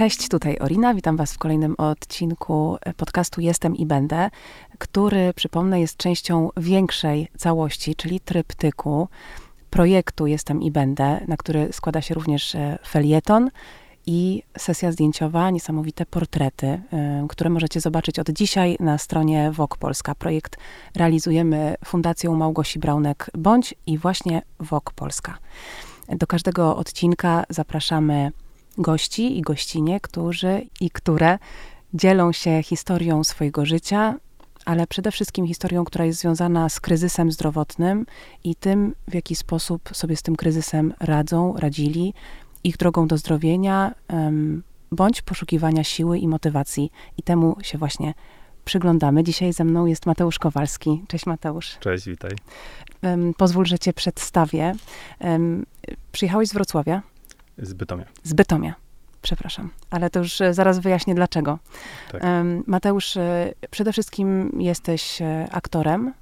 Cześć, 0.00 0.28
tutaj 0.28 0.56
Orina. 0.60 0.94
Witam 0.94 1.16
Was 1.16 1.32
w 1.32 1.38
kolejnym 1.38 1.74
odcinku 1.78 2.76
podcastu 2.96 3.40
Jestem 3.40 3.76
i 3.76 3.86
Będę, 3.86 4.30
który, 4.78 5.32
przypomnę, 5.34 5.80
jest 5.80 5.96
częścią 5.96 6.48
większej 6.56 7.28
całości, 7.38 7.94
czyli 7.94 8.20
tryptyku 8.20 9.08
projektu 9.70 10.26
Jestem 10.26 10.62
i 10.62 10.70
Będę, 10.70 11.20
na 11.28 11.36
który 11.36 11.72
składa 11.72 12.00
się 12.00 12.14
również 12.14 12.54
e, 12.54 12.78
felieton 12.86 13.50
i 14.06 14.42
sesja 14.58 14.92
zdjęciowa, 14.92 15.50
niesamowite 15.50 16.06
portrety, 16.06 16.66
e, 16.66 17.26
które 17.28 17.50
możecie 17.50 17.80
zobaczyć 17.80 18.18
od 18.18 18.30
dzisiaj 18.30 18.76
na 18.80 18.98
stronie 18.98 19.50
Wok 19.52 19.76
Polska. 19.76 20.14
Projekt 20.14 20.56
realizujemy 20.96 21.74
Fundacją 21.84 22.36
Małgosi 22.36 22.78
Braunek 22.78 23.30
bądź 23.38 23.74
i 23.86 23.98
właśnie 23.98 24.42
Wok 24.60 24.92
Polska. 24.92 25.38
Do 26.08 26.26
każdego 26.26 26.76
odcinka 26.76 27.44
zapraszamy 27.48 28.32
gości 28.80 29.38
i 29.38 29.42
gościnie, 29.42 30.00
którzy 30.00 30.66
i 30.80 30.90
które 30.90 31.38
dzielą 31.94 32.32
się 32.32 32.62
historią 32.62 33.24
swojego 33.24 33.66
życia, 33.66 34.14
ale 34.64 34.86
przede 34.86 35.10
wszystkim 35.12 35.46
historią, 35.46 35.84
która 35.84 36.04
jest 36.04 36.20
związana 36.20 36.68
z 36.68 36.80
kryzysem 36.80 37.32
zdrowotnym 37.32 38.06
i 38.44 38.54
tym, 38.54 38.94
w 39.08 39.14
jaki 39.14 39.36
sposób 39.36 39.90
sobie 39.92 40.16
z 40.16 40.22
tym 40.22 40.36
kryzysem 40.36 40.94
radzą, 41.00 41.54
radzili, 41.56 42.14
ich 42.64 42.76
drogą 42.76 43.06
do 43.06 43.18
zdrowienia, 43.18 43.94
bądź 44.92 45.22
poszukiwania 45.22 45.84
siły 45.84 46.18
i 46.18 46.28
motywacji. 46.28 46.92
I 47.18 47.22
temu 47.22 47.56
się 47.62 47.78
właśnie 47.78 48.14
przyglądamy. 48.64 49.24
Dzisiaj 49.24 49.52
ze 49.52 49.64
mną 49.64 49.86
jest 49.86 50.06
Mateusz 50.06 50.38
Kowalski. 50.38 51.04
Cześć 51.08 51.26
Mateusz. 51.26 51.76
Cześć, 51.80 52.06
witaj. 52.06 52.30
Pozwól, 53.36 53.66
że 53.66 53.78
cię 53.78 53.92
przedstawię. 53.92 54.72
Przyjechałeś 56.12 56.48
z 56.48 56.52
Wrocławia? 56.52 57.02
Z 57.60 57.72
Bytomia. 57.72 58.04
Z 58.22 58.32
Bytomia. 58.32 58.74
Przepraszam, 59.22 59.70
ale 59.90 60.10
to 60.10 60.18
już 60.18 60.40
e, 60.40 60.54
zaraz 60.54 60.78
wyjaśnię 60.78 61.14
dlaczego. 61.14 61.58
Tak. 62.12 62.22
Mateusz, 62.66 63.16
e, 63.16 63.52
przede 63.70 63.92
wszystkim 63.92 64.52
jesteś 64.58 65.22
e, 65.22 65.48
aktorem, 65.50 66.14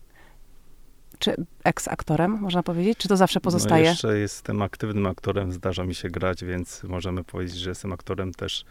czy 1.19 1.37
eks-aktorem, 1.65 2.29
można 2.41 2.63
powiedzieć? 2.63 2.99
Czy 2.99 3.09
to 3.09 3.17
zawsze 3.17 3.41
pozostaje? 3.41 3.85
No 3.85 3.91
jeszcze 3.91 4.19
jestem 4.19 4.63
aktywnym 4.63 5.07
aktorem, 5.07 5.53
zdarza 5.53 5.85
mi 5.85 5.95
się 5.95 6.09
grać, 6.09 6.45
więc 6.45 6.85
możemy 6.85 7.25
powiedzieć, 7.25 7.57
że 7.57 7.71
jestem 7.71 7.93
aktorem 7.93 8.35
też. 8.35 8.65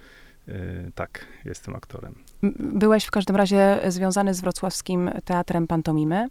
Yy, 0.47 0.92
tak, 0.95 1.25
jestem 1.45 1.75
aktorem. 1.75 2.16
Byłeś 2.59 3.05
w 3.05 3.11
każdym 3.11 3.36
razie 3.36 3.80
związany 3.88 4.33
z 4.33 4.42
wrocławskim 4.42 5.11
teatrem 5.25 5.67
pantomimy. 5.67 6.27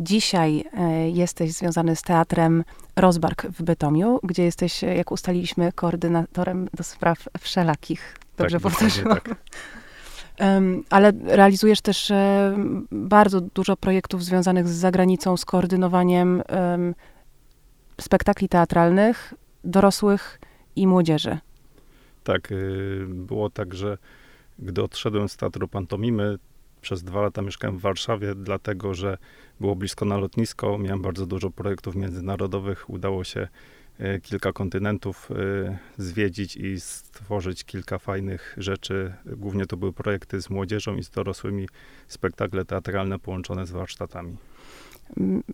Dzisiaj 0.00 0.64
jesteś 1.12 1.52
związany 1.52 1.96
z 1.96 2.02
teatrem 2.02 2.64
Rozbark 2.96 3.46
w 3.46 3.62
Bytomiu, 3.62 4.20
gdzie 4.22 4.44
jesteś, 4.44 4.84
e, 4.84 4.96
jak 4.96 5.12
ustaliliśmy, 5.12 5.72
koordynatorem 5.72 6.68
do 6.74 6.84
spraw 6.84 7.28
wszelakich. 7.40 8.16
Dobrze 8.36 8.60
tak. 8.60 9.04
Tak. 9.04 9.36
Ale 10.90 11.12
realizujesz 11.24 11.80
też 11.80 12.10
e, 12.10 12.56
bardzo 12.92 13.40
dużo 13.40 13.76
projektów 13.76 14.24
związanych 14.24 14.68
z 14.68 14.72
zagranicą, 14.72 15.36
z 15.36 15.44
koordynowaniem 15.44 16.42
spektakli 18.00 18.48
teatralnych 18.48 19.34
dorosłych 19.64 20.40
i 20.76 20.86
młodzieży. 20.86 21.38
Tak, 22.24 22.52
y, 22.52 23.04
było 23.08 23.50
tak, 23.50 23.74
że 23.74 23.98
gdy 24.58 24.82
odszedłem 24.82 25.28
z 25.28 25.36
teatru 25.36 25.68
pantomimy, 25.68 26.38
przez 26.82 27.02
dwa 27.02 27.22
lata 27.22 27.42
mieszkałem 27.42 27.78
w 27.78 27.80
Warszawie, 27.80 28.34
dlatego 28.34 28.94
że 28.94 29.18
było 29.60 29.76
blisko 29.76 30.04
na 30.04 30.16
lotnisko. 30.16 30.78
Miałem 30.78 31.02
bardzo 31.02 31.26
dużo 31.26 31.50
projektów 31.50 31.94
międzynarodowych. 31.94 32.90
Udało 32.90 33.24
się 33.24 33.48
e, 33.98 34.20
kilka 34.20 34.52
kontynentów 34.52 35.30
e, 35.30 35.78
zwiedzić 35.98 36.56
i 36.56 36.80
stworzyć 36.80 37.64
kilka 37.64 37.98
fajnych 37.98 38.54
rzeczy. 38.58 39.14
Głównie 39.26 39.66
to 39.66 39.76
były 39.76 39.92
projekty 39.92 40.42
z 40.42 40.50
młodzieżą 40.50 40.96
i 40.96 41.02
z 41.02 41.10
dorosłymi, 41.10 41.68
spektakle 42.08 42.64
teatralne 42.64 43.18
połączone 43.18 43.66
z 43.66 43.70
warsztatami. 43.70 44.36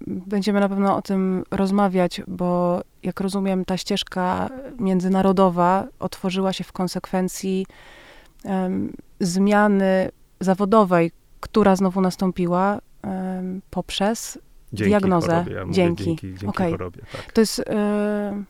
Będziemy 0.07 0.61
na 0.61 0.69
pewno 0.69 0.97
o 0.97 1.03
tym 1.03 1.45
rozmawiać, 1.51 2.23
bo 2.27 2.81
jak 3.03 3.21
rozumiem, 3.21 3.65
ta 3.65 3.77
ścieżka 3.77 4.51
międzynarodowa 4.79 5.87
otworzyła 5.99 6.53
się 6.53 6.65
w 6.65 6.73
konsekwencji 6.73 7.67
um, 8.45 8.93
zmiany 9.21 10.11
zawodowej, 10.41 11.11
która 11.41 11.77
znowu 11.77 12.01
nastąpiła 12.01 12.81
poprzez 13.71 14.39
dzięki 14.73 14.91
diagnozę. 14.91 15.33
Chorobie, 15.33 15.53
ja 15.53 15.65
dzięki. 15.71 16.05
dzięki. 16.05 16.29
Dzięki 16.29 16.47
okay. 16.47 16.71
chorobie, 16.71 17.01
tak. 17.13 17.33
To 17.33 17.41
jest, 17.41 17.61
e, 17.61 18.45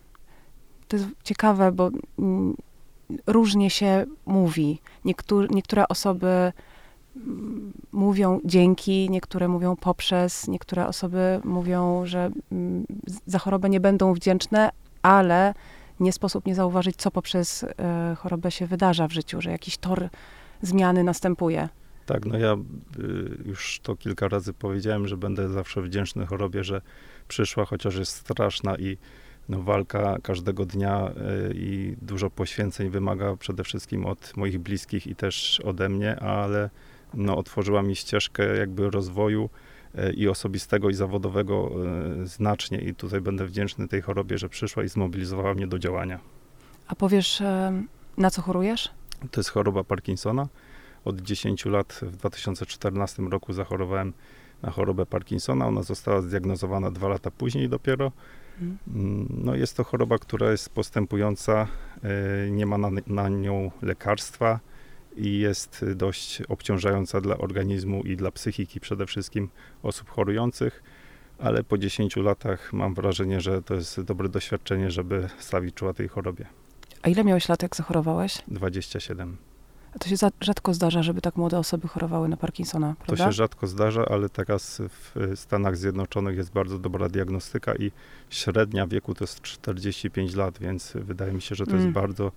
to 0.88 0.96
jest 0.96 1.08
ciekawe, 1.24 1.72
bo 1.72 1.90
m, 2.18 2.54
różnie 3.26 3.70
się 3.70 4.06
mówi. 4.26 4.80
Niektór, 5.04 5.50
niektóre 5.50 5.88
osoby 5.88 6.52
mówią 7.92 8.40
dzięki, 8.44 9.10
niektóre 9.10 9.48
mówią 9.48 9.76
poprzez, 9.76 10.48
niektóre 10.48 10.86
osoby 10.86 11.40
mówią, 11.44 12.06
że 12.06 12.30
m, 12.52 12.84
za 13.26 13.38
chorobę 13.38 13.68
nie 13.68 13.80
będą 13.80 14.14
wdzięczne, 14.14 14.70
ale 15.02 15.54
nie 16.00 16.12
sposób 16.12 16.46
nie 16.46 16.54
zauważyć, 16.54 16.96
co 16.96 17.10
poprzez 17.10 17.64
e, 17.64 18.16
chorobę 18.18 18.50
się 18.50 18.66
wydarza 18.66 19.08
w 19.08 19.12
życiu, 19.12 19.40
że 19.40 19.50
jakiś 19.50 19.78
tor 19.78 20.08
zmiany 20.62 21.04
następuje. 21.04 21.68
Tak, 22.08 22.26
no 22.26 22.38
ja 22.38 22.52
y, 22.52 22.58
już 23.44 23.80
to 23.82 23.96
kilka 23.96 24.28
razy 24.28 24.52
powiedziałem, 24.52 25.08
że 25.08 25.16
będę 25.16 25.48
zawsze 25.48 25.82
wdzięczny 25.82 26.26
chorobie, 26.26 26.64
że 26.64 26.80
przyszła, 27.28 27.64
chociaż 27.64 27.96
jest 27.96 28.12
straszna 28.12 28.76
i 28.76 28.98
no, 29.48 29.62
walka 29.62 30.16
każdego 30.22 30.66
dnia 30.66 31.10
y, 31.50 31.54
i 31.54 31.96
dużo 32.02 32.30
poświęceń 32.30 32.90
wymaga 32.90 33.36
przede 33.36 33.64
wszystkim 33.64 34.06
od 34.06 34.36
moich 34.36 34.58
bliskich 34.58 35.06
i 35.06 35.16
też 35.16 35.60
ode 35.64 35.88
mnie, 35.88 36.20
ale 36.20 36.70
no, 37.14 37.36
otworzyła 37.36 37.82
mi 37.82 37.96
ścieżkę 37.96 38.56
jakby 38.56 38.90
rozwoju 38.90 39.50
y, 39.94 40.12
i 40.12 40.28
osobistego, 40.28 40.90
i 40.90 40.94
zawodowego 40.94 41.70
znacznie 42.24 42.78
i 42.78 42.94
tutaj 42.94 43.20
będę 43.20 43.46
wdzięczny 43.46 43.88
tej 43.88 44.02
chorobie, 44.02 44.38
że 44.38 44.48
przyszła 44.48 44.84
i 44.84 44.88
zmobilizowała 44.88 45.54
mnie 45.54 45.66
do 45.66 45.78
działania. 45.78 46.20
A 46.86 46.94
powiesz, 46.94 47.42
na 48.16 48.30
co 48.30 48.42
chorujesz? 48.42 48.97
To 49.30 49.40
jest 49.40 49.50
choroba 49.50 49.84
Parkinsona 49.84 50.48
od 51.04 51.20
10 51.20 51.64
lat 51.64 52.00
w 52.02 52.16
2014 52.16 53.22
roku 53.22 53.52
zachorowałem 53.52 54.12
na 54.62 54.70
chorobę 54.70 55.06
Parkinsona. 55.06 55.66
Ona 55.66 55.82
została 55.82 56.22
zdiagnozowana 56.22 56.90
dwa 56.90 57.08
lata 57.08 57.30
później 57.30 57.68
dopiero. 57.68 58.12
Mhm. 58.60 58.78
Mm, 58.88 59.26
no 59.44 59.54
jest 59.54 59.76
to 59.76 59.84
choroba, 59.84 60.18
która 60.18 60.50
jest 60.50 60.70
postępująca, 60.70 61.66
e, 62.04 62.50
nie 62.50 62.66
ma 62.66 62.78
na, 62.78 62.90
na 63.06 63.28
nią 63.28 63.70
lekarstwa 63.82 64.60
i 65.16 65.38
jest 65.38 65.84
dość 65.94 66.42
obciążająca 66.42 67.20
dla 67.20 67.38
organizmu 67.38 68.02
i 68.02 68.16
dla 68.16 68.30
psychiki 68.30 68.80
przede 68.80 69.06
wszystkim 69.06 69.48
osób 69.82 70.10
chorujących, 70.10 70.82
ale 71.38 71.64
po 71.64 71.78
10 71.78 72.16
latach 72.16 72.72
mam 72.72 72.94
wrażenie, 72.94 73.40
że 73.40 73.62
to 73.62 73.74
jest 73.74 74.00
dobre 74.00 74.28
doświadczenie, 74.28 74.90
żeby 74.90 75.28
stawić 75.38 75.74
czoła 75.74 75.94
tej 75.94 76.08
chorobie. 76.08 76.46
A 77.02 77.08
ile 77.08 77.24
miałeś 77.24 77.48
lat, 77.48 77.62
jak 77.62 77.76
zachorowałeś? 77.76 78.38
27. 78.48 79.36
A 79.94 79.98
to 79.98 80.08
się 80.08 80.16
za, 80.16 80.30
rzadko 80.40 80.74
zdarza, 80.74 81.02
żeby 81.02 81.20
tak 81.20 81.36
młode 81.36 81.58
osoby 81.58 81.88
chorowały 81.88 82.28
na 82.28 82.36
Parkinsona, 82.36 82.94
prawda? 82.98 83.24
To 83.24 83.30
się 83.30 83.36
rzadko 83.36 83.66
zdarza, 83.66 84.04
ale 84.04 84.28
teraz 84.28 84.82
w 84.88 85.32
Stanach 85.34 85.76
Zjednoczonych 85.76 86.36
jest 86.36 86.52
bardzo 86.52 86.78
dobra 86.78 87.08
diagnostyka 87.08 87.74
i 87.74 87.92
średnia 88.30 88.86
wieku 88.86 89.14
to 89.14 89.24
jest 89.24 89.40
45 89.40 90.34
lat, 90.34 90.58
więc 90.58 90.92
wydaje 90.94 91.32
mi 91.32 91.42
się, 91.42 91.54
że 91.54 91.66
to 91.66 91.70
mm. 91.70 91.82
jest 91.82 91.94
bardzo 91.94 92.32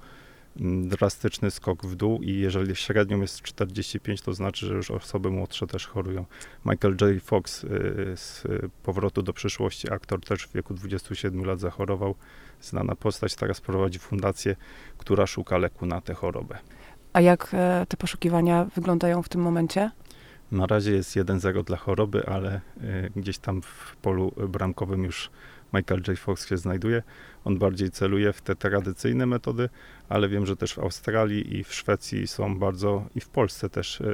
mm, 0.60 0.90
drastyczny 0.90 1.52
skok 1.52 1.86
w 1.86 1.96
dół 1.96 2.22
i 2.22 2.34
jeżeli 2.34 2.76
średnią 2.76 3.22
jest 3.22 3.42
45, 3.42 4.22
to 4.22 4.34
znaczy, 4.34 4.66
że 4.66 4.74
już 4.74 4.92
osoby 4.92 5.30
młodsze 5.30 5.68
też 5.68 5.88
chorują. 5.88 6.26
Michael 6.66 6.98
J. 7.02 7.24
Fox 7.24 7.64
y, 7.64 7.68
z 8.16 8.44
Powrotu 8.84 9.22
do 9.22 9.34
przyszłości, 9.34 9.94
aktor 9.94 10.22
też 10.22 10.48
w 10.48 10.54
wieku 10.54 10.74
27 10.74 11.46
lat 11.46 11.60
zachorował. 11.60 12.16
Znana 12.62 12.96
postać, 12.96 13.36
teraz 13.36 13.62
prowadzi 13.62 14.00
fundację, 14.00 14.56
która 14.98 15.28
szuka 15.28 15.58
leku 15.58 15.86
na 15.86 16.02
tę 16.02 16.14
chorobę. 16.14 16.58
A 17.14 17.22
jak 17.22 17.50
e, 17.54 17.86
te 17.90 17.98
poszukiwania 17.98 18.66
wyglądają 18.76 19.24
w 19.24 19.30
tym 19.30 19.42
momencie? 19.42 19.92
Na 20.52 20.66
razie 20.66 20.92
jest 20.92 21.16
1-0 21.16 21.64
dla 21.64 21.78
choroby, 21.78 22.26
ale 22.28 22.54
e, 22.54 22.62
gdzieś 23.16 23.38
tam 23.38 23.62
w 23.62 23.96
polu 24.02 24.32
bramkowym 24.48 25.04
już 25.04 25.30
Michael 25.74 26.02
J. 26.08 26.20
Fox 26.20 26.48
się 26.48 26.58
znajduje. 26.58 27.04
On 27.46 27.58
bardziej 27.58 27.92
celuje 27.92 28.34
w 28.34 28.42
te 28.42 28.56
tradycyjne 28.56 29.26
metody, 29.26 29.70
ale 30.10 30.30
wiem, 30.30 30.46
że 30.46 30.56
też 30.56 30.74
w 30.74 30.80
Australii 30.80 31.58
i 31.58 31.64
w 31.64 31.74
Szwecji 31.74 32.28
są 32.28 32.60
bardzo, 32.60 33.06
i 33.16 33.22
w 33.22 33.30
Polsce 33.30 33.70
też 33.70 34.02
e, 34.02 34.14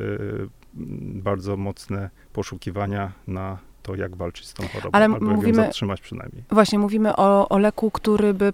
bardzo 1.23 1.57
mocne 1.57 2.09
poszukiwania 2.33 3.11
na 3.27 3.57
to, 3.87 3.95
jak 3.95 4.15
walczyć 4.15 4.47
z 4.47 4.53
tą 4.53 4.67
chorobą, 4.67 4.89
ale 4.91 5.05
albo 5.05 5.25
mówimy, 5.25 5.57
ją 5.57 5.63
zatrzymać 5.63 6.01
przynajmniej. 6.01 6.43
Właśnie, 6.51 6.79
mówimy 6.79 7.15
o, 7.15 7.49
o 7.49 7.57
leku, 7.57 7.91
który 7.91 8.33
by 8.33 8.53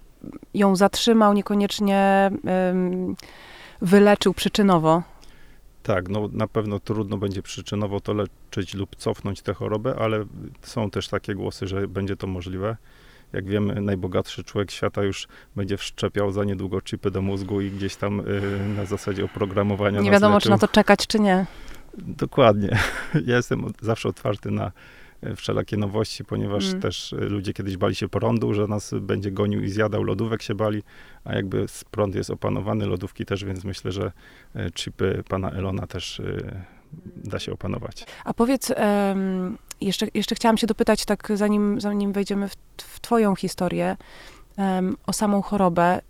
ją 0.54 0.76
zatrzymał, 0.76 1.34
niekoniecznie 1.34 2.32
wyleczył 3.82 4.34
przyczynowo. 4.34 5.04
Tak, 5.84 6.10
no 6.10 6.30
na 6.32 6.48
pewno 6.48 6.80
trudno 6.80 7.18
będzie 7.18 7.42
przyczynowo 7.42 8.00
to 8.00 8.14
leczyć 8.14 8.74
lub 8.74 8.96
cofnąć 8.96 9.42
tę 9.42 9.54
chorobę, 9.54 9.96
ale 10.00 10.26
są 10.62 10.90
też 10.90 11.08
takie 11.08 11.36
głosy, 11.36 11.68
że 11.68 11.88
będzie 11.88 12.16
to 12.16 12.28
możliwe. 12.28 12.78
jak 13.34 13.46
wiemy, 13.46 13.82
najbogatszy 13.82 14.44
człowiek 14.44 14.72
świata 14.72 15.04
już 15.04 15.28
będzie 15.56 15.78
wszczepiał 15.78 16.32
za 16.32 16.44
niedługo 16.44 16.82
chipy 16.82 17.12
do 17.12 17.22
mózgu 17.22 17.62
i 17.62 17.72
gdzieś 17.72 17.96
tam 17.96 18.20
y, 18.20 18.24
na 18.78 18.86
zasadzie 18.86 19.26
oprogramowania. 19.26 20.02
Nie 20.02 20.12
wiadomo, 20.12 20.42
czy 20.42 20.50
na 20.50 20.58
to 20.58 20.68
czekać, 20.68 21.08
czy 21.08 21.20
nie. 21.20 21.46
Dokładnie. 21.98 22.80
Ja 23.26 23.36
jestem 23.36 23.74
zawsze 23.82 24.10
otwarty 24.10 24.52
na 24.52 24.72
wszelakie 25.36 25.78
nowości, 25.78 26.26
ponieważ 26.26 26.68
mm. 26.70 26.82
też 26.82 27.14
e, 27.14 27.16
ludzie 27.16 27.54
kiedyś 27.54 27.78
bali 27.78 27.96
się 27.96 28.10
prądu, 28.10 28.54
że 28.54 28.68
nas 28.68 28.94
będzie 29.02 29.32
gonił 29.32 29.64
i 29.64 29.70
zjadał, 29.70 30.04
lodówek 30.04 30.42
się 30.42 30.56
bali, 30.56 30.84
a 31.24 31.36
jakby 31.36 31.66
prąd 31.92 32.16
jest 32.16 32.30
opanowany, 32.30 32.86
lodówki 32.86 33.26
też, 33.26 33.46
więc 33.46 33.64
myślę, 33.64 33.92
że 33.92 34.12
e, 34.56 34.72
chipy 34.72 35.24
pana 35.30 35.52
Elona 35.52 35.88
też 35.88 36.22
da 37.16 37.40
się 37.40 37.54
opanować. 37.54 38.06
A 38.26 38.34
powiedz, 38.34 38.70
um, 38.70 39.58
jeszcze, 39.82 40.08
jeszcze 40.14 40.36
chciałam 40.36 40.58
się 40.58 40.68
dopytać, 40.68 41.06
tak 41.06 41.32
zanim, 41.36 41.82
zanim 41.82 42.14
wejdziemy 42.14 42.50
w, 42.50 42.56
w 42.78 43.00
twoją 43.00 43.36
historię, 43.36 43.98
um, 44.58 44.98
o 45.08 45.14
samą 45.14 45.42
chorobę. 45.42 46.02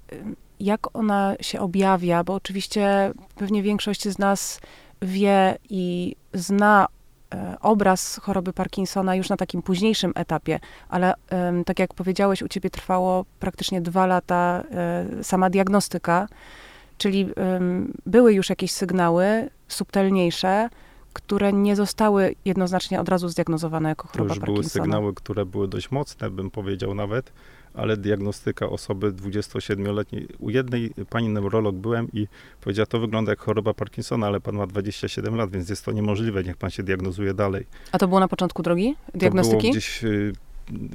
Jak 0.60 0.98
ona 0.98 1.36
się 1.42 1.60
objawia? 1.60 2.24
Bo 2.24 2.34
oczywiście 2.34 3.14
pewnie 3.36 3.64
większość 3.64 4.08
z 4.08 4.20
nas 4.20 4.60
wie 5.02 5.58
i 5.70 6.16
zna 6.34 6.88
e, 6.88 7.03
obraz 7.62 8.20
choroby 8.24 8.54
Parkinsona 8.54 9.16
już 9.16 9.30
na 9.30 9.38
takim 9.38 9.62
późniejszym 9.62 10.12
etapie, 10.16 10.60
ale 10.90 11.14
tak 11.66 11.80
jak 11.80 11.94
powiedziałeś, 11.94 12.42
u 12.42 12.48
ciebie 12.48 12.70
trwało 12.70 13.26
praktycznie 13.40 13.82
dwa 13.82 14.06
lata 14.06 14.64
e, 14.72 15.24
sama 15.24 15.50
diagnostyka, 15.50 16.28
czyli 16.98 17.30
były 18.06 18.34
już 18.34 18.50
jakieś 18.50 18.72
sygnały 18.72 19.50
subtelniejsze, 19.68 20.70
które 21.14 21.54
nie 21.54 21.76
zostały 21.76 22.36
jednoznacznie 22.46 23.02
od 23.02 23.10
razu 23.10 23.30
zdiagnozowane 23.30 23.90
jako 23.90 24.08
choroba 24.08 24.30
to 24.30 24.34
już 24.36 24.40
Parkinsona. 24.40 24.62
były 24.62 24.70
sygnały, 24.70 25.14
które 25.14 25.46
były 25.46 25.68
dość 25.68 25.92
mocne, 25.92 26.30
bym 26.30 26.52
powiedział 26.52 26.96
nawet 26.96 27.32
ale 27.74 27.98
diagnostyka 27.98 28.70
osoby 28.70 29.12
27-letniej. 29.12 30.28
U 30.40 30.50
jednej 30.50 30.92
pani 31.10 31.30
neurolog 31.30 31.76
byłem 31.76 32.08
i 32.14 32.28
powiedziała, 32.62 32.86
to 32.86 33.00
wygląda 33.00 33.32
jak 33.32 33.40
choroba 33.40 33.74
Parkinsona, 33.74 34.28
ale 34.28 34.42
pan 34.42 34.56
ma 34.56 34.68
27 34.68 35.36
lat, 35.36 35.52
więc 35.52 35.70
jest 35.70 35.86
to 35.86 35.92
niemożliwe, 35.92 36.44
niech 36.44 36.58
pan 36.58 36.70
się 36.70 36.84
diagnozuje 36.84 37.34
dalej. 37.34 37.66
A 37.92 37.98
to 37.98 38.08
było 38.08 38.20
na 38.20 38.28
początku 38.28 38.64
drogi 38.64 38.96
diagnostyki? 39.16 39.58
To 39.58 39.62
było 39.62 39.72
gdzieś 39.72 40.04
y, 40.04 40.34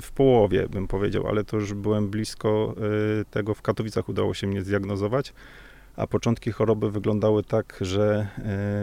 w 0.02 0.12
połowie, 0.12 0.68
bym 0.68 0.86
powiedział, 0.88 1.26
ale 1.26 1.44
to 1.44 1.56
już 1.56 1.74
byłem 1.74 2.08
blisko 2.08 2.74
y, 3.20 3.24
tego. 3.24 3.54
W 3.54 3.62
Katowicach 3.62 4.08
udało 4.08 4.34
się 4.34 4.46
mnie 4.46 4.62
zdiagnozować 4.62 5.32
a 5.98 6.06
początki 6.06 6.52
choroby 6.52 6.90
wyglądały 6.90 7.44
tak, 7.44 7.78
że 7.80 8.28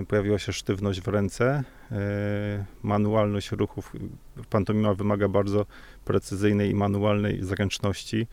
e, 0.02 0.06
pojawiła 0.06 0.40
się 0.40 0.54
sztywność 0.54 1.02
w 1.02 1.08
ręce, 1.08 1.64
e, 1.92 2.66
manualność 2.84 3.52
ruchów. 3.52 3.94
Pantomima 4.50 4.94
wymaga 4.94 5.28
bardzo 5.28 5.66
precyzyjnej 6.06 6.70
i 6.70 6.76
manualnej 6.76 7.44
zręczności. 7.44 8.28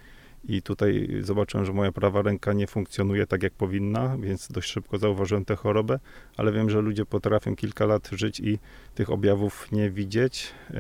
I 0.49 0.63
tutaj 0.63 1.09
zobaczyłem, 1.21 1.67
że 1.67 1.73
moja 1.73 1.93
prawa 1.93 2.23
ręka 2.23 2.53
nie 2.53 2.67
funkcjonuje 2.67 3.27
tak, 3.27 3.43
jak 3.43 3.53
powinna, 3.53 4.17
więc 4.19 4.53
dość 4.53 4.71
szybko 4.71 4.99
zauważyłem 4.99 5.45
tę 5.45 5.57
chorobę, 5.57 5.99
ale 6.37 6.53
wiem, 6.53 6.71
że 6.71 6.81
ludzie 6.81 7.07
potrafią 7.07 7.57
kilka 7.57 7.87
lat 7.87 8.09
żyć 8.13 8.41
i 8.41 8.59
tych 8.95 9.11
objawów 9.11 9.73
nie 9.73 9.91
widzieć. 9.91 10.55
E, 10.71 10.75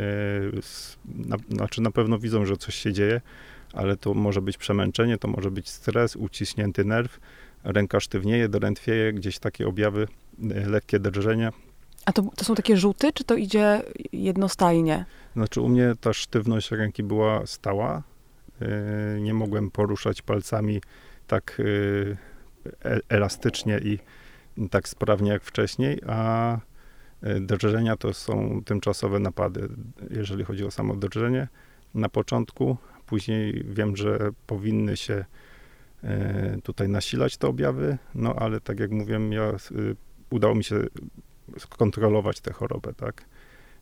na, 1.07 1.37
znaczy, 1.51 1.81
na 1.81 1.91
pewno 1.91 2.19
widzą, 2.19 2.45
że 2.45 2.57
coś 2.57 2.75
się 2.75 2.93
dzieje, 2.93 3.21
ale 3.73 3.97
to 3.97 4.15
może 4.15 4.43
być 4.43 4.59
przemęczenie, 4.59 5.19
to 5.19 5.29
może 5.29 5.51
być 5.51 5.69
stres, 5.69 6.17
uciśnięty 6.17 6.85
nerw, 6.85 7.21
ręka 7.65 8.01
sztywnieje, 8.01 8.49
drętwieje, 8.49 9.13
gdzieś 9.13 9.39
takie 9.39 9.69
objawy, 9.69 10.09
e, 10.51 10.69
lekkie 10.69 10.99
drżenie. 10.99 11.51
A 12.05 12.13
to, 12.13 12.23
to 12.37 12.45
są 12.45 12.55
takie 12.55 12.77
rzuty, 12.77 13.13
czy 13.13 13.25
to 13.25 13.35
idzie 13.35 13.83
jednostajnie? 14.13 15.05
Znaczy 15.37 15.61
u 15.61 15.69
mnie 15.69 15.93
ta 16.01 16.13
sztywność 16.13 16.71
ręki 16.71 17.03
była 17.03 17.47
stała. 17.47 18.03
E, 18.63 19.21
nie 19.21 19.35
mogłem 19.35 19.71
poruszać 19.71 20.23
palcami 20.23 20.81
tak 21.27 21.63
e, 22.85 22.97
elastycznie 23.09 23.79
i 23.79 23.99
tak 24.71 24.89
sprawnie 24.89 25.31
jak 25.31 25.43
wcześniej, 25.43 26.01
a 26.07 26.59
drżenia 27.41 27.97
to 27.97 28.15
są 28.15 28.63
tymczasowe 28.65 29.19
napady, 29.19 29.69
jeżeli 30.11 30.45
chodzi 30.45 30.65
o 30.65 30.71
samo 30.71 30.97
drżenie. 30.97 31.49
Na 31.95 32.09
początku, 32.09 32.77
później 33.07 33.65
wiem, 33.69 33.97
że 33.97 34.31
powinny 34.47 34.97
się 34.97 35.25
tutaj 36.63 36.89
nasilać 36.89 37.37
te 37.37 37.49
objawy, 37.49 37.99
no 38.15 38.35
ale 38.35 38.61
tak 38.61 38.81
jak 38.81 38.91
mówiłem, 38.91 39.33
ja, 39.33 39.51
y, 39.51 39.97
udało 40.31 40.55
mi 40.55 40.65
się 40.65 40.77
skontrolować 41.59 42.41
tę 42.41 42.53
chorobę, 42.53 42.95
tak. 42.95 43.25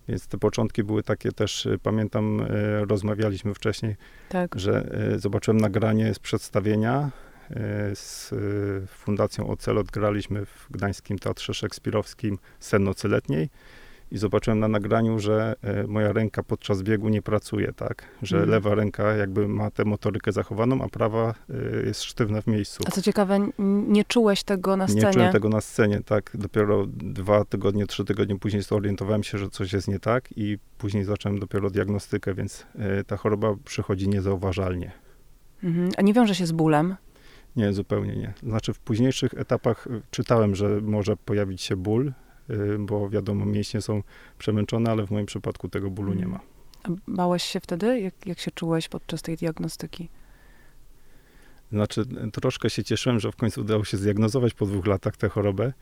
Więc 0.09 0.27
te 0.27 0.39
początki 0.39 0.85
były 0.85 1.03
takie 1.03 1.33
też, 1.33 1.67
y, 1.67 1.79
pamiętam, 1.83 2.41
y, 2.41 2.85
rozmawialiśmy 2.85 3.55
wcześniej, 3.55 3.97
tak. 4.29 4.55
że 4.59 4.91
zobaczyłem 5.17 5.61
nagranie 5.61 6.15
z 6.15 6.19
przedstawienia 6.19 7.11
z 7.95 8.35
Fundacją 8.89 9.49
Ocelot. 9.49 9.91
Graliśmy 9.91 10.47
w 10.47 10.67
Gdańskim 10.71 11.19
Teatrze 11.19 11.55
Szekspirowskim 11.55 12.39
Sen 12.61 12.85
nocy 12.85 13.09
letniej 13.09 13.51
i 14.11 14.19
zobaczyłem 14.19 14.59
na 14.59 14.69
nagraniu, 14.69 15.19
że 15.19 15.55
e, 15.63 15.87
moja 15.87 16.13
ręka 16.13 16.43
podczas 16.43 16.83
biegu 16.83 17.09
nie 17.09 17.23
pracuje, 17.23 17.73
tak? 17.73 18.05
Że 18.23 18.37
mm. 18.37 18.51
lewa 18.51 18.75
ręka 18.75 19.13
jakby 19.13 19.49
ma 19.49 19.71
tę 19.71 19.85
motorykę 19.85 20.33
zachowaną, 20.33 20.83
a 20.83 20.89
prawa 20.89 21.35
e, 21.51 21.87
jest 21.87 22.03
sztywna 22.03 22.43
w 22.43 22.47
miejscu. 22.47 22.83
A 22.87 22.91
co 22.91 23.03
ciekawe, 23.03 23.49
nie 23.89 24.05
czułeś 24.05 24.43
tego 24.43 24.77
na 24.77 24.89
scenie? 24.89 25.07
Nie 25.07 25.13
czułem 25.13 25.33
tego 25.33 25.49
na 25.49 25.61
scenie, 25.61 26.01
tak. 26.05 26.31
Dopiero 26.35 26.87
dwa 26.97 27.45
tygodnie, 27.45 27.87
trzy 27.87 28.05
tygodnie 28.05 28.39
później 28.39 28.63
zorientowałem 28.63 29.23
się, 29.23 29.39
że 29.39 29.49
coś 29.49 29.73
jest 29.73 29.89
nie 29.89 29.99
tak 29.99 30.29
i 30.37 30.59
później 30.79 31.05
zacząłem 31.05 31.39
dopiero 31.39 31.71
diagnostykę, 31.71 32.35
więc 32.35 32.67
e, 32.79 33.05
ta 33.05 33.17
choroba 33.17 33.55
przychodzi 33.65 34.09
niezauważalnie. 34.09 34.93
Mhm. 35.63 35.91
A 35.97 36.03
nie 36.03 36.15
wiąże 36.15 36.35
się 36.35 36.47
z 36.47 36.53
bólem? 36.53 36.97
Nie, 37.57 37.73
zupełnie 37.73 38.17
nie. 38.17 38.33
Znaczy 38.43 38.73
w 38.73 38.79
późniejszych 38.79 39.35
etapach 39.35 39.89
czytałem, 40.11 40.55
że 40.55 40.81
może 40.81 41.17
pojawić 41.17 41.63
się 41.63 41.77
ból, 41.77 42.13
bo 42.79 43.09
wiadomo, 43.11 43.47
mięśnie 43.47 43.81
są 43.81 44.03
przemęczone, 44.39 44.91
ale 44.91 45.07
w 45.07 45.11
moim 45.11 45.27
przypadku 45.27 45.69
tego 45.69 45.91
bólu 45.91 46.15
nie 46.15 46.27
ma. 46.27 46.41
A 46.83 46.89
bałeś 47.09 47.43
się 47.43 47.61
wtedy? 47.61 48.01
Jak, 48.01 48.27
jak 48.27 48.39
się 48.39 48.51
czułeś 48.51 48.89
podczas 48.89 49.23
tej 49.23 49.37
diagnostyki? 49.37 50.09
Znaczy, 51.73 52.05
troszkę 52.33 52.71
się 52.71 52.85
cieszyłem, 52.85 53.21
że 53.21 53.33
w 53.33 53.37
końcu 53.37 53.61
udało 53.61 53.85
się 53.85 53.97
zdiagnozować 53.97 54.55
po 54.55 54.67
dwóch 54.67 54.87
latach 54.87 55.17
tę 55.17 55.29
chorobę. 55.29 55.73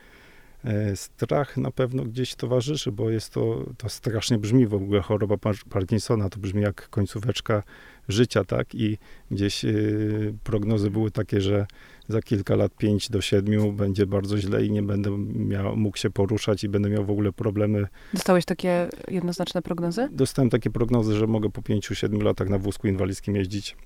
E, 0.64 0.96
strach 0.96 1.56
na 1.56 1.70
pewno 1.70 2.04
gdzieś 2.04 2.34
towarzyszy, 2.34 2.92
bo 2.92 3.10
jest 3.10 3.32
to, 3.32 3.64
to 3.76 3.88
strasznie 3.88 4.38
brzmi 4.38 4.66
w 4.66 4.74
ogóle 4.74 5.00
choroba 5.00 5.36
Parkinsona, 5.70 6.28
to 6.28 6.38
brzmi 6.38 6.62
jak 6.62 6.88
końcóweczka 6.88 7.62
życia, 8.08 8.44
tak? 8.44 8.74
I 8.74 8.98
gdzieś 9.30 9.64
y, 9.64 10.34
prognozy 10.44 10.90
były 10.90 11.10
takie, 11.10 11.40
że 11.40 11.66
za 12.08 12.22
kilka 12.22 12.56
lat, 12.56 12.76
5 12.76 13.10
do 13.10 13.20
7, 13.20 13.76
będzie 13.76 14.06
bardzo 14.06 14.38
źle 14.38 14.64
i 14.64 14.70
nie 14.70 14.82
będę 14.82 15.10
miał, 15.34 15.76
mógł 15.76 15.96
się 15.96 16.10
poruszać 16.10 16.64
i 16.64 16.68
będę 16.68 16.90
miał 16.90 17.04
w 17.04 17.10
ogóle 17.10 17.32
problemy. 17.32 17.86
Dostałeś 18.12 18.44
takie 18.44 18.88
jednoznaczne 19.08 19.62
prognozy? 19.62 20.08
Dostałem 20.12 20.50
takie 20.50 20.70
prognozy, 20.70 21.16
że 21.16 21.26
mogę 21.26 21.50
po 21.50 21.60
5-7 21.60 22.22
latach 22.22 22.48
na 22.48 22.58
wózku 22.58 22.88
inwalidzkim 22.88 23.36
jeździć. 23.36 23.76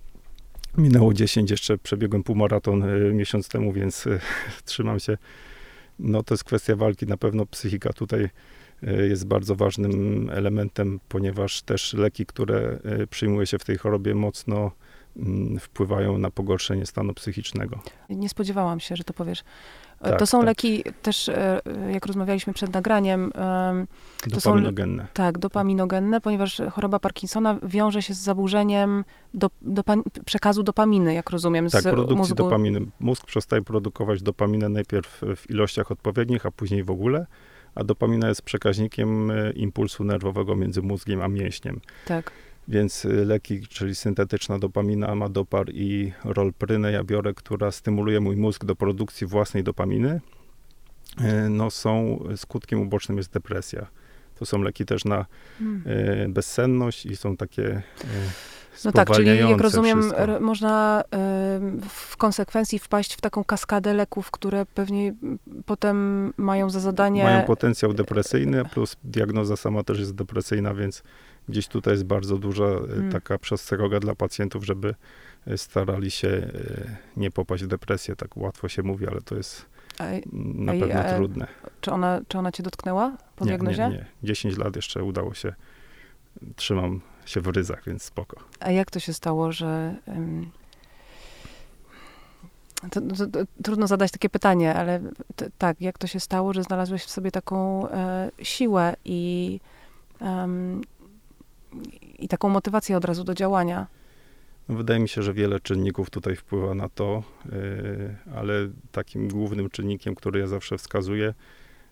Minęło 0.78 1.14
10, 1.14 1.50
jeszcze 1.50 1.78
przebiegłem 1.78 2.22
półmaraton 2.22 2.82
y, 2.82 3.14
miesiąc 3.14 3.48
temu, 3.48 3.72
więc 3.72 4.06
y, 4.06 4.20
trzymam 4.64 5.00
się. 5.00 5.18
No 6.02 6.22
to 6.22 6.34
jest 6.34 6.44
kwestia 6.44 6.76
walki, 6.76 7.06
na 7.06 7.16
pewno 7.16 7.46
psychika 7.46 7.92
tutaj 7.92 8.28
y, 8.82 9.08
jest 9.08 9.26
bardzo 9.26 9.56
ważnym 9.56 10.30
elementem, 10.32 11.00
ponieważ 11.08 11.62
też 11.62 11.94
leki, 11.94 12.26
które 12.26 12.78
y, 13.02 13.06
przyjmuje 13.06 13.46
się 13.46 13.58
w 13.58 13.64
tej 13.64 13.76
chorobie 13.76 14.14
mocno 14.14 14.70
Mm, 15.16 15.58
wpływają 15.58 16.18
na 16.18 16.30
pogorszenie 16.30 16.86
stanu 16.86 17.14
psychicznego. 17.14 17.80
Nie 18.10 18.28
spodziewałam 18.28 18.80
się, 18.80 18.96
że 18.96 19.04
to 19.04 19.12
powiesz. 19.12 19.44
E, 20.02 20.10
tak, 20.10 20.18
to 20.18 20.26
są 20.26 20.38
tak. 20.38 20.46
leki 20.46 20.84
też, 21.02 21.28
e, 21.28 21.60
jak 21.92 22.06
rozmawialiśmy 22.06 22.52
przed 22.52 22.72
nagraniem. 22.74 23.32
To 23.32 24.30
dopaminogenne. 24.30 25.02
Są, 25.02 25.08
tak, 25.12 25.38
dopaminogenne, 25.38 26.20
ponieważ 26.20 26.62
choroba 26.72 26.98
Parkinsona 26.98 27.58
wiąże 27.62 28.02
się 28.02 28.14
z 28.14 28.18
zaburzeniem 28.18 29.04
do, 29.34 29.50
przekazu 30.24 30.62
dopaminy, 30.62 31.14
jak 31.14 31.30
rozumiem, 31.30 31.70
tak, 31.70 31.82
z 31.82 31.84
produkcji 31.84 32.16
mózgu. 32.16 32.34
dopaminy. 32.34 32.80
Mózg 33.00 33.26
przestaje 33.26 33.62
produkować 33.62 34.22
dopaminę 34.22 34.68
najpierw 34.68 35.20
w 35.36 35.50
ilościach 35.50 35.90
odpowiednich, 35.90 36.46
a 36.46 36.50
później 36.50 36.84
w 36.84 36.90
ogóle 36.90 37.26
a 37.74 37.84
dopamina 37.84 38.28
jest 38.28 38.42
przekaźnikiem 38.42 39.30
e, 39.30 39.50
impulsu 39.50 40.04
nerwowego 40.04 40.56
między 40.56 40.82
mózgiem 40.82 41.22
a 41.22 41.28
mięśniem. 41.28 41.80
Tak. 42.06 42.32
Więc 42.68 43.04
y, 43.04 43.24
leki, 43.24 43.66
czyli 43.66 43.94
syntetyczna 43.94 44.58
dopamina, 44.58 45.08
amadopar 45.08 45.70
i 45.74 46.12
rolprynę 46.24 46.92
ja 46.92 47.04
biorę, 47.04 47.34
która 47.34 47.70
stymuluje 47.70 48.20
mój 48.20 48.36
mózg 48.36 48.64
do 48.64 48.76
produkcji 48.76 49.26
własnej 49.26 49.64
dopaminy, 49.64 50.20
y, 51.20 51.48
no 51.50 51.70
są, 51.70 52.24
skutkiem 52.36 52.80
ubocznym 52.80 53.18
jest 53.18 53.32
depresja. 53.32 53.86
To 54.38 54.46
są 54.46 54.62
leki 54.62 54.84
też 54.84 55.04
na 55.04 55.26
hmm. 55.58 55.82
Y, 55.86 56.28
bezsenność 56.28 57.06
i 57.06 57.16
są 57.16 57.36
takie 57.36 57.82
no 58.84 58.92
tak, 58.92 59.10
czyli 59.10 59.38
jak 59.38 59.60
rozumiem, 59.60 60.02
wszystko. 60.02 60.40
można 60.40 61.04
w 61.88 62.16
konsekwencji 62.16 62.78
wpaść 62.78 63.14
w 63.14 63.20
taką 63.20 63.44
kaskadę 63.44 63.94
leków, 63.94 64.30
które 64.30 64.66
pewnie 64.66 65.14
potem 65.66 66.32
mają 66.36 66.70
za 66.70 66.80
zadanie. 66.80 67.24
Mają 67.24 67.42
potencjał 67.42 67.92
depresyjny, 67.94 68.64
plus 68.64 68.96
diagnoza 69.04 69.56
sama 69.56 69.82
też 69.82 69.98
jest 69.98 70.14
depresyjna, 70.14 70.74
więc 70.74 71.02
gdzieś 71.48 71.68
tutaj 71.68 71.94
jest 71.94 72.04
bardzo 72.04 72.38
duża 72.38 72.64
hmm. 72.64 73.12
taka 73.12 73.38
przestroga 73.38 74.00
dla 74.00 74.14
pacjentów, 74.14 74.64
żeby 74.64 74.94
starali 75.56 76.10
się 76.10 76.50
nie 77.16 77.30
popaść 77.30 77.64
w 77.64 77.66
depresję. 77.66 78.16
Tak 78.16 78.36
łatwo 78.36 78.68
się 78.68 78.82
mówi, 78.82 79.08
ale 79.08 79.20
to 79.20 79.34
jest 79.34 79.66
a, 79.98 80.04
na 80.32 80.72
pewno 80.72 81.00
a, 81.00 81.16
trudne. 81.16 81.46
Czy 81.80 81.92
ona, 81.92 82.20
czy 82.28 82.38
ona 82.38 82.52
cię 82.52 82.62
dotknęła 82.62 83.16
po 83.36 83.44
nie, 83.44 83.48
diagnozie? 83.48 83.88
Nie, 83.88 83.96
nie. 83.96 84.06
10 84.22 84.58
lat 84.58 84.76
jeszcze 84.76 85.04
udało 85.04 85.34
się, 85.34 85.54
trzymam 86.56 87.00
się 87.26 87.40
w 87.40 87.46
ryzach, 87.46 87.84
więc 87.86 88.02
spoko. 88.02 88.36
A 88.60 88.70
jak 88.70 88.90
to 88.90 89.00
się 89.00 89.12
stało, 89.12 89.52
że... 89.52 89.94
Um, 90.06 90.50
to, 92.90 93.00
to, 93.00 93.26
to, 93.26 93.38
trudno 93.62 93.86
zadać 93.86 94.10
takie 94.10 94.28
pytanie, 94.28 94.74
ale 94.74 95.00
tak, 95.58 95.80
jak 95.80 95.98
to 95.98 96.06
się 96.06 96.20
stało, 96.20 96.52
że 96.52 96.62
znalazłeś 96.62 97.04
w 97.04 97.10
sobie 97.10 97.30
taką 97.30 97.88
e, 97.88 98.30
siłę 98.42 98.96
i, 99.04 99.60
um, 100.20 100.82
i 102.18 102.28
taką 102.28 102.48
motywację 102.48 102.96
od 102.96 103.04
razu 103.04 103.24
do 103.24 103.34
działania? 103.34 103.86
No 104.68 104.74
wydaje 104.74 105.00
mi 105.00 105.08
się, 105.08 105.22
że 105.22 105.32
wiele 105.32 105.60
czynników 105.60 106.10
tutaj 106.10 106.36
wpływa 106.36 106.74
na 106.74 106.88
to, 106.88 107.22
yy, 107.46 108.16
ale 108.36 108.54
takim 108.92 109.28
głównym 109.28 109.70
czynnikiem, 109.70 110.14
który 110.14 110.40
ja 110.40 110.46
zawsze 110.46 110.78
wskazuję, 110.78 111.34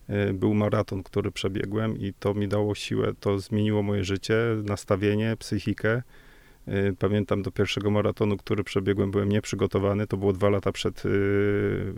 yy, 0.08 0.34
był 0.34 0.54
maraton, 0.54 1.02
który 1.02 1.32
przebiegłem 1.32 1.98
i 1.98 2.12
to 2.18 2.34
mi 2.34 2.48
dało 2.48 2.74
siłę, 2.74 3.12
to 3.20 3.38
zmieniło 3.38 3.82
moje 3.82 4.04
życie, 4.04 4.36
nastawienie, 4.64 5.36
psychikę. 5.38 6.02
Yy, 6.66 6.96
pamiętam 6.98 7.42
do 7.42 7.50
pierwszego 7.50 7.90
maratonu, 7.90 8.36
który 8.36 8.64
przebiegłem, 8.64 9.10
byłem 9.10 9.28
nieprzygotowany. 9.28 10.06
To 10.06 10.16
było 10.16 10.32
dwa 10.32 10.50
lata 10.50 10.72
przed 10.72 11.02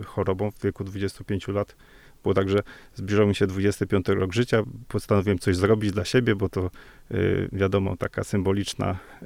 chorobą, 0.05 0.51
w 0.51 0.61
wieku 0.61 0.83
25 0.83 1.47
lat 1.47 1.75
było 2.23 2.33
tak, 2.33 2.49
że 2.49 2.63
zbliżał 2.95 3.27
mi 3.27 3.35
się 3.35 3.47
25 3.47 4.07
rok 4.07 4.33
życia, 4.33 4.63
postanowiłem 4.87 5.39
coś 5.39 5.55
zrobić 5.55 5.91
dla 5.91 6.05
siebie, 6.05 6.35
bo 6.35 6.49
to 6.49 6.71
y, 7.11 7.49
wiadomo, 7.51 7.97
taka 7.97 8.23
symboliczna 8.23 8.97
y, 9.21 9.25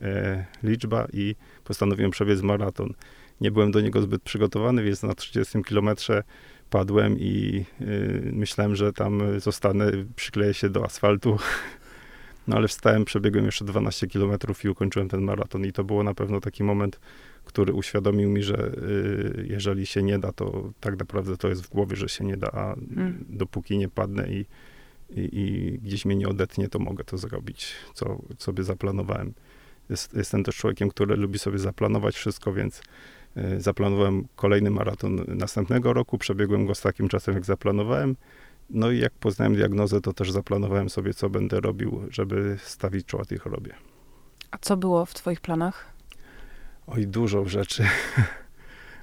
liczba 0.63 1.07
i 1.13 1.35
postanowiłem 1.63 2.11
przebiec 2.11 2.41
maraton. 2.41 2.93
Nie 3.41 3.51
byłem 3.51 3.71
do 3.71 3.81
niego 3.81 4.01
zbyt 4.01 4.23
przygotowany, 4.23 4.83
więc 4.83 5.03
na 5.03 5.13
30 5.13 5.63
kilometrze 5.63 6.23
padłem 6.69 7.19
i 7.19 7.65
y, 7.81 8.31
myślałem, 8.33 8.75
że 8.75 8.93
tam 8.93 9.39
zostanę, 9.39 9.91
przykleję 10.15 10.53
się 10.53 10.69
do 10.69 10.85
asfaltu. 10.85 11.37
No 12.47 12.55
ale 12.55 12.67
wstałem, 12.67 13.05
przebiegłem 13.05 13.45
jeszcze 13.45 13.65
12 13.65 14.07
kilometrów 14.07 14.65
i 14.65 14.69
ukończyłem 14.69 15.09
ten 15.09 15.21
maraton 15.21 15.65
i 15.65 15.73
to 15.73 15.83
było 15.83 16.03
na 16.03 16.13
pewno 16.13 16.41
taki 16.41 16.63
moment, 16.63 16.99
który 17.47 17.73
uświadomił 17.73 18.29
mi, 18.29 18.43
że 18.43 18.67
y, 18.67 19.47
jeżeli 19.49 19.85
się 19.85 20.03
nie 20.03 20.19
da, 20.19 20.31
to 20.31 20.71
tak 20.79 20.99
naprawdę 20.99 21.37
to 21.37 21.47
jest 21.47 21.63
w 21.63 21.69
głowie, 21.69 21.95
że 21.95 22.09
się 22.09 22.25
nie 22.25 22.37
da, 22.37 22.47
a 22.47 22.75
hmm. 22.95 23.25
dopóki 23.29 23.77
nie 23.77 23.89
padnę 23.89 24.29
i, 24.29 24.45
i, 25.09 25.29
i, 25.31 25.79
gdzieś 25.79 26.05
mnie 26.05 26.15
nie 26.15 26.27
odetnie, 26.27 26.69
to 26.69 26.79
mogę 26.79 27.03
to 27.03 27.17
zrobić, 27.17 27.73
co 27.93 28.21
sobie 28.37 28.63
zaplanowałem. 28.63 29.33
Jest, 29.89 30.13
jestem 30.13 30.43
też 30.43 30.55
człowiekiem, 30.55 30.89
który 30.89 31.15
lubi 31.15 31.39
sobie 31.39 31.59
zaplanować 31.59 32.15
wszystko, 32.15 32.53
więc 32.53 32.81
y, 33.37 33.61
zaplanowałem 33.61 34.27
kolejny 34.35 34.71
maraton 34.71 35.25
następnego 35.27 35.93
roku, 35.93 36.17
przebiegłem 36.17 36.65
go 36.65 36.75
z 36.75 36.81
takim 36.81 37.07
czasem, 37.09 37.33
jak 37.33 37.45
zaplanowałem. 37.45 38.15
No 38.69 38.91
i 38.91 38.99
jak 38.99 39.13
poznałem 39.13 39.55
diagnozę, 39.55 40.01
to 40.01 40.13
też 40.13 40.31
zaplanowałem 40.31 40.89
sobie, 40.89 41.13
co 41.13 41.29
będę 41.29 41.59
robił, 41.59 42.01
żeby 42.09 42.57
stawić 42.63 43.05
czoła 43.05 43.25
tej 43.25 43.37
chorobie. 43.37 43.73
A 44.51 44.57
co 44.57 44.77
było 44.77 45.05
w 45.05 45.13
twoich 45.13 45.41
planach? 45.41 45.96
Oj, 46.87 47.07
dużo 47.07 47.45
rzeczy. 47.45 47.83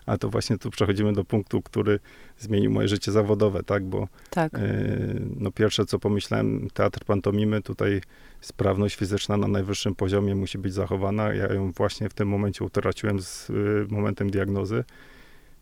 A 0.07 0.19
to 0.19 0.29
właśnie 0.29 0.59
tu 0.59 0.71
przechodzimy 0.71 1.13
do 1.13 1.25
punktu, 1.25 1.63
który 1.63 2.01
zmienił 2.39 2.71
moje 2.71 2.89
życie 2.89 3.13
zawodowe, 3.13 3.63
tak? 3.63 3.85
Bo 3.85 4.09
tak. 4.31 4.59
Y, 4.59 5.23
no 5.37 5.51
pierwsze, 5.51 5.87
co 5.87 5.99
pomyślałem, 5.99 6.69
teatr 6.75 7.05
pantomimy, 7.05 7.63
tutaj 7.63 8.01
sprawność 8.41 8.97
fizyczna 8.97 9.37
na 9.37 9.49
najwyższym 9.49 9.95
poziomie 9.95 10.35
musi 10.35 10.59
być 10.59 10.75
zachowana. 10.75 11.35
Ja 11.35 11.53
ją 11.53 11.73
właśnie 11.73 12.09
w 12.09 12.15
tym 12.15 12.29
momencie 12.29 12.65
utraciłem 12.65 13.23
z 13.23 13.51
y, 13.51 13.87
momentem 13.89 14.31
diagnozy. 14.31 14.85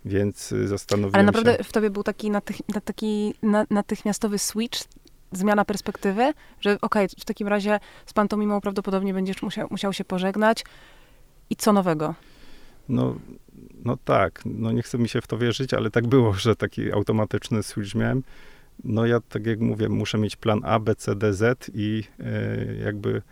Więc 0.05 0.53
y, 0.53 0.69
zastanowiłem 0.69 1.15
Ale 1.15 1.25
naprawdę 1.25 1.57
się... 1.57 1.65
w 1.65 1.73
tobie 1.73 1.91
był 1.91 2.03
taki, 2.03 2.31
natych, 2.31 2.57
taki 2.85 3.35
natychmiastowy 3.71 4.39
switch, 4.39 4.85
zmiana 5.33 5.65
perspektywy, 5.65 6.33
że 6.61 6.75
okej, 6.81 7.07
okay, 7.07 7.09
w 7.19 7.25
takim 7.25 7.49
razie 7.49 7.81
z 8.07 8.13
pantomimą 8.13 8.61
prawdopodobnie 8.61 9.15
będziesz 9.15 9.43
musiał, 9.43 9.69
musiał 9.71 9.93
się 9.93 10.05
pożegnać, 10.05 10.65
i 11.51 11.57
co 11.57 11.73
nowego? 11.73 12.15
No, 12.89 13.17
no 13.85 13.97
tak, 14.05 14.43
no 14.45 14.73
nie 14.73 14.83
chcę 14.83 14.99
mi 14.99 15.09
się 15.09 15.21
w 15.21 15.27
to 15.27 15.39
wierzyć, 15.39 15.75
ale 15.75 15.91
tak 15.91 16.07
było, 16.07 16.35
że 16.45 16.57
taki 16.57 16.93
automatyczny 16.93 17.63
switch 17.63 17.95
miałem. 17.95 18.23
No 18.85 19.07
ja, 19.07 19.21
tak 19.21 19.47
jak 19.47 19.61
mówię, 19.61 19.89
muszę 19.89 20.19
mieć 20.19 20.37
plan 20.37 20.61
A, 20.65 20.79
B, 20.79 20.95
C, 20.95 21.15
D, 21.15 21.35
Z 21.35 21.71
i 21.75 22.05
e, 22.21 22.75
jakby 22.85 23.23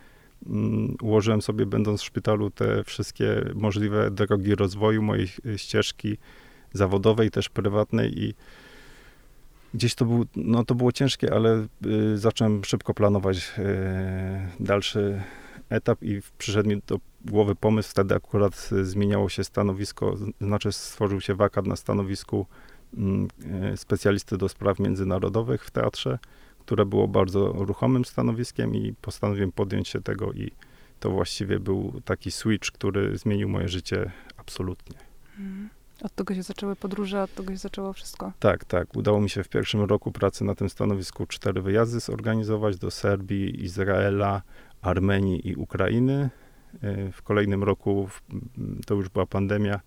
mm, 0.47 0.95
ułożyłem 1.01 1.41
sobie, 1.41 1.65
będąc 1.65 2.01
w 2.01 2.05
szpitalu, 2.05 2.49
te 2.49 2.83
wszystkie 2.83 3.45
możliwe 3.55 4.11
drogi 4.11 4.55
rozwoju 4.55 5.01
mojej 5.01 5.27
ścieżki 5.57 6.17
zawodowej, 6.73 7.31
też 7.31 7.49
prywatnej 7.49 8.23
i 8.23 8.33
gdzieś 9.73 9.95
to, 9.95 10.05
był, 10.05 10.25
no 10.35 10.65
to 10.65 10.75
było 10.75 10.91
ciężkie, 10.91 11.33
ale 11.33 11.67
y, 11.85 12.17
zacząłem 12.17 12.63
szybko 12.63 12.93
planować 12.93 13.53
y, 13.57 14.63
dalszy 14.63 15.21
etap 15.71 16.03
i 16.03 16.21
przyszedł 16.37 16.69
mi 16.69 16.81
do 16.87 16.99
głowy 17.25 17.55
pomysł, 17.55 17.89
wtedy 17.89 18.15
akurat 18.15 18.69
e, 18.71 18.85
zmieniało 18.85 19.29
się 19.29 19.43
stanowisko, 19.43 20.17
znaczy 20.41 20.71
stworzył 20.71 21.21
się 21.21 21.35
wakat 21.35 21.67
na 21.67 21.75
stanowisku 21.75 22.45
mm, 22.97 23.27
e, 23.63 23.77
specjalisty 23.77 24.37
do 24.37 24.49
spraw 24.49 24.79
międzynarodowych 24.79 25.65
w 25.65 25.71
teatrze, 25.71 26.19
które 26.59 26.85
było 26.85 27.07
bardzo 27.07 27.53
ruchomym 27.53 28.05
stanowiskiem 28.05 28.75
i 28.75 28.93
postanowiłem 29.01 29.51
podjąć 29.51 29.87
się 29.87 30.01
tego 30.01 30.33
i 30.33 30.51
to 30.99 31.11
właściwie 31.11 31.59
był 31.59 32.01
taki 32.05 32.31
switch, 32.31 32.71
który 32.71 33.17
zmienił 33.17 33.49
moje 33.49 33.67
życie 33.67 34.11
absolutnie. 34.37 34.97
Mhm. 35.39 35.69
Od 36.01 36.15
tego 36.15 36.35
się 36.35 36.43
zaczęły 36.43 36.75
podróże, 36.75 37.23
od 37.23 37.35
tego 37.35 37.53
się 37.53 37.57
zaczęło 37.57 37.93
wszystko. 37.93 38.31
Tak, 38.39 38.65
tak. 38.65 38.95
Udało 38.95 39.21
mi 39.21 39.29
się 39.29 39.43
w 39.43 39.49
pierwszym 39.49 39.81
roku 39.81 40.11
pracy 40.11 40.43
na 40.43 40.55
tym 40.55 40.69
stanowisku 40.69 41.25
cztery 41.25 41.61
wyjazdy 41.61 41.99
zorganizować 41.99 42.77
do 42.77 42.91
Serbii, 42.91 43.63
Izraela, 43.63 44.41
Armenii 44.81 45.49
i 45.49 45.55
Ukrainy. 45.55 46.29
E, 46.83 47.11
w 47.11 47.21
kolejnym 47.21 47.63
roku, 47.63 48.09
to 48.85 48.95
już 48.95 49.09
była 49.09 49.25
pandemia, 49.25 49.79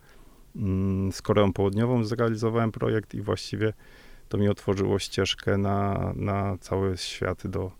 mm, 0.56 1.12
z 1.12 1.22
Koreą 1.22 1.52
Południową 1.52 2.04
zrealizowałem 2.04 2.72
projekt 2.72 3.14
i 3.14 3.20
właściwie 3.20 3.72
to 4.28 4.38
mi 4.38 4.48
otworzyło 4.48 4.98
ścieżkę 4.98 5.58
na, 5.58 6.12
na 6.16 6.58
cały 6.60 6.96
świat 6.96 7.46
do, 7.46 7.70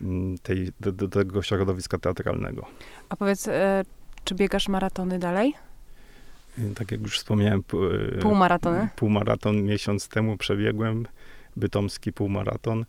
mm, 0.00 0.38
tej, 0.38 0.68
do, 0.80 0.92
do 0.92 1.08
tego 1.08 1.42
środowiska 1.42 1.98
teatralnego. 1.98 2.66
A 3.08 3.16
powiedz, 3.16 3.48
e, 3.48 3.84
czy 4.24 4.34
biegasz 4.34 4.68
maratony 4.68 5.18
dalej? 5.18 5.54
E, 6.58 6.74
tak 6.74 6.92
jak 6.92 7.00
już 7.00 7.18
wspomniałem, 7.18 7.62
półmaratony? 8.22 8.88
Półmaraton 8.96 9.62
miesiąc 9.62 10.08
temu 10.08 10.36
przebiegłem, 10.36 11.06
bytomski 11.56 12.12
półmaraton 12.12 12.84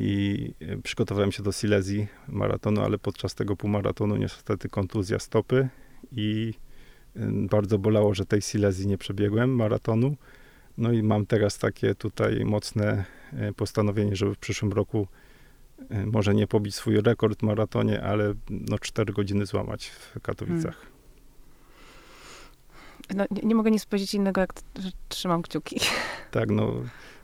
i 0.00 0.54
e, 0.60 0.76
przygotowałem 0.76 1.32
się 1.32 1.42
do 1.42 1.52
Silesii 1.52 2.06
maratonu, 2.28 2.80
ale 2.80 2.98
podczas 2.98 3.34
tego 3.34 3.56
półmaratonu 3.56 4.16
niestety 4.16 4.68
kontuzja 4.68 5.18
stopy 5.18 5.68
i 6.12 6.54
e, 7.16 7.20
bardzo 7.30 7.78
bolało, 7.78 8.14
że 8.14 8.26
tej 8.26 8.42
Silesii 8.42 8.86
nie 8.86 8.98
przebiegłem 8.98 9.56
maratonu. 9.56 10.16
No 10.78 10.92
i 10.92 11.02
mam 11.02 11.26
teraz 11.26 11.58
takie 11.58 11.94
tutaj 11.94 12.44
mocne 12.44 13.04
e, 13.32 13.52
postanowienie, 13.52 14.16
żeby 14.16 14.34
w 14.34 14.38
przyszłym 14.38 14.72
roku 14.72 15.06
może 16.06 16.34
nie 16.34 16.46
pobić 16.46 16.74
swój 16.74 17.00
rekord 17.00 17.40
w 17.40 17.42
maratonie, 17.42 18.02
ale 18.02 18.34
no 18.50 18.78
4 18.78 19.12
godziny 19.12 19.46
złamać 19.46 19.86
w 19.86 20.20
Katowicach. 20.20 20.76
Hmm. 20.76 21.00
No, 23.14 23.24
nie, 23.30 23.42
nie, 23.48 23.54
mogę 23.54 23.70
nic 23.70 23.86
powiedzieć 23.86 24.14
innego, 24.14 24.40
jak 24.40 24.52
trzymam 25.08 25.42
kciuki. 25.42 25.80
Tak, 26.30 26.50
no 26.50 26.72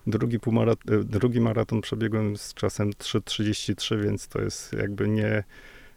Drugi, 0.07 0.39
półmarat- 0.39 1.05
drugi 1.05 1.41
maraton 1.41 1.81
przebiegłem 1.81 2.37
z 2.37 2.55
czasem 2.55 2.91
3.33, 2.91 4.03
więc 4.03 4.29
to 4.29 4.41
jest 4.41 4.73
jakby 4.73 5.09
nie, 5.09 5.45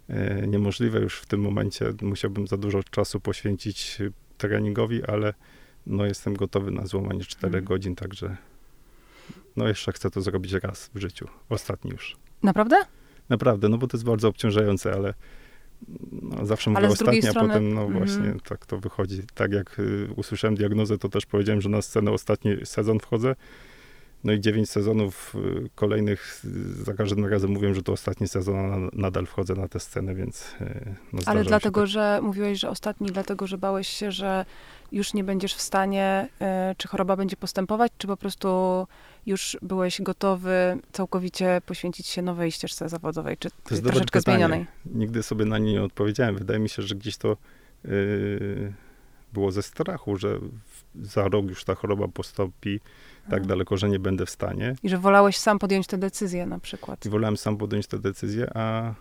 e, 0.09 0.47
niemożliwe 0.47 0.99
już 0.99 1.19
w 1.19 1.25
tym 1.25 1.41
momencie. 1.41 1.93
Musiałbym 2.01 2.47
za 2.47 2.57
dużo 2.57 2.83
czasu 2.83 3.19
poświęcić 3.19 3.97
treningowi, 4.37 5.03
ale 5.03 5.33
no 5.85 6.05
jestem 6.05 6.33
gotowy 6.33 6.71
na 6.71 6.85
złamanie 6.85 7.21
4 7.21 7.51
hmm. 7.51 7.65
godzin, 7.65 7.95
także 7.95 8.37
no 9.55 9.67
jeszcze 9.67 9.91
chcę 9.91 10.09
to 10.09 10.21
zrobić 10.21 10.53
raz 10.53 10.89
w 10.95 10.99
życiu. 10.99 11.27
Ostatni 11.49 11.91
już. 11.91 12.17
Naprawdę? 12.43 12.75
Naprawdę, 13.29 13.69
no 13.69 13.77
bo 13.77 13.87
to 13.87 13.97
jest 13.97 14.05
bardzo 14.05 14.27
obciążające, 14.27 14.93
ale 14.93 15.13
no, 16.11 16.45
zawsze 16.45 16.71
mówię 16.71 16.87
ostatni, 16.87 17.21
strony... 17.21 17.39
a 17.39 17.53
potem 17.53 17.73
no 17.73 17.81
mm. 17.81 17.97
właśnie 17.97 18.33
tak 18.43 18.65
to 18.65 18.79
wychodzi. 18.79 19.21
Tak 19.33 19.51
jak 19.51 19.79
y, 19.79 20.07
usłyszałem 20.15 20.55
diagnozę, 20.55 20.97
to 20.97 21.09
też 21.09 21.25
powiedziałem, 21.25 21.61
że 21.61 21.69
na 21.69 21.81
scenę 21.81 22.11
ostatni 22.11 22.57
sezon 22.63 22.99
wchodzę 22.99 23.35
No 24.23 24.33
i 24.33 24.39
dziewięć 24.39 24.69
sezonów 24.69 25.35
y, 25.35 25.69
kolejnych, 25.75 26.45
y, 26.45 26.83
za 26.83 26.93
każdym 26.93 27.25
razem 27.25 27.51
mówię, 27.51 27.73
że 27.75 27.83
to 27.83 27.91
ostatni 27.91 28.27
sezon, 28.27 28.55
a 28.55 28.89
nadal 28.93 29.25
wchodzę 29.25 29.53
na 29.53 29.67
tę 29.67 29.79
scenę, 29.79 30.15
więc 30.15 30.55
y, 30.61 30.95
no, 31.13 31.21
Ale 31.25 31.43
dlatego, 31.43 31.81
tak. 31.81 31.89
że 31.89 32.19
mówiłeś, 32.23 32.59
że 32.59 32.69
ostatni, 32.69 33.11
dlatego, 33.11 33.47
że 33.47 33.57
bałeś 33.57 33.87
się, 33.87 34.11
że 34.11 34.45
już 34.91 35.13
nie 35.13 35.23
będziesz 35.23 35.53
w 35.53 35.61
stanie, 35.61 36.29
czy 36.77 36.87
choroba 36.87 37.15
będzie 37.15 37.37
postępować, 37.37 37.91
czy 37.97 38.07
po 38.07 38.17
prostu 38.17 38.49
już 39.25 39.57
byłeś 39.61 40.01
gotowy 40.01 40.77
całkowicie 40.91 41.61
poświęcić 41.65 42.07
się 42.07 42.21
nowej 42.21 42.51
ścieżce 42.51 42.89
zawodowej, 42.89 43.37
czy 43.37 43.49
troszeczkę 43.83 44.21
zmienionej? 44.21 44.65
Nigdy 44.85 45.23
sobie 45.23 45.45
na 45.45 45.57
nie 45.57 45.73
nie 45.73 45.83
odpowiedziałem. 45.83 46.35
Wydaje 46.35 46.59
mi 46.59 46.69
się, 46.69 46.81
że 46.81 46.95
gdzieś 46.95 47.17
to 47.17 47.37
yy, 47.83 48.73
było 49.33 49.51
ze 49.51 49.61
strachu, 49.61 50.17
że 50.17 50.39
za 50.95 51.27
rok 51.27 51.45
już 51.45 51.63
ta 51.63 51.75
choroba 51.75 52.07
postąpi 52.07 52.79
tak 53.29 53.47
daleko, 53.47 53.77
że 53.77 53.89
nie 53.89 53.99
będę 53.99 54.25
w 54.25 54.29
stanie. 54.29 54.75
I 54.83 54.89
że 54.89 54.97
wolałeś 54.97 55.37
sam 55.37 55.59
podjąć 55.59 55.87
tę 55.87 55.97
decyzję 55.97 56.45
na 56.45 56.59
przykład. 56.59 57.05
I 57.05 57.09
wolałem 57.09 57.37
sam 57.37 57.57
podjąć 57.57 57.87
tę 57.87 57.99
decyzję, 57.99 58.57
a 58.57 58.93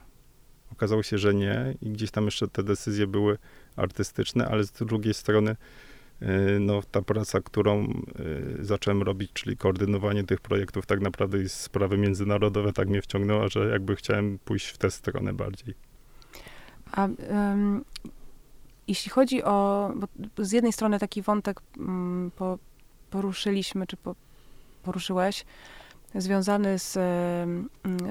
okazało 0.73 1.03
się, 1.03 1.19
że 1.19 1.35
nie. 1.35 1.75
I 1.83 1.91
gdzieś 1.91 2.11
tam 2.11 2.25
jeszcze 2.25 2.49
te 2.49 2.63
decyzje 2.63 3.07
były 3.07 3.39
artystyczne, 3.77 4.49
ale 4.49 4.65
z 4.65 4.73
drugiej 4.73 5.15
strony 5.15 5.57
y, 6.23 6.27
no, 6.61 6.83
ta 6.91 7.03
praca, 7.03 7.41
którą 7.41 7.85
y, 8.61 8.65
zacząłem 8.65 9.03
robić, 9.03 9.33
czyli 9.33 9.57
koordynowanie 9.57 10.25
tych 10.25 10.41
projektów, 10.41 10.87
tak 10.87 11.01
naprawdę 11.01 11.43
i 11.43 11.49
sprawy 11.49 11.99
międzynarodowe 11.99 12.73
tak 12.73 12.89
mnie 12.89 13.03
wciągnęła, 13.03 13.49
że 13.49 13.69
jakby 13.69 13.97
chciałem 13.97 14.39
pójść 14.45 14.67
w 14.67 14.79
tę 14.79 14.91
stronę 14.91 15.33
bardziej. 15.33 15.75
A 16.93 17.09
um, 17.31 17.85
jeśli 18.89 19.11
chodzi 19.11 19.43
o, 19.43 19.91
z 20.39 20.53
jednej 20.53 20.73
strony 20.73 20.99
taki 20.99 21.23
wątek 21.23 21.61
um, 21.79 22.31
po, 22.37 22.59
poruszyliśmy, 23.11 23.87
czy 23.87 23.97
po, 23.97 24.15
poruszyłeś, 24.83 25.45
związany 26.15 26.79
z, 26.79 26.93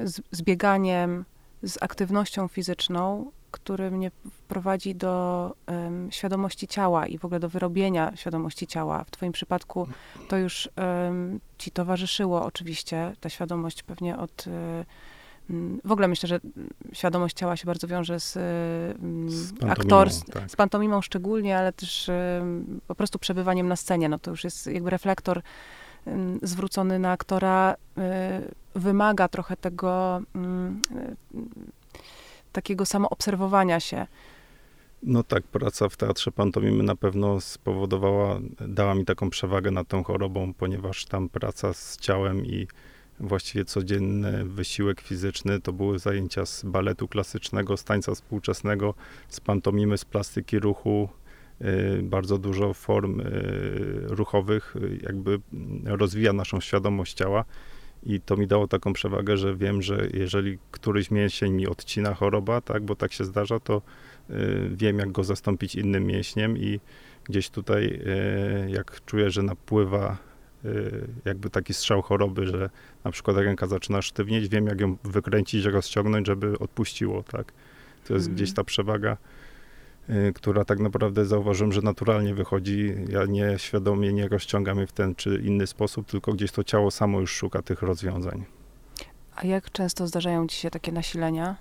z, 0.04 0.22
z 0.32 0.42
bieganiem, 0.42 1.26
z 1.64 1.78
aktywnością 1.82 2.48
fizyczną, 2.48 3.32
który 3.52 3.92
mnie 3.92 4.12
prowadzi 4.48 4.96
do 4.96 5.56
um, 5.68 6.12
świadomości 6.12 6.68
ciała 6.68 7.08
i 7.08 7.18
w 7.18 7.26
ogóle 7.26 7.40
do 7.40 7.50
wyrobienia 7.50 8.16
świadomości 8.16 8.68
ciała. 8.68 9.04
W 9.04 9.12
Twoim 9.12 9.32
przypadku 9.32 9.88
to 10.28 10.38
już 10.38 10.70
um, 10.78 11.40
ci 11.58 11.72
towarzyszyło 11.72 12.46
oczywiście, 12.46 13.14
ta 13.20 13.30
świadomość 13.30 13.84
pewnie 13.84 14.18
od. 14.18 14.48
Um, 14.48 14.86
w 15.86 15.92
ogóle 15.92 16.08
myślę, 16.08 16.28
że 16.28 16.40
świadomość 16.94 17.38
ciała 17.38 17.58
się 17.58 17.66
bardzo 17.66 17.88
wiąże 17.88 18.20
z, 18.20 18.34
z 19.28 19.54
aktorstwem, 19.70 20.42
tak. 20.42 20.52
z 20.52 20.56
pantomimą 20.56 21.02
szczególnie, 21.02 21.58
ale 21.58 21.74
też 21.74 22.12
po 22.88 22.96
prostu 22.96 23.20
przebywaniem 23.20 23.68
na 23.68 23.76
scenie. 23.76 24.10
No 24.10 24.20
to 24.20 24.32
już 24.32 24.44
jest 24.44 24.68
jakby 24.68 24.90
reflektor 24.90 25.42
zwrócony 26.42 27.00
na 27.00 27.12
aktora, 27.12 27.76
y, 27.98 28.02
wymaga 28.76 29.28
trochę 29.28 29.58
tego 29.58 30.22
takiego 32.52 32.86
samoobserwowania 32.86 33.80
się. 33.80 34.08
No 35.04 35.24
tak, 35.24 35.44
praca 35.44 35.90
w 35.90 35.98
teatrze 35.98 36.32
pantomimy 36.32 36.84
na 36.84 36.96
pewno 36.96 37.42
spowodowała, 37.42 38.40
dała 38.68 38.96
mi 38.96 39.06
taką 39.06 39.30
przewagę 39.30 39.72
nad 39.72 39.88
tą 39.88 40.04
chorobą, 40.04 40.54
ponieważ 40.54 41.06
tam 41.06 41.30
praca 41.30 41.74
z 41.74 41.98
ciałem 41.98 42.46
i 42.46 42.68
właściwie 43.20 43.66
codzienny 43.66 44.46
wysiłek 44.46 45.02
fizyczny 45.02 45.62
to 45.62 45.74
były 45.74 46.00
zajęcia 46.00 46.46
z 46.46 46.64
baletu 46.64 47.08
klasycznego, 47.08 47.78
z 47.78 47.84
tańca 47.84 48.16
współczesnego, 48.16 48.94
z 49.30 49.40
pantomimy, 49.40 49.98
z 49.98 50.06
plastyki 50.06 50.60
ruchu, 50.60 51.10
y, 51.62 52.04
bardzo 52.04 52.38
dużo 52.38 52.74
form 52.74 53.20
y, 53.20 53.26
ruchowych, 54.04 54.76
y, 54.76 55.00
jakby 55.04 55.40
rozwija 55.86 56.34
naszą 56.34 56.62
świadomość 56.62 57.14
ciała. 57.14 57.46
I 58.04 58.22
to 58.22 58.38
mi 58.38 58.48
dało 58.48 58.68
taką 58.68 58.94
przewagę, 58.94 59.38
że 59.38 59.56
wiem, 59.56 59.82
że 59.82 60.08
jeżeli 60.14 60.58
któryś 60.72 61.12
mięsień 61.12 61.54
mi 61.54 61.68
odcina 61.68 62.14
choroba, 62.14 62.62
tak, 62.62 62.84
bo 62.84 62.96
tak 62.96 63.14
się 63.14 63.26
zdarza, 63.26 63.60
to 63.60 63.82
y, 64.30 64.70
wiem, 64.72 65.00
jak 65.00 65.12
go 65.12 65.24
zastąpić 65.24 65.76
innym 65.76 66.06
mięśniem 66.06 66.58
i 66.58 66.80
gdzieś 67.24 67.50
tutaj, 67.50 67.86
y, 67.86 68.72
jak 68.72 69.06
czuję, 69.06 69.32
że 69.32 69.44
napływa 69.44 70.27
jakby 71.26 71.50
taki 71.50 71.74
strzał 71.74 72.02
choroby, 72.02 72.48
że 72.48 72.70
na 73.04 73.12
przykład 73.12 73.38
ręka 73.38 73.68
zaczyna 73.68 74.02
sztywnieć, 74.02 74.48
wiem, 74.48 74.68
jak 74.68 74.82
ją 74.82 74.98
wykręcić, 75.04 75.66
rozciągnąć, 75.66 76.28
żeby 76.28 76.60
odpuściło, 76.60 77.24
tak. 77.24 77.54
To 78.08 78.14
jest 78.14 78.26
mhm. 78.26 78.36
gdzieś 78.36 78.54
ta 78.54 78.64
przewaga 78.64 79.18
Y, 80.10 80.34
która 80.34 80.66
tak 80.66 80.80
naprawdę 80.80 81.26
zauważyłem, 81.26 81.72
że 81.72 81.82
naturalnie 81.82 82.34
wychodzi. 82.34 82.96
Ja 83.10 83.26
nie 83.26 83.54
świadomie 83.58 84.14
nie 84.14 84.28
rozciągam 84.28 84.78
jej 84.78 84.88
w 84.88 84.92
ten 84.92 85.16
czy 85.16 85.42
inny 85.46 85.68
sposób, 85.68 86.08
tylko 86.08 86.34
gdzieś 86.34 86.52
to 86.52 86.64
ciało 86.64 86.92
samo 86.92 87.20
już 87.20 87.32
szuka 87.32 87.62
tych 87.62 87.82
rozwiązań. 87.82 88.46
A 89.36 89.46
jak 89.46 89.72
często 89.72 90.08
zdarzają 90.08 90.48
ci 90.48 90.58
się 90.58 90.70
takie 90.70 90.92
nasilenia? 90.92 91.56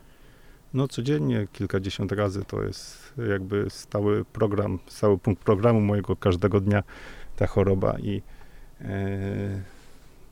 No 0.74 0.88
codziennie, 0.88 1.46
kilkadziesiąt 1.52 2.12
razy 2.12 2.44
to 2.44 2.62
jest 2.62 3.12
jakby 3.30 3.66
stały 3.70 4.24
program, 4.24 4.78
stały 4.86 5.18
punkt 5.18 5.42
programu 5.42 5.80
mojego 5.80 6.16
każdego 6.16 6.60
dnia 6.60 6.82
ta 7.36 7.46
choroba 7.46 7.98
i 7.98 8.22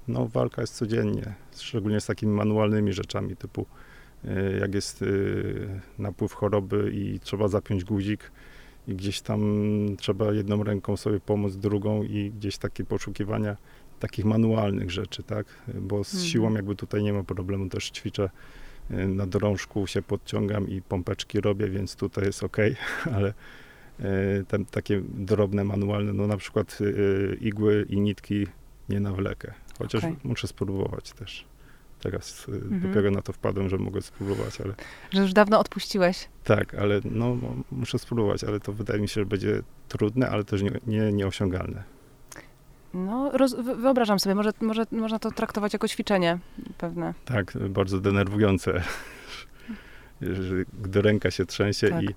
no 0.09 0.27
walka 0.27 0.61
jest 0.61 0.75
codziennie, 0.75 1.35
szczególnie 1.57 2.01
z 2.01 2.07
takimi 2.07 2.33
manualnymi 2.33 2.93
rzeczami 2.93 3.37
typu 3.37 3.67
E, 4.29 4.59
jak 4.59 4.75
jest 4.75 5.03
e, 5.03 5.07
napływ 5.99 6.33
choroby 6.33 6.91
i 6.95 7.21
trzeba 7.21 7.49
zapiąć 7.49 7.85
guzik 7.85 8.31
i 8.89 8.95
gdzieś 8.95 9.21
tam 9.21 9.41
trzeba 9.99 10.33
jedną 10.33 10.65
ręką 10.65 10.97
sobie 10.97 11.21
pomóc, 11.21 11.57
drugą 11.57 12.03
i 12.03 12.31
gdzieś 12.31 12.59
takie 12.59 12.85
poszukiwania 12.85 13.57
takich 14.01 14.25
manualnych 14.25 14.91
rzeczy, 14.91 15.23
tak? 15.23 15.47
Bo 15.75 16.05
z 16.05 16.15
mhm. 16.15 16.31
siłą 16.31 16.55
jakby 16.55 16.77
tutaj 16.77 17.03
nie 17.03 17.13
ma 17.13 17.25
problemu, 17.25 17.69
też 17.69 17.91
ćwiczę 17.91 18.31
e, 18.91 19.07
na 19.07 19.27
drążku 19.27 19.87
się 19.87 20.03
podciągam 20.03 20.69
i 20.69 20.83
pompeczki 20.83 21.41
robię, 21.41 21.69
więc 21.69 21.97
tutaj 21.97 22.25
jest 22.25 22.45
ok, 22.45 22.57
ale 23.17 23.35
te, 24.49 24.65
takie 24.71 25.03
drobne, 25.15 25.65
manualne, 25.65 26.13
no 26.13 26.27
na 26.27 26.37
przykład 26.37 26.79
igły 27.41 27.87
i 27.89 28.01
nitki 28.01 28.47
nie 28.89 29.01
nawlekę, 29.01 29.55
chociaż 29.79 30.05
okay. 30.05 30.17
muszę 30.25 30.47
spróbować 30.47 31.13
też. 31.13 31.45
Teraz 32.01 32.49
y, 32.49 32.53
mhm. 32.53 32.81
dopiero 32.81 33.11
na 33.11 33.23
to 33.23 33.33
wpadłem, 33.33 33.69
że 33.69 33.79
mogę 33.79 34.03
spróbować, 34.03 34.61
ale... 34.61 34.75
Że 35.11 35.23
już 35.23 35.33
dawno 35.33 35.59
odpuściłeś. 35.59 36.29
Tak, 36.45 36.75
ale 36.75 37.01
no, 37.05 37.37
muszę 37.71 37.99
spróbować, 37.99 38.45
ale 38.45 38.61
to 38.61 38.73
wydaje 38.73 39.01
mi 39.01 39.09
się, 39.09 39.21
że 39.21 39.27
będzie 39.27 39.63
trudne, 39.89 40.31
ale 40.31 40.45
też 40.45 40.63
nie, 40.63 40.71
nie, 40.87 41.13
nieosiągalne. 41.13 41.83
No, 42.95 43.31
roz, 43.33 43.55
wyobrażam 43.55 44.21
sobie, 44.21 44.35
może, 44.35 44.51
może 44.61 44.85
można 44.93 45.19
to 45.19 45.31
traktować 45.31 45.73
jako 45.73 45.89
ćwiczenie 45.89 46.39
pewne. 46.79 47.15
Tak, 47.25 47.53
bardzo 47.69 48.01
denerwujące, 48.01 48.83
gdy 50.83 51.03
ręka 51.03 51.31
się 51.31 51.47
trzęsie 51.47 51.89
tak. 51.89 52.03
i 52.03 52.09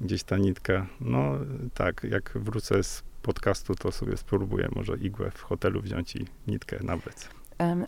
gdzieś 0.00 0.24
ta 0.24 0.36
nitka, 0.36 0.86
no 1.00 1.32
tak, 1.74 2.06
jak 2.10 2.32
wrócę 2.34 2.82
z 2.82 3.02
podcastu, 3.22 3.74
to 3.74 3.92
sobie 3.92 4.16
spróbuję 4.16 4.68
może 4.74 4.96
igłę 4.96 5.30
w 5.30 5.42
hotelu 5.42 5.80
wziąć 5.80 6.16
i 6.16 6.26
nitkę 6.46 6.76
nawet. 6.82 7.28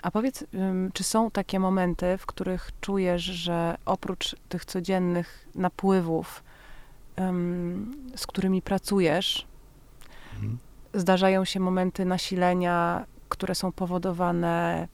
A 0.02 0.10
powiedz, 0.10 0.44
czy 0.92 1.04
są 1.04 1.30
takie 1.30 1.60
momenty, 1.60 2.18
w 2.18 2.26
których 2.26 2.70
czujesz, 2.80 3.22
że 3.22 3.76
oprócz 3.84 4.36
tych 4.48 4.64
codziennych 4.64 5.48
napływów, 5.54 6.42
z 8.16 8.26
którymi 8.26 8.62
pracujesz, 8.62 9.46
mhm. 10.34 10.58
zdarzają 10.94 11.44
się 11.44 11.60
momenty 11.60 12.04
nasilenia, 12.04 13.06
które 13.28 13.54
są 13.54 13.72
powodowane 13.72 14.88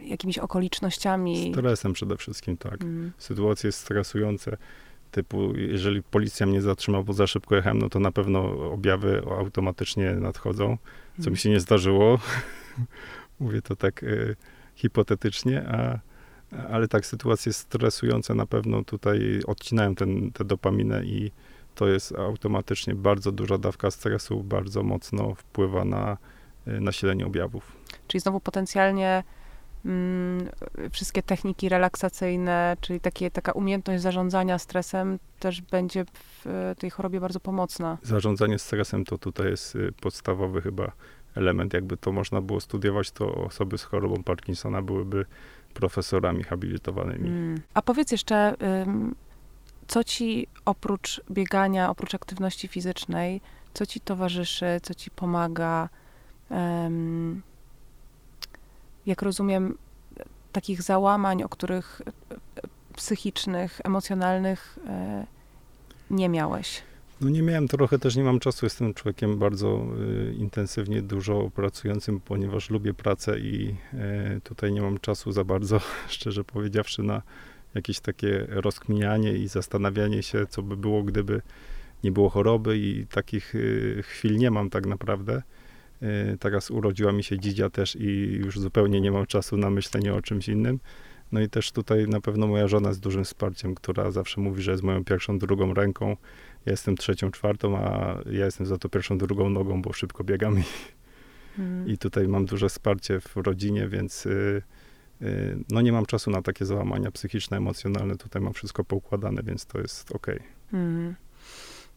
jakimiś 0.00 0.38
okolicznościami? 0.38 1.52
Stresem 1.52 1.92
przede 1.92 2.16
wszystkim, 2.16 2.56
tak. 2.56 2.72
Mhm. 2.72 3.12
Sytuacje 3.18 3.72
stresujące, 3.72 4.56
typu 5.10 5.56
jeżeli 5.56 6.02
policja 6.02 6.46
mnie 6.46 6.62
zatrzyma, 6.62 7.02
bo 7.02 7.12
za 7.12 7.26
szybko 7.26 7.56
jechałem, 7.56 7.78
no 7.78 7.88
to 7.88 8.00
na 8.00 8.12
pewno 8.12 8.70
objawy 8.72 9.22
automatycznie 9.38 10.12
nadchodzą, 10.12 10.78
co 11.20 11.30
mi 11.30 11.36
się 11.36 11.50
nie 11.50 11.60
zdarzyło 11.60 12.18
Mówię 13.40 13.62
to 13.62 13.76
tak 13.76 14.02
y, 14.02 14.36
hipotetycznie, 14.74 15.68
a, 15.68 15.98
ale 16.70 16.88
tak, 16.88 17.06
sytuacje 17.06 17.52
stresujące 17.52 18.34
na 18.34 18.46
pewno 18.46 18.84
tutaj 18.84 19.40
odcinają 19.46 19.94
ten, 19.94 20.32
tę 20.32 20.44
dopaminę 20.44 21.04
i 21.04 21.30
to 21.74 21.88
jest 21.88 22.12
automatycznie 22.12 22.94
bardzo 22.94 23.32
duża 23.32 23.58
dawka 23.58 23.90
stresu, 23.90 24.42
bardzo 24.42 24.82
mocno 24.82 25.34
wpływa 25.34 25.84
na 25.84 26.16
y, 26.68 26.80
nasilenie 26.80 27.26
objawów. 27.26 27.76
Czyli 28.06 28.20
znowu 28.20 28.40
potencjalnie 28.40 29.22
wszystkie 30.92 31.22
techniki 31.22 31.68
relaksacyjne, 31.68 32.76
czyli 32.80 33.00
takie, 33.00 33.30
taka 33.30 33.52
umiejętność 33.52 34.02
zarządzania 34.02 34.58
stresem 34.58 35.18
też 35.38 35.60
będzie 35.60 36.04
w 36.04 36.74
tej 36.78 36.90
chorobie 36.90 37.20
bardzo 37.20 37.40
pomocna. 37.40 37.98
Zarządzanie 38.02 38.58
stresem 38.58 39.04
to 39.04 39.18
tutaj 39.18 39.50
jest 39.50 39.78
podstawowy 40.00 40.62
chyba 40.62 40.92
element. 41.34 41.74
Jakby 41.74 41.96
to 41.96 42.12
można 42.12 42.40
było 42.40 42.60
studiować, 42.60 43.10
to 43.10 43.34
osoby 43.34 43.78
z 43.78 43.82
chorobą 43.82 44.22
Parkinsona 44.22 44.82
byłyby 44.82 45.26
profesorami 45.74 46.44
habilitowanymi. 46.44 47.28
Mm. 47.28 47.60
A 47.74 47.82
powiedz 47.82 48.12
jeszcze, 48.12 48.54
co 49.86 50.04
ci 50.04 50.46
oprócz 50.64 51.20
biegania, 51.30 51.90
oprócz 51.90 52.14
aktywności 52.14 52.68
fizycznej, 52.68 53.40
co 53.74 53.86
ci 53.86 54.00
towarzyszy, 54.00 54.66
co 54.82 54.94
ci 54.94 55.10
pomaga? 55.10 55.88
Jak 59.08 59.22
rozumiem, 59.22 59.78
takich 60.52 60.82
załamań, 60.82 61.42
o 61.42 61.48
których 61.48 62.02
psychicznych, 62.96 63.80
emocjonalnych 63.84 64.78
nie 66.10 66.28
miałeś. 66.28 66.82
No 67.20 67.30
nie 67.30 67.42
miałem 67.42 67.68
trochę, 67.68 67.98
też 67.98 68.16
nie 68.16 68.24
mam 68.24 68.38
czasu. 68.38 68.66
Jestem 68.66 68.94
człowiekiem 68.94 69.38
bardzo 69.38 69.86
y, 70.30 70.34
intensywnie, 70.34 71.02
dużo 71.02 71.50
pracującym, 71.54 72.20
ponieważ 72.20 72.70
lubię 72.70 72.94
pracę 72.94 73.38
i 73.38 73.74
tutaj 74.44 74.72
nie 74.72 74.82
mam 74.82 74.98
czasu 74.98 75.32
za 75.32 75.44
bardzo, 75.44 75.80
szczerze 76.08 76.44
powiedziawszy, 76.44 77.02
na 77.02 77.22
jakieś 77.74 78.00
takie 78.00 78.46
rozkminianie 78.48 79.32
i 79.32 79.48
zastanawianie 79.48 80.22
się, 80.22 80.46
co 80.46 80.62
by 80.62 80.76
było, 80.76 81.02
gdyby 81.02 81.42
nie 82.04 82.12
było 82.12 82.28
choroby 82.28 82.78
i 82.78 83.06
takich 83.06 83.54
y, 83.54 84.02
chwil 84.02 84.36
nie 84.36 84.50
mam 84.50 84.70
tak 84.70 84.86
naprawdę. 84.86 85.42
Y, 86.02 86.38
teraz 86.38 86.70
urodziła 86.70 87.12
mi 87.12 87.24
się 87.24 87.38
dzidzia 87.38 87.70
też 87.70 87.96
i 87.96 88.32
już 88.32 88.60
zupełnie 88.60 89.00
nie 89.00 89.12
mam 89.12 89.26
czasu 89.26 89.56
na 89.56 89.70
myślenie 89.70 90.14
o 90.14 90.22
czymś 90.22 90.48
innym. 90.48 90.80
No 91.32 91.40
i 91.40 91.48
też 91.48 91.72
tutaj 91.72 92.08
na 92.08 92.20
pewno 92.20 92.46
moja 92.46 92.68
żona 92.68 92.92
z 92.92 93.00
dużym 93.00 93.24
wsparciem, 93.24 93.74
która 93.74 94.10
zawsze 94.10 94.40
mówi, 94.40 94.62
że 94.62 94.70
jest 94.70 94.82
moją 94.82 95.04
pierwszą, 95.04 95.38
drugą 95.38 95.74
ręką. 95.74 96.16
Ja 96.66 96.72
jestem 96.72 96.96
trzecią, 96.96 97.30
czwartą, 97.30 97.78
a 97.78 98.18
ja 98.30 98.44
jestem 98.44 98.66
za 98.66 98.78
to 98.78 98.88
pierwszą, 98.88 99.18
drugą 99.18 99.50
nogą, 99.50 99.82
bo 99.82 99.92
szybko 99.92 100.24
biegam 100.24 100.58
i, 100.58 100.62
hmm. 101.56 101.88
i 101.88 101.98
tutaj 101.98 102.28
mam 102.28 102.46
duże 102.46 102.68
wsparcie 102.68 103.20
w 103.20 103.36
rodzinie, 103.36 103.88
więc 103.88 104.26
y, 104.26 104.62
y, 105.22 105.58
no 105.70 105.80
nie 105.80 105.92
mam 105.92 106.06
czasu 106.06 106.30
na 106.30 106.42
takie 106.42 106.64
załamania 106.64 107.10
psychiczne, 107.10 107.56
emocjonalne. 107.56 108.16
Tutaj 108.16 108.42
mam 108.42 108.52
wszystko 108.52 108.84
poukładane, 108.84 109.42
więc 109.42 109.66
to 109.66 109.78
jest 109.78 110.12
ok. 110.12 110.26
Hmm. 110.70 111.14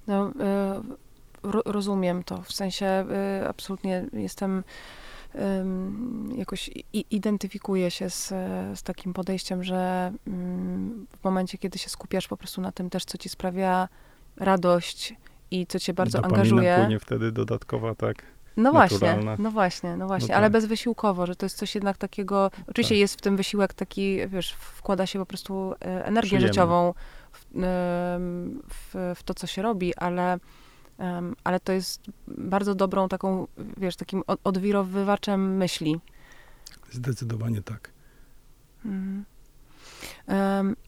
No, 0.07 0.29
y, 0.29 1.10
rozumiem 1.43 2.23
to. 2.23 2.41
W 2.41 2.51
sensie 2.51 3.05
y, 3.41 3.47
absolutnie 3.47 4.05
jestem 4.13 4.63
jakoś 6.35 6.69
identyfikuje 7.11 7.91
się 7.91 8.09
z, 8.09 8.27
z 8.79 8.83
takim 8.83 9.13
podejściem, 9.13 9.63
że 9.63 10.11
w 11.19 11.23
momencie, 11.23 11.57
kiedy 11.57 11.79
się 11.79 11.89
skupiasz 11.89 12.27
po 12.27 12.37
prostu 12.37 12.61
na 12.61 12.71
tym 12.71 12.89
też, 12.89 13.05
co 13.05 13.17
ci 13.17 13.29
sprawia 13.29 13.87
radość 14.37 15.15
i 15.51 15.67
co 15.67 15.79
cię 15.79 15.93
bardzo 15.93 16.17
Dopamina 16.17 16.37
angażuje. 16.37 16.75
płynie 16.79 16.99
wtedy 16.99 17.31
dodatkowa, 17.31 17.95
tak? 17.95 18.25
No 18.57 18.71
właśnie, 18.71 19.17
no 19.37 19.51
właśnie, 19.51 19.97
no 19.97 20.07
właśnie, 20.07 20.27
no 20.27 20.35
ale 20.35 20.45
tak. 20.45 20.51
bezwysiłkowo, 20.51 21.25
że 21.25 21.35
to 21.35 21.45
jest 21.45 21.57
coś 21.57 21.75
jednak 21.75 21.97
takiego, 21.97 22.51
oczywiście 22.67 22.95
tak. 22.95 22.99
jest 22.99 23.15
w 23.15 23.21
tym 23.21 23.37
wysiłek 23.37 23.73
taki, 23.73 24.27
wiesz, 24.27 24.53
wkłada 24.53 25.05
się 25.05 25.19
po 25.19 25.25
prostu 25.25 25.73
e, 25.73 26.05
energię 26.05 26.27
Przyjemny. 26.27 26.47
życiową 26.47 26.93
w, 27.31 27.45
w, 28.69 29.13
w, 29.15 29.23
to, 29.23 29.33
co 29.33 29.47
się 29.47 29.61
robi, 29.61 29.95
ale 29.95 30.37
Um, 31.01 31.35
ale 31.43 31.59
to 31.59 31.73
jest 31.73 32.01
bardzo 32.27 32.75
dobrą 32.75 33.09
taką, 33.09 33.47
wiesz, 33.77 33.95
takim 33.95 34.23
odwirowywaczem 34.43 35.57
myśli. 35.57 35.99
Zdecydowanie 36.91 37.61
tak. 37.61 37.91
Um, 38.85 39.25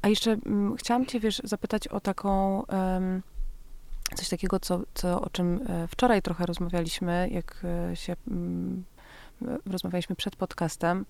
a 0.02 0.08
jeszcze 0.08 0.38
um, 0.46 0.76
chciałam 0.78 1.06
cię, 1.06 1.20
wiesz, 1.20 1.42
zapytać 1.44 1.88
o 1.88 2.00
taką, 2.00 2.64
coś 4.16 4.30
takiego, 4.30 4.60
co, 4.60 4.80
co, 4.94 5.22
o 5.22 5.30
czym 5.30 5.60
e, 5.68 5.88
wczoraj 5.88 6.22
trochę 6.22 6.46
rozmawialiśmy, 6.46 7.30
jak 7.32 7.66
e, 7.92 7.96
się 7.96 8.16
mm, 8.28 8.84
rozmawialiśmy 9.66 10.16
przed 10.16 10.36
podcastem, 10.36 11.06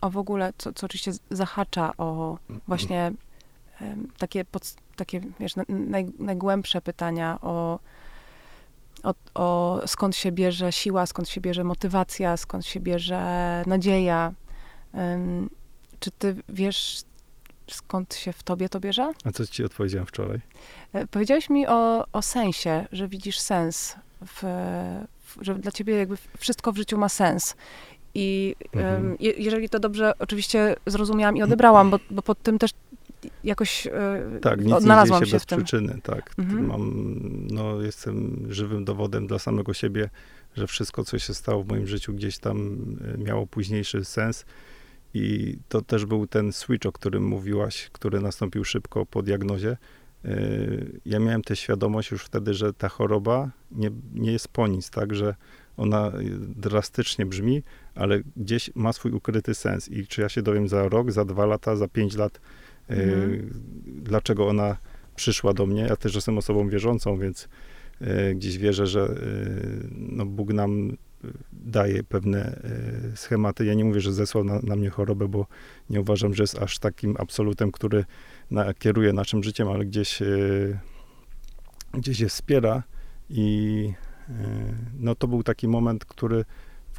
o 0.00 0.10
w 0.10 0.16
ogóle, 0.16 0.52
co, 0.58 0.72
co 0.72 0.86
oczywiście 0.86 1.12
zahacza 1.30 1.96
o 1.96 2.38
właśnie 2.68 3.12
takie 4.18 4.44
podstawowe 4.44 4.88
takie, 4.98 5.20
wiesz, 5.40 5.54
naj, 5.68 6.06
najgłębsze 6.18 6.80
pytania 6.80 7.38
o, 7.42 7.78
o, 9.02 9.14
o 9.34 9.80
skąd 9.86 10.16
się 10.16 10.32
bierze 10.32 10.72
siła, 10.72 11.06
skąd 11.06 11.28
się 11.28 11.40
bierze 11.40 11.64
motywacja, 11.64 12.36
skąd 12.36 12.66
się 12.66 12.80
bierze 12.80 13.62
nadzieja. 13.66 14.32
Czy 16.00 16.10
ty 16.10 16.36
wiesz, 16.48 17.02
skąd 17.70 18.14
się 18.14 18.32
w 18.32 18.42
tobie 18.42 18.68
to 18.68 18.80
bierze? 18.80 19.12
A 19.24 19.32
co 19.32 19.46
ci 19.46 19.64
odpowiedziałem 19.64 20.06
wczoraj? 20.06 20.40
E, 20.92 21.06
powiedziałeś 21.06 21.50
mi 21.50 21.66
o, 21.66 22.06
o 22.12 22.22
sensie, 22.22 22.86
że 22.92 23.08
widzisz 23.08 23.38
sens, 23.38 23.96
w, 24.26 24.42
w, 25.20 25.38
że 25.40 25.54
dla 25.54 25.72
ciebie 25.72 25.94
jakby 25.94 26.16
wszystko 26.38 26.72
w 26.72 26.76
życiu 26.76 26.98
ma 26.98 27.08
sens. 27.08 27.56
I 28.14 28.56
mhm. 28.72 29.16
je, 29.20 29.32
jeżeli 29.32 29.68
to 29.68 29.78
dobrze 29.78 30.12
oczywiście 30.18 30.76
zrozumiałam 30.86 31.36
i 31.36 31.42
odebrałam, 31.42 31.90
bo, 31.90 31.98
bo 32.10 32.22
pod 32.22 32.42
tym 32.42 32.58
też 32.58 32.70
jakoś 33.44 33.86
e, 33.86 33.90
tak, 34.42 34.64
nic 34.64 34.72
odnalazłam 34.72 35.20
nie 35.20 35.26
się, 35.26 35.30
się 35.30 35.36
bez 35.36 35.46
tym. 35.46 35.64
przyczyny, 35.64 36.00
tak. 36.02 36.34
Mhm. 36.38 36.66
Mam, 36.66 37.14
no, 37.50 37.82
jestem 37.82 38.46
żywym 38.48 38.84
dowodem 38.84 39.26
dla 39.26 39.38
samego 39.38 39.74
siebie, 39.74 40.10
że 40.56 40.66
wszystko, 40.66 41.04
co 41.04 41.18
się 41.18 41.34
stało 41.34 41.62
w 41.62 41.68
moim 41.68 41.86
życiu, 41.86 42.14
gdzieś 42.14 42.38
tam 42.38 42.86
e, 43.14 43.18
miało 43.18 43.46
późniejszy 43.46 44.04
sens. 44.04 44.44
I 45.14 45.56
to 45.68 45.82
też 45.82 46.06
był 46.06 46.26
ten 46.26 46.52
switch, 46.52 46.86
o 46.86 46.92
którym 46.92 47.26
mówiłaś, 47.26 47.90
który 47.92 48.20
nastąpił 48.20 48.64
szybko 48.64 49.06
po 49.06 49.22
diagnozie. 49.22 49.76
E, 50.24 50.38
ja 51.06 51.18
miałem 51.18 51.42
tę 51.42 51.56
świadomość 51.56 52.10
już 52.10 52.24
wtedy, 52.24 52.54
że 52.54 52.72
ta 52.72 52.88
choroba 52.88 53.50
nie, 53.70 53.90
nie 54.14 54.32
jest 54.32 54.48
po 54.48 54.66
nic, 54.66 54.90
tak, 54.90 55.14
że 55.14 55.34
ona 55.76 56.12
drastycznie 56.40 57.26
brzmi, 57.26 57.62
ale 57.94 58.20
gdzieś 58.36 58.70
ma 58.74 58.92
swój 58.92 59.12
ukryty 59.12 59.54
sens. 59.54 59.88
I 59.88 60.06
czy 60.06 60.20
ja 60.20 60.28
się 60.28 60.42
dowiem 60.42 60.68
za 60.68 60.88
rok, 60.88 61.12
za 61.12 61.24
dwa 61.24 61.46
lata, 61.46 61.76
za 61.76 61.88
pięć 61.88 62.16
lat, 62.16 62.40
Mhm. 62.88 63.50
Dlaczego 63.86 64.48
ona 64.48 64.76
przyszła 65.16 65.54
do 65.54 65.66
mnie? 65.66 65.82
Ja 65.82 65.96
też 65.96 66.14
jestem 66.14 66.38
osobą 66.38 66.68
wierzącą, 66.68 67.18
więc 67.18 67.48
e, 68.00 68.34
gdzieś 68.34 68.58
wierzę, 68.58 68.86
że 68.86 69.00
e, 69.02 69.14
no, 69.92 70.26
Bóg 70.26 70.52
nam 70.52 70.96
daje 71.52 72.04
pewne 72.04 72.60
schematy. 73.14 73.64
Ja 73.64 73.74
nie 73.74 73.84
mówię, 73.84 74.00
że 74.00 74.12
zesłał 74.12 74.44
na, 74.44 74.60
na, 74.62 74.76
mnie 74.76 74.90
chorobę, 74.90 75.28
bo 75.28 75.46
nie 75.90 76.00
uważam, 76.00 76.34
że 76.34 76.42
jest 76.42 76.58
aż 76.58 76.78
takim 76.78 77.14
absolutem, 77.18 77.72
który 77.72 78.04
na, 78.50 78.74
kieruje 78.74 79.12
naszym 79.12 79.42
życiem, 79.42 79.68
ale 79.68 79.84
gdzieś, 79.84 80.22
gdzieś 81.92 82.20
je 82.20 82.28
wspiera 82.28 82.82
i 83.30 83.92
no 84.98 85.14
to 85.14 85.28
był 85.28 85.42
taki 85.42 85.68
moment, 85.68 86.04
który 86.04 86.44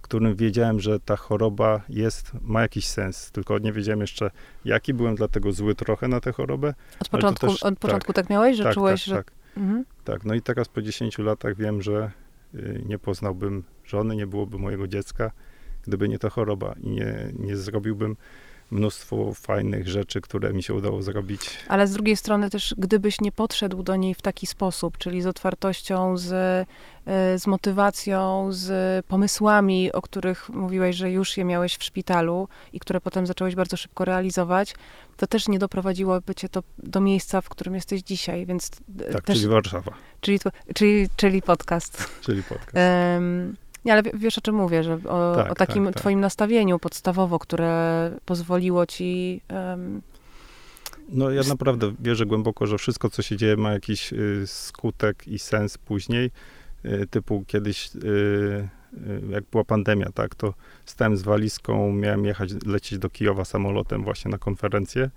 którym 0.10 0.36
wiedziałem, 0.36 0.80
że 0.80 1.00
ta 1.00 1.16
choroba 1.16 1.82
jest, 1.90 2.32
ma 2.42 2.62
jakiś 2.62 2.88
sens, 2.88 3.32
tylko 3.32 3.60
nie 3.60 3.74
wiedziałem 3.74 4.02
jeszcze 4.02 4.32
jaki, 4.66 4.94
byłem 4.94 5.16
dlatego 5.16 5.52
zły 5.52 5.76
trochę 5.76 6.08
na 6.08 6.20
tę 6.20 6.32
chorobę. 6.32 6.74
Od 7.00 7.10
początku, 7.10 7.48
też, 7.48 7.64
od 7.64 7.80
początku 7.80 8.14
tak, 8.14 8.26
tak, 8.26 8.30
miałeś, 8.30 8.58
że 8.58 8.64
tak, 8.64 8.74
czułeś, 8.74 9.06
tak, 9.06 9.08
że... 9.08 9.16
Tak, 9.16 9.32
mhm. 9.58 9.86
tak, 10.04 10.26
no 10.26 10.34
i 10.34 10.42
teraz 10.42 10.68
po 10.68 10.82
10 10.82 11.18
latach 11.18 11.56
wiem, 11.56 11.82
że 11.82 12.12
y, 12.56 12.84
nie 12.86 13.00
poznałbym 13.00 13.64
żony, 13.86 14.16
nie 14.16 14.28
byłoby 14.28 14.58
mojego 14.58 14.88
dziecka, 14.88 15.32
gdyby 15.88 16.10
nie 16.10 16.20
ta 16.20 16.30
choroba 16.30 16.76
i 16.82 16.90
nie, 16.90 17.32
nie 17.40 17.58
zrobiłbym 17.58 18.16
mnóstwo 18.72 19.34
fajnych 19.34 19.88
rzeczy, 19.88 20.22
które 20.22 20.54
mi 20.54 20.64
się 20.64 20.74
udało 20.74 21.02
zrobić. 21.02 21.58
Ale 21.68 21.88
z 21.88 21.92
drugiej 21.92 22.18
strony 22.18 22.50
też, 22.50 22.76
gdybyś 22.78 23.22
nie 23.22 23.32
podszedł 23.32 23.84
do 23.84 23.96
niej 23.96 24.14
w 24.14 24.22
taki 24.22 24.48
sposób, 24.48 24.98
czyli 24.98 25.22
z 25.22 25.28
otwartością, 25.28 26.18
z, 26.18 26.32
e, 27.06 27.40
z 27.40 27.48
motywacją, 27.48 28.48
z 28.50 29.06
pomysłami, 29.06 29.92
o 29.92 30.02
których 30.02 30.50
mówiłeś, 30.50 30.96
że 30.96 31.12
już 31.12 31.38
je 31.38 31.46
miałeś 31.46 31.78
w 31.78 31.84
szpitalu 31.84 32.48
i 32.74 32.80
które 32.80 33.02
potem 33.02 33.28
zacząłeś 33.28 33.56
bardzo 33.56 33.78
szybko 33.78 34.06
realizować, 34.06 34.76
to 35.18 35.28
też 35.28 35.48
nie 35.48 35.60
doprowadziłoby 35.60 36.36
cię 36.36 36.50
to 36.50 36.64
do 36.78 37.02
miejsca, 37.02 37.42
w 37.42 37.50
którym 37.50 37.76
jesteś 37.76 38.02
dzisiaj, 38.02 38.46
więc... 38.46 38.70
Tak, 39.12 39.24
też, 39.24 39.38
czyli 39.38 39.48
Warszawa. 39.48 39.92
Czyli, 40.22 40.40
czyli, 40.76 41.10
czyli 41.16 41.42
podcast. 41.42 42.10
Czyli 42.22 42.44
podcast. 42.44 42.76
Um, 43.16 43.56
nie, 43.86 43.94
ale 43.94 44.02
wiesz 44.14 44.38
o 44.38 44.42
czym 44.42 44.56
mówię, 44.56 44.84
że 44.84 44.94
o, 44.94 45.34
tak, 45.36 45.52
o 45.52 45.56
takim 45.56 45.86
tak, 45.86 45.94
tak. 45.94 46.02
twoim 46.02 46.20
nastawieniu 46.20 46.80
podstawowo, 46.80 47.40
które 47.40 48.12
pozwoliło 48.26 48.86
ci... 48.86 49.42
Um... 49.50 50.02
No 51.10 51.32
ja 51.32 51.42
naprawdę 51.44 51.94
wierzę 52.00 52.26
głęboko, 52.26 52.68
że 52.68 52.78
wszystko, 52.78 53.10
co 53.10 53.22
się 53.22 53.38
dzieje, 53.38 53.58
ma 53.58 53.72
jakiś 53.72 54.14
y, 54.14 54.44
skutek 54.46 55.28
i 55.28 55.40
sens 55.40 55.78
później. 55.78 56.32
Y, 56.86 57.08
typu 57.08 57.44
kiedyś, 57.48 57.96
y, 57.96 58.00
y 58.08 59.22
jak 59.30 59.44
była 59.52 59.64
pandemia, 59.64 60.12
tak, 60.14 60.36
to 60.36 60.54
stałem 60.86 61.18
z 61.18 61.22
walizką, 61.22 61.94
miałem 61.94 62.26
jechać, 62.26 62.50
lecieć 62.66 63.00
do 63.00 63.10
Kijowa 63.10 63.46
samolotem 63.46 64.04
właśnie 64.04 64.32
na 64.32 64.38
konferencję 64.38 65.10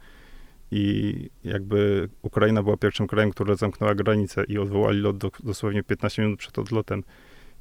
i 0.71 1.15
jakby 1.45 2.09
Ukraina 2.23 2.63
była 2.63 2.77
pierwszym 2.77 3.07
krajem, 3.07 3.31
który 3.31 3.57
zamknęła 3.57 3.95
granicę 3.95 4.45
i 4.45 4.59
odwołali 4.59 5.01
lot 5.01 5.19
do, 5.19 5.31
dosłownie 5.45 5.83
15 5.83 6.23
minut 6.23 6.39
przed 6.39 6.59
odlotem. 6.59 7.03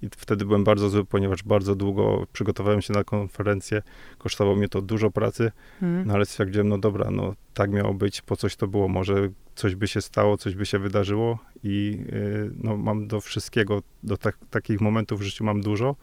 I 0.01 0.09
wtedy 0.17 0.45
byłem 0.45 0.63
bardzo 0.63 0.89
zły, 0.89 1.05
ponieważ 1.05 1.43
bardzo 1.43 1.75
długo 1.75 2.27
przygotowałem 2.33 2.81
się 2.81 2.93
na 2.93 3.03
konferencję. 3.03 3.81
Kosztowało 4.17 4.55
mnie 4.55 4.69
to 4.69 4.81
dużo 4.81 5.11
pracy, 5.11 5.51
hmm. 5.79 6.07
no 6.07 6.13
ale 6.13 6.25
stwierdziłem, 6.25 6.67
no 6.67 6.77
dobra, 6.77 7.11
no 7.11 7.35
tak 7.53 7.71
miało 7.71 7.93
być, 7.93 8.21
po 8.21 8.35
coś 8.35 8.55
to 8.55 8.67
było. 8.67 8.87
Może 8.87 9.29
coś 9.55 9.75
by 9.75 9.87
się 9.87 10.01
stało, 10.01 10.37
coś 10.37 10.55
by 10.55 10.65
się 10.65 10.79
wydarzyło 10.79 11.39
i 11.63 12.03
yy, 12.11 12.51
no 12.63 12.77
mam 12.77 13.07
do 13.07 13.21
wszystkiego, 13.21 13.81
do 14.03 14.17
tak, 14.17 14.37
takich 14.49 14.81
momentów 14.81 15.19
w 15.19 15.23
życiu 15.23 15.43
mam 15.43 15.61
dużo. 15.61 15.95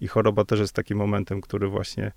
I 0.00 0.08
choroba 0.08 0.44
też 0.44 0.60
jest 0.60 0.72
takim 0.72 0.98
momentem, 0.98 1.40
który 1.40 1.68
właśnie 1.68 2.12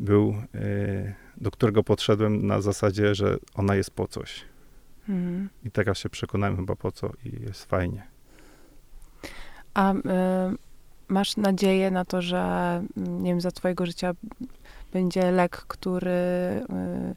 był, 0.00 0.34
yy, 0.54 1.14
do 1.36 1.50
którego 1.50 1.82
podszedłem 1.82 2.46
na 2.46 2.60
zasadzie, 2.60 3.14
że 3.14 3.36
ona 3.54 3.74
jest 3.74 3.90
po 3.90 4.08
coś. 4.08 4.44
Hmm. 5.06 5.48
I 5.64 5.70
teraz 5.70 5.98
się 5.98 6.08
przekonałem 6.08 6.56
chyba 6.56 6.76
po 6.76 6.92
co 6.92 7.10
i 7.24 7.42
jest 7.42 7.64
fajnie. 7.64 8.11
A 9.74 9.92
y, 9.94 9.98
masz 11.08 11.36
nadzieję 11.36 11.90
na 11.90 12.04
to, 12.04 12.22
że 12.22 12.40
mm, 12.96 13.22
nie 13.22 13.30
wiem, 13.30 13.40
za 13.40 13.50
twojego 13.50 13.86
życia 13.86 14.12
będzie 14.92 15.30
lek, 15.30 15.56
który 15.56 16.10
y, 16.10 17.14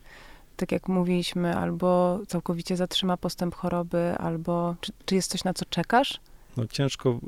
tak 0.56 0.72
jak 0.72 0.88
mówiliśmy, 0.88 1.58
albo 1.58 2.20
całkowicie 2.28 2.78
zatrzyma 2.78 3.18
postęp 3.18 3.56
choroby, 3.56 4.16
albo 4.18 4.76
czy, 4.82 4.92
czy 5.06 5.16
jest 5.16 5.32
coś, 5.32 5.44
na 5.44 5.54
co 5.54 5.66
czekasz? 5.66 6.20
No 6.58 6.68
ciężko 6.68 7.20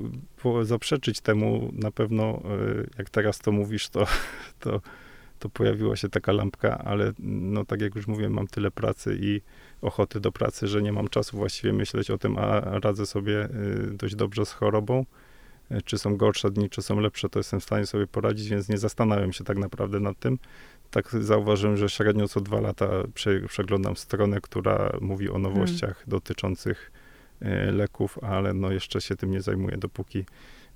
było 0.43 0.65
zaprzeczyć 0.65 1.21
temu. 1.21 1.69
Na 1.73 1.91
pewno, 1.91 2.39
y, 2.79 2.89
jak 2.97 3.09
teraz 3.09 3.39
to 3.39 3.51
mówisz, 3.51 3.89
to, 3.89 4.07
to, 4.59 4.81
to 5.39 5.49
pojawiła 5.49 5.95
się 5.95 6.09
taka 6.09 6.31
lampka, 6.31 6.77
ale 6.77 7.13
no 7.19 7.65
tak 7.65 7.81
jak 7.81 7.95
już 7.95 8.07
mówiłem, 8.07 8.33
mam 8.33 8.47
tyle 8.47 8.71
pracy 8.71 9.17
i 9.21 9.41
ochoty 9.81 10.19
do 10.19 10.31
pracy, 10.31 10.67
że 10.67 10.81
nie 10.81 10.91
mam 10.91 11.07
czasu 11.07 11.37
właściwie 11.37 11.73
myśleć 11.73 12.11
o 12.11 12.17
tym, 12.17 12.37
a 12.37 12.59
radzę 12.59 13.05
sobie 13.05 13.45
y, 13.45 13.91
dość 13.93 14.15
dobrze 14.15 14.45
z 14.45 14.51
chorobą. 14.51 15.05
Y, 15.71 15.81
czy 15.81 15.97
są 15.97 16.17
gorsze 16.17 16.51
dni, 16.51 16.69
czy 16.69 16.81
są 16.81 16.99
lepsze, 16.99 17.29
to 17.29 17.39
jestem 17.39 17.59
w 17.59 17.63
stanie 17.63 17.85
sobie 17.85 18.07
poradzić, 18.07 18.49
więc 18.49 18.69
nie 18.69 18.77
zastanawiam 18.77 19.33
się 19.33 19.43
tak 19.43 19.57
naprawdę 19.57 19.99
nad 19.99 20.19
tym. 20.19 20.39
Tak 20.91 21.09
zauważyłem, 21.21 21.77
że 21.77 21.89
średnio 21.89 22.27
co 22.27 22.41
dwa 22.41 22.61
lata 22.61 22.89
przeglądam 23.49 23.95
stronę, 23.95 24.41
która 24.41 24.91
mówi 25.01 25.29
o 25.29 25.37
nowościach 25.37 25.95
hmm. 25.95 26.09
dotyczących 26.09 26.91
y, 27.41 27.71
leków, 27.71 28.19
ale 28.23 28.53
no 28.53 28.71
jeszcze 28.71 29.01
się 29.01 29.15
tym 29.15 29.31
nie 29.31 29.41
zajmuję, 29.41 29.77
dopóki 29.77 30.25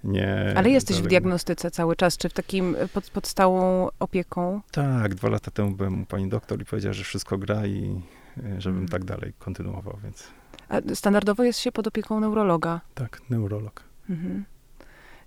nie... 0.04 0.54
Ale 0.56 0.70
jesteś 0.70 1.02
w 1.02 1.08
diagnostyce 1.08 1.72
cały 1.72 1.96
czas, 1.96 2.18
czy 2.18 2.30
w 2.30 2.34
takim 2.34 2.76
pod, 2.94 3.10
pod 3.10 3.28
stałą 3.28 3.90
opieką? 4.00 4.62
Tak, 4.72 5.16
dwa 5.16 5.30
lata 5.30 5.52
temu 5.52 5.72
byłem 5.72 6.02
u 6.02 6.06
pani 6.06 6.30
doktor 6.30 6.62
i 6.62 6.66
powiedziała, 6.66 6.94
że 6.94 7.04
wszystko 7.04 7.38
gra 7.38 7.68
i 7.68 8.02
żebym 8.38 8.80
hmm. 8.80 8.88
tak 8.88 9.04
dalej 9.04 9.34
kontynuował, 9.40 9.98
więc... 10.04 10.28
A 10.70 10.96
standardowo 10.96 11.44
jest 11.44 11.60
się 11.60 11.72
pod 11.72 11.88
opieką 11.88 12.20
neurologa? 12.20 12.82
Tak, 12.94 13.22
neurolog. 13.30 13.84
Mhm. 14.10 14.46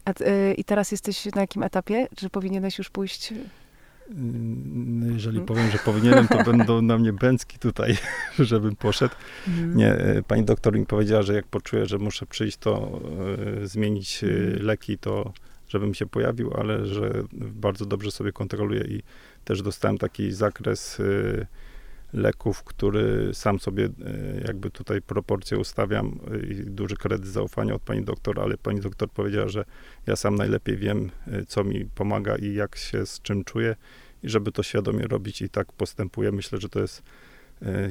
A, 0.04 0.10
y, 0.10 0.54
I 0.54 0.64
teraz 0.64 0.92
jesteś 0.92 1.26
na 1.34 1.40
jakim 1.40 1.62
etapie? 1.62 2.08
Czy 2.16 2.30
powinieneś 2.30 2.78
już 2.78 2.90
pójść? 2.90 3.34
No 4.10 5.06
jeżeli 5.06 5.40
powiem, 5.40 5.70
że 5.70 5.78
powinienem, 5.78 6.28
to 6.28 6.44
będą 6.44 6.82
na 6.82 6.98
mnie 6.98 7.12
bęcki 7.12 7.58
tutaj, 7.58 7.96
żebym 8.38 8.76
poszedł. 8.76 9.14
Mhm. 9.48 9.76
Nie, 9.76 10.16
y, 10.16 10.22
pani 10.28 10.44
doktor 10.44 10.78
mi 10.78 10.86
powiedziała, 10.86 11.22
że 11.22 11.34
jak 11.34 11.46
poczuję, 11.46 11.86
że 11.86 11.98
muszę 11.98 12.26
przyjść, 12.26 12.56
to 12.56 13.00
y, 13.62 13.66
zmienić 13.68 14.24
y, 14.24 14.58
leki, 14.60 14.98
to 14.98 15.32
żebym 15.68 15.94
się 15.94 16.06
pojawił, 16.06 16.54
ale 16.54 16.86
że 16.86 17.12
bardzo 17.32 17.86
dobrze 17.86 18.10
sobie 18.10 18.32
kontroluję 18.32 18.84
i 18.88 19.02
też 19.44 19.62
dostałem 19.62 19.98
taki 19.98 20.32
zakres 20.32 21.00
leków, 22.14 22.64
który 22.64 23.34
sam 23.34 23.60
sobie 23.60 23.84
e, 23.84 23.90
jakby 24.46 24.70
tutaj 24.70 25.02
proporcje 25.02 25.58
ustawiam 25.58 26.20
e, 26.32 26.46
i 26.46 26.54
duży 26.54 26.96
kredyt 26.96 27.26
zaufania 27.26 27.74
od 27.74 27.82
pani 27.82 28.04
doktor, 28.04 28.40
ale 28.40 28.58
pani 28.58 28.80
doktor 28.80 29.10
powiedziała, 29.10 29.48
że 29.48 29.64
ja 30.06 30.16
sam 30.16 30.34
najlepiej 30.34 30.76
wiem, 30.76 31.10
e, 31.26 31.44
co 31.46 31.64
mi 31.64 31.84
pomaga 31.84 32.36
i 32.36 32.54
jak 32.54 32.76
się 32.76 33.06
z 33.06 33.22
czym 33.22 33.44
czuję 33.44 33.76
i 34.22 34.28
żeby 34.28 34.52
to 34.52 34.62
świadomie 34.62 35.06
robić 35.06 35.42
i 35.42 35.48
tak 35.48 35.72
postępuję. 35.72 36.32
Myślę, 36.32 36.60
że 36.60 36.68
to 36.68 36.80
jest 36.80 37.02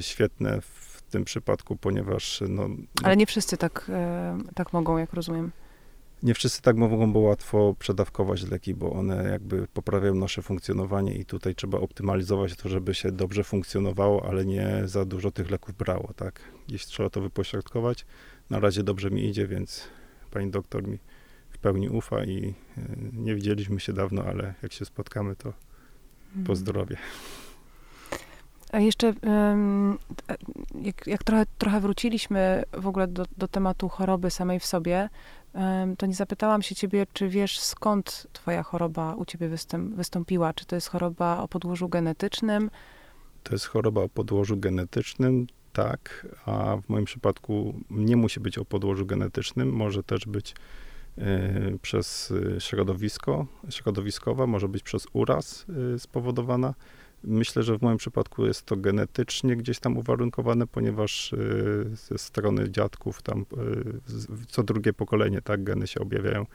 świetne 0.00 0.60
w 0.60 1.02
tym 1.10 1.24
przypadku, 1.24 1.76
ponieważ 1.76 2.42
no, 2.48 2.68
ale 3.02 3.16
nie 3.16 3.26
wszyscy 3.26 3.56
tak, 3.56 3.90
tak 4.54 4.72
mogą, 4.72 4.98
jak 4.98 5.12
rozumiem 5.12 5.50
nie 6.22 6.34
wszyscy 6.34 6.62
tak 6.62 6.76
mogą 6.76 7.12
bo 7.12 7.18
łatwo 7.18 7.74
przedawkować 7.78 8.50
leki, 8.50 8.74
bo 8.74 8.92
one 8.92 9.28
jakby 9.30 9.66
poprawiają 9.68 10.14
nasze 10.14 10.42
funkcjonowanie 10.42 11.14
i 11.14 11.24
tutaj 11.24 11.54
trzeba 11.54 11.78
optymalizować 11.78 12.56
to, 12.56 12.68
żeby 12.68 12.94
się 12.94 13.12
dobrze 13.12 13.44
funkcjonowało, 13.44 14.28
ale 14.28 14.44
nie 14.44 14.82
za 14.84 15.04
dużo 15.04 15.30
tych 15.30 15.50
leków 15.50 15.76
brało, 15.76 16.12
tak? 16.16 16.40
Gdzieś 16.68 16.86
trzeba 16.86 17.10
to 17.10 17.20
wypośrodkować. 17.20 18.06
Na 18.50 18.60
razie 18.60 18.82
dobrze 18.82 19.10
mi 19.10 19.28
idzie, 19.28 19.46
więc 19.46 19.88
pani 20.30 20.50
doktor 20.50 20.88
mi 20.88 20.98
w 21.50 21.58
pełni 21.58 21.88
ufa 21.88 22.24
i 22.24 22.54
e, 22.78 22.82
nie 23.12 23.34
widzieliśmy 23.34 23.80
się 23.80 23.92
dawno, 23.92 24.24
ale 24.24 24.54
jak 24.62 24.72
się 24.72 24.84
spotkamy, 24.84 25.36
to 25.36 25.52
mhm. 26.28 26.46
pozdrowie. 26.46 26.96
A 28.72 28.80
jeszcze, 28.80 29.14
jak, 30.82 31.06
jak 31.06 31.24
trochę, 31.24 31.46
trochę 31.58 31.80
wróciliśmy 31.80 32.62
w 32.72 32.86
ogóle 32.86 33.06
do, 33.06 33.24
do 33.38 33.48
tematu 33.48 33.88
choroby 33.88 34.30
samej 34.30 34.60
w 34.60 34.66
sobie, 34.66 35.08
to 35.98 36.06
nie 36.06 36.14
zapytałam 36.14 36.62
się 36.62 36.74
ciebie, 36.74 37.06
czy 37.12 37.28
wiesz 37.28 37.58
skąd 37.58 38.26
twoja 38.32 38.62
choroba 38.62 39.14
u 39.14 39.24
ciebie 39.24 39.48
wystąpiła? 39.96 40.52
Czy 40.52 40.66
to 40.66 40.74
jest 40.74 40.88
choroba 40.88 41.38
o 41.38 41.48
podłożu 41.48 41.88
genetycznym? 41.88 42.70
To 43.42 43.54
jest 43.54 43.66
choroba 43.66 44.02
o 44.02 44.08
podłożu 44.08 44.56
genetycznym, 44.56 45.46
tak, 45.72 46.26
a 46.46 46.76
w 46.76 46.88
moim 46.88 47.04
przypadku 47.04 47.80
nie 47.90 48.16
musi 48.16 48.40
być 48.40 48.58
o 48.58 48.64
podłożu 48.64 49.06
genetycznym, 49.06 49.72
może 49.72 50.02
też 50.02 50.26
być 50.26 50.54
y, 51.18 51.78
przez 51.82 52.32
e, 52.56 52.60
środowisko, 52.60 53.46
środowiskowa, 53.70 54.46
może 54.46 54.68
być 54.68 54.82
przez 54.82 55.06
uraz 55.12 55.66
y, 55.94 55.98
spowodowana. 55.98 56.74
Myślę, 57.26 57.62
że 57.62 57.78
w 57.78 57.82
moim 57.82 57.98
przypadku 57.98 58.46
jest 58.46 58.62
to 58.62 58.76
genetycznie 58.76 59.56
gdzieś 59.56 59.78
tam 59.78 59.96
uwarunkowane, 59.96 60.66
ponieważ 60.66 61.32
y, 61.32 61.90
ze 61.94 62.18
strony 62.18 62.70
dziadków 62.70 63.22
tam 63.22 63.40
y, 63.40 64.46
co 64.48 64.62
drugie 64.62 64.92
pokolenie, 64.92 65.42
tak, 65.42 65.64
geny 65.64 65.86
się 65.86 66.00
objawiają 66.00 66.46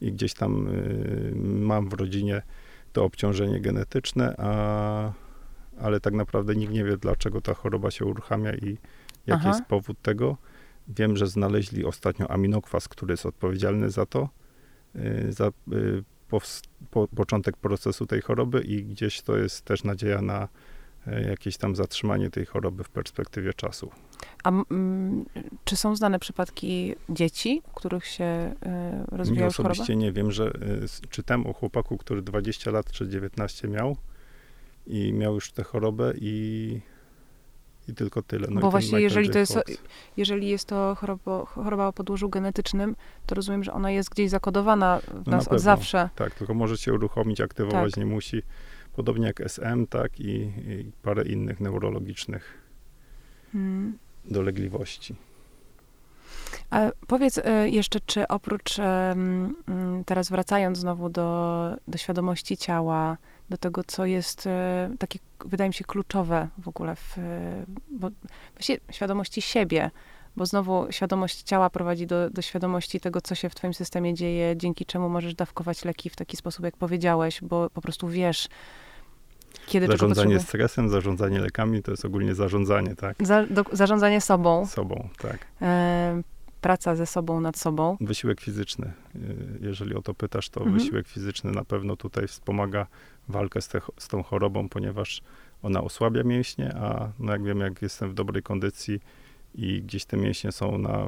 i 0.00 0.12
gdzieś 0.12 0.34
tam 0.34 0.68
y, 0.68 1.32
mam 1.36 1.88
w 1.88 1.92
rodzinie 1.92 2.42
to 2.92 3.04
obciążenie 3.04 3.60
genetyczne, 3.60 4.34
a, 4.38 5.12
ale 5.80 6.00
tak 6.00 6.14
naprawdę 6.14 6.56
nikt 6.56 6.72
nie 6.72 6.84
wie, 6.84 6.96
dlaczego 6.96 7.40
ta 7.40 7.54
choroba 7.54 7.90
się 7.90 8.04
uruchamia 8.04 8.54
i 8.54 8.78
jaki 9.26 9.40
Aha. 9.40 9.48
jest 9.48 9.64
powód 9.64 10.02
tego. 10.02 10.36
Wiem, 10.88 11.16
że 11.16 11.26
znaleźli 11.26 11.84
ostatnio 11.84 12.30
aminokwas, 12.30 12.88
który 12.88 13.12
jest 13.12 13.26
odpowiedzialny 13.26 13.90
za 13.90 14.06
to, 14.06 14.28
za 15.28 15.50
po, 16.28 17.08
początek 17.08 17.56
procesu 17.56 18.06
tej 18.06 18.20
choroby 18.20 18.60
i 18.60 18.84
gdzieś 18.84 19.22
to 19.22 19.36
jest 19.36 19.64
też 19.64 19.84
nadzieja 19.84 20.22
na 20.22 20.48
e, 21.06 21.22
jakieś 21.22 21.56
tam 21.56 21.76
zatrzymanie 21.76 22.30
tej 22.30 22.46
choroby 22.46 22.84
w 22.84 22.88
perspektywie 22.88 23.54
czasu. 23.54 23.90
A 24.44 24.52
czy 25.64 25.76
są 25.76 25.96
znane 25.96 26.18
przypadki 26.18 26.94
dzieci, 27.08 27.62
których 27.74 28.06
się 28.06 28.54
y, 29.12 29.16
rozwija 29.16 29.50
choroba? 29.50 29.70
Osobiście 29.70 29.96
nie 29.96 30.12
wiem, 30.12 30.32
że 30.32 30.46
y, 30.46 31.08
czytam 31.10 31.46
o 31.46 31.52
chłopaku, 31.52 31.98
który 31.98 32.22
20 32.22 32.70
lat 32.70 32.92
czy 32.92 33.08
19 33.08 33.68
miał 33.68 33.96
i 34.86 35.12
miał 35.12 35.34
już 35.34 35.52
tę 35.52 35.62
chorobę 35.62 36.12
i 36.20 36.80
i 37.88 37.94
tylko 37.94 38.22
tyle. 38.22 38.48
No 38.50 38.60
Bo 38.60 38.70
właśnie 38.70 39.00
jeżeli 39.00 39.30
to, 39.30 39.38
jest, 39.38 39.58
jeżeli 40.16 40.48
jest 40.48 40.64
to 40.64 40.94
choroba, 40.94 41.44
choroba 41.44 41.86
o 41.86 41.92
podłożu 41.92 42.28
genetycznym, 42.28 42.96
to 43.26 43.34
rozumiem, 43.34 43.64
że 43.64 43.72
ona 43.72 43.90
jest 43.90 44.10
gdzieś 44.10 44.30
zakodowana 44.30 45.00
w 45.00 45.26
no 45.26 45.36
nas 45.36 45.48
od 45.48 45.60
zawsze. 45.60 46.08
Tak, 46.16 46.34
tylko 46.34 46.54
może 46.54 46.76
się 46.76 46.94
uruchomić, 46.94 47.40
aktywować, 47.40 47.92
tak. 47.92 48.04
nie 48.04 48.06
musi. 48.06 48.42
Podobnie 48.96 49.26
jak 49.26 49.40
SM, 49.40 49.86
tak, 49.86 50.20
i, 50.20 50.32
i 50.66 50.92
parę 51.02 51.22
innych 51.22 51.60
neurologicznych 51.60 52.58
hmm. 53.52 53.98
dolegliwości. 54.24 55.16
A 56.70 56.90
powiedz 57.06 57.38
e, 57.38 57.68
jeszcze, 57.68 58.00
czy 58.00 58.28
oprócz, 58.28 58.76
teraz 60.06 60.30
wracając 60.30 60.78
znowu 60.78 61.08
do, 61.08 61.70
do 61.88 61.98
świadomości 61.98 62.56
ciała, 62.56 63.16
do 63.50 63.56
tego, 63.56 63.84
co 63.84 64.06
jest 64.06 64.46
e, 64.46 64.90
takie, 64.98 65.18
wydaje 65.44 65.70
mi 65.70 65.74
się, 65.74 65.84
kluczowe 65.84 66.48
w 66.58 66.68
ogóle 66.68 66.96
w 66.96 67.16
bo, 67.88 68.10
właśnie 68.54 68.76
świadomości 68.90 69.42
siebie, 69.42 69.90
bo 70.36 70.46
znowu 70.46 70.86
świadomość 70.90 71.42
ciała 71.42 71.70
prowadzi 71.70 72.06
do, 72.06 72.30
do 72.30 72.42
świadomości 72.42 73.00
tego, 73.00 73.20
co 73.20 73.34
się 73.34 73.48
w 73.48 73.54
twoim 73.54 73.74
systemie 73.74 74.14
dzieje, 74.14 74.56
dzięki 74.56 74.86
czemu 74.86 75.08
możesz 75.08 75.34
dawkować 75.34 75.84
leki 75.84 76.10
w 76.10 76.16
taki 76.16 76.36
sposób, 76.36 76.64
jak 76.64 76.76
powiedziałeś, 76.76 77.40
bo 77.42 77.70
po 77.70 77.80
prostu 77.80 78.08
wiesz, 78.08 78.48
kiedy 79.66 79.86
Zarządzanie 79.86 80.40
stresem, 80.40 80.88
zarządzanie 80.88 81.40
lekami 81.40 81.82
to 81.82 81.90
jest 81.90 82.04
ogólnie 82.04 82.34
zarządzanie, 82.34 82.96
tak? 82.96 83.16
Za, 83.20 83.46
do, 83.46 83.64
zarządzanie 83.72 84.20
sobą. 84.20 84.66
Sobą, 84.66 85.08
tak. 85.18 85.38
E, 85.62 86.22
praca 86.66 86.94
ze 86.94 87.06
sobą 87.06 87.40
nad 87.40 87.56
sobą. 87.56 87.96
Wysiłek 88.00 88.40
fizyczny. 88.40 88.86
E, 88.86 89.18
jeżeli 89.60 89.94
o 89.94 90.02
to 90.02 90.14
pytasz, 90.14 90.48
to 90.48 90.60
mhm. 90.60 90.78
wysiłek 90.78 91.08
fizyczny 91.08 91.50
na 91.50 91.64
pewno 91.64 91.96
tutaj 91.96 92.28
wspomaga 92.28 92.86
walkę 93.28 93.60
z, 93.60 93.68
te, 93.68 93.80
z 93.98 94.08
tą 94.08 94.22
chorobą, 94.22 94.68
ponieważ 94.68 95.22
ona 95.62 95.80
osłabia 95.80 96.22
mięśnie, 96.22 96.74
a 96.74 97.12
no 97.18 97.32
jak 97.32 97.42
wiem, 97.44 97.60
jak 97.60 97.82
jestem 97.82 98.10
w 98.10 98.14
dobrej 98.14 98.42
kondycji 98.42 99.00
i 99.54 99.82
gdzieś 99.82 100.04
te 100.04 100.16
mięśnie 100.16 100.52
są 100.52 100.78
na 100.78 101.06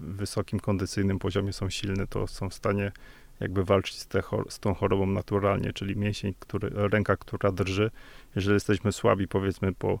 wysokim 0.00 0.60
kondycyjnym 0.60 1.18
poziomie, 1.18 1.52
są 1.52 1.70
silne, 1.70 2.06
to 2.06 2.26
są 2.26 2.48
w 2.48 2.54
stanie 2.54 2.92
jakby 3.40 3.64
walczyć 3.64 3.98
z, 3.98 4.08
z 4.48 4.58
tą 4.58 4.74
chorobą 4.74 5.06
naturalnie, 5.06 5.72
czyli 5.72 5.96
mięsień, 5.96 6.34
który, 6.38 6.70
ręka, 6.74 7.16
która 7.16 7.52
drży. 7.52 7.90
Jeżeli 8.36 8.54
jesteśmy 8.54 8.92
słabi, 8.92 9.28
powiedzmy 9.28 9.72
po 9.72 9.98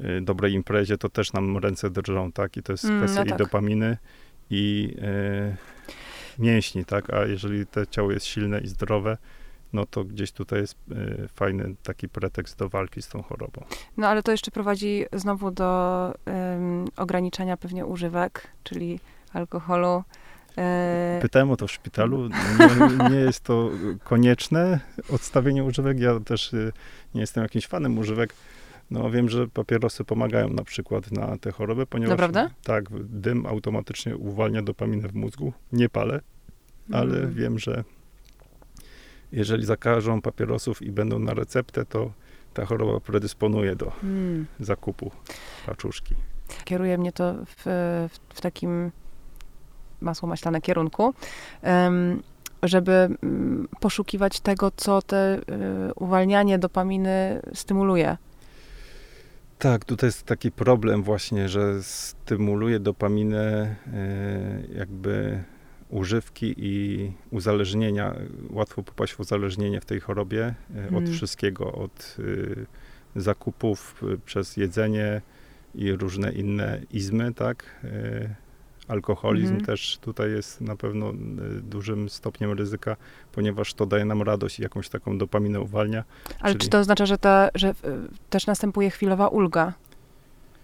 y, 0.00 0.20
dobrej 0.20 0.52
imprezie, 0.52 0.98
to 0.98 1.08
też 1.08 1.32
nam 1.32 1.58
ręce 1.58 1.90
drżą, 1.90 2.32
tak? 2.32 2.56
I 2.56 2.62
to 2.62 2.72
jest 2.72 2.84
mm, 2.84 2.98
kwestia 2.98 3.24
no 3.24 3.30
tak. 3.30 3.34
i 3.34 3.38
dopaminy, 3.38 3.96
i 4.50 4.94
y, 4.98 6.42
mięśni, 6.42 6.84
tak? 6.84 7.10
A 7.10 7.24
jeżeli 7.24 7.66
to 7.66 7.86
ciało 7.86 8.12
jest 8.12 8.26
silne 8.26 8.60
i 8.60 8.66
zdrowe, 8.66 9.18
no 9.72 9.86
to 9.86 10.04
gdzieś 10.04 10.32
tutaj 10.32 10.60
jest 10.60 10.74
y, 10.92 11.28
fajny 11.28 11.74
taki 11.82 12.08
pretekst 12.08 12.58
do 12.58 12.68
walki 12.68 13.02
z 13.02 13.08
tą 13.08 13.22
chorobą. 13.22 13.64
No 13.96 14.08
ale 14.08 14.22
to 14.22 14.32
jeszcze 14.32 14.50
prowadzi 14.50 15.04
znowu 15.12 15.50
do 15.50 16.14
ograniczania 16.96 17.56
pewnie 17.56 17.86
używek, 17.86 18.46
czyli 18.64 19.00
alkoholu, 19.32 20.04
E... 20.58 21.18
Pytałem 21.22 21.50
o 21.50 21.56
to 21.56 21.66
w 21.66 21.72
szpitalu. 21.72 22.28
Nie, 22.28 23.10
nie, 23.10 23.16
jest 23.16 23.44
to 23.44 23.70
konieczne 24.04 24.80
odstawienie 25.12 25.64
używek. 25.64 26.00
Ja 26.00 26.20
też 26.20 26.52
nie 27.14 27.20
jestem 27.20 27.42
jakimś 27.42 27.66
fanem 27.66 27.98
używek. 27.98 28.34
No 28.90 29.10
wiem, 29.10 29.28
że 29.28 29.48
papierosy 29.48 30.04
pomagają 30.04 30.48
na 30.48 30.64
przykład 30.64 31.12
na 31.12 31.36
tę 31.38 31.52
chorobę, 31.52 31.86
ponieważ 31.86 32.10
Naprawdę? 32.10 32.50
tak, 32.64 32.84
dym 33.04 33.46
automatycznie 33.46 34.16
uwalnia 34.16 34.62
dopaminę 34.62 35.08
w 35.08 35.14
mózgu. 35.14 35.52
Nie 35.72 35.88
palę, 35.88 36.20
ale 36.92 37.18
mm. 37.18 37.34
wiem, 37.34 37.58
że 37.58 37.84
jeżeli 39.32 39.66
zakażą 39.66 40.22
papierosów 40.22 40.82
i 40.82 40.92
będą 40.92 41.18
na 41.18 41.34
receptę, 41.34 41.84
to 41.84 42.12
ta 42.54 42.66
choroba 42.66 43.00
predysponuje 43.00 43.76
do 43.76 43.92
mm. 44.02 44.46
zakupu 44.60 45.10
paczuszki. 45.66 46.14
Kieruje 46.64 46.98
mnie 46.98 47.12
to 47.12 47.34
w, 47.46 47.62
w, 48.08 48.34
w 48.34 48.40
takim 48.40 48.90
masło 50.00 50.28
maślane 50.28 50.60
kierunku, 50.60 51.14
żeby 52.62 53.08
um, 53.22 53.68
poszukiwać 53.80 54.40
tego, 54.40 54.70
co 54.76 55.02
te 55.02 55.40
um, 55.48 55.58
uwalnianie 55.96 56.58
dopaminy 56.58 57.40
stymuluje. 57.54 58.16
Tak, 59.60 59.84
tutaj 59.84 60.08
jest 60.08 60.22
taki 60.22 60.52
problem 60.52 61.02
właśnie, 61.02 61.48
że 61.48 61.82
stymuluje 61.82 62.80
dopaminę 62.80 63.76
e, 63.92 64.62
jakby 64.74 65.44
używki 65.88 66.54
i 66.58 67.12
uzależnienia. 67.30 68.14
Łatwo 68.50 68.82
popaść 68.82 69.12
w 69.12 69.20
uzależnienie 69.20 69.80
w 69.80 69.84
tej 69.84 70.00
chorobie 70.00 70.54
e, 70.76 70.84
od 70.84 70.90
hmm. 70.90 71.12
wszystkiego, 71.12 71.72
od 71.72 72.16
y, 72.18 72.66
zakupów 73.16 74.02
y, 74.02 74.18
przez 74.18 74.56
jedzenie 74.56 75.20
i 75.74 75.92
różne 75.92 76.32
inne 76.32 76.80
izmy, 76.90 77.34
tak? 77.34 77.80
Y, 78.90 78.92
alkoholizm 78.92 79.48
hmm. 79.48 79.64
też 79.64 79.98
tutaj 80.00 80.30
jest 80.30 80.60
na 80.60 80.76
pewno 80.76 81.12
dużym 81.62 82.08
stopniem 82.08 82.52
ryzyka, 82.52 82.96
ponieważ 83.32 83.74
to 83.74 83.86
daje 83.86 84.04
nam 84.04 84.22
radość 84.22 84.58
i 84.58 84.62
jakąś 84.62 84.88
taką 84.88 85.18
dopaminę 85.18 85.60
uwalnia. 85.60 86.04
Ale 86.40 86.54
czyli... 86.54 86.64
czy 86.64 86.70
to 86.70 86.78
oznacza, 86.78 87.06
że, 87.06 87.18
ta, 87.18 87.48
że 87.54 87.74
też 88.30 88.46
następuje 88.46 88.90
chwilowa 88.90 89.28
ulga? 89.28 89.72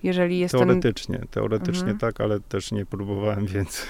Jeżeli 0.03 0.39
jest 0.39 0.53
teoretycznie, 0.53 1.19
ten... 1.19 1.29
teoretycznie 1.29 1.81
mhm. 1.81 1.99
tak, 1.99 2.21
ale 2.21 2.41
też 2.41 2.73
nie 2.73 2.87
próbowałem, 2.87 3.47
więc 3.55 3.87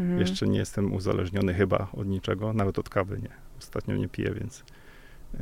Mhm. 0.00 0.20
Jeszcze 0.20 0.48
nie 0.48 0.58
jestem 0.58 0.94
uzależniony 0.94 1.54
chyba 1.54 1.88
od 1.92 2.06
niczego, 2.06 2.52
nawet 2.52 2.78
od 2.78 2.88
kawy 2.88 3.18
nie. 3.22 3.30
Ostatnio 3.58 3.96
nie 3.96 4.08
piję, 4.08 4.34
więc 4.40 4.64
yy, 5.34 5.40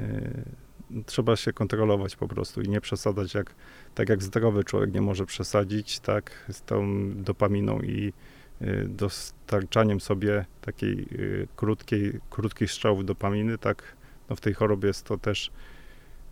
trzeba 1.06 1.36
się 1.36 1.52
kontrolować 1.52 2.16
po 2.16 2.28
prostu 2.28 2.62
i 2.62 2.68
nie 2.68 2.80
przesadzać, 2.80 3.34
jak, 3.34 3.54
tak 3.94 4.08
jak 4.08 4.22
zdrowy 4.22 4.64
człowiek 4.64 4.94
nie 4.94 5.00
może 5.00 5.26
przesadzić, 5.26 6.00
tak, 6.00 6.44
z 6.50 6.62
tą 6.62 7.10
dopaminą 7.14 7.80
i 7.80 8.12
yy, 8.60 8.86
dostarczaniem 8.88 10.00
sobie 10.00 10.44
takiej 10.60 10.96
yy, 10.96 11.48
krótkiej, 11.56 12.20
krótkich 12.30 12.72
strzałów 12.72 13.04
dopaminy, 13.04 13.58
tak, 13.58 13.82
no 14.30 14.36
w 14.36 14.40
tej 14.40 14.54
chorobie 14.54 14.88
jest 14.88 15.04
to 15.04 15.18
też 15.18 15.50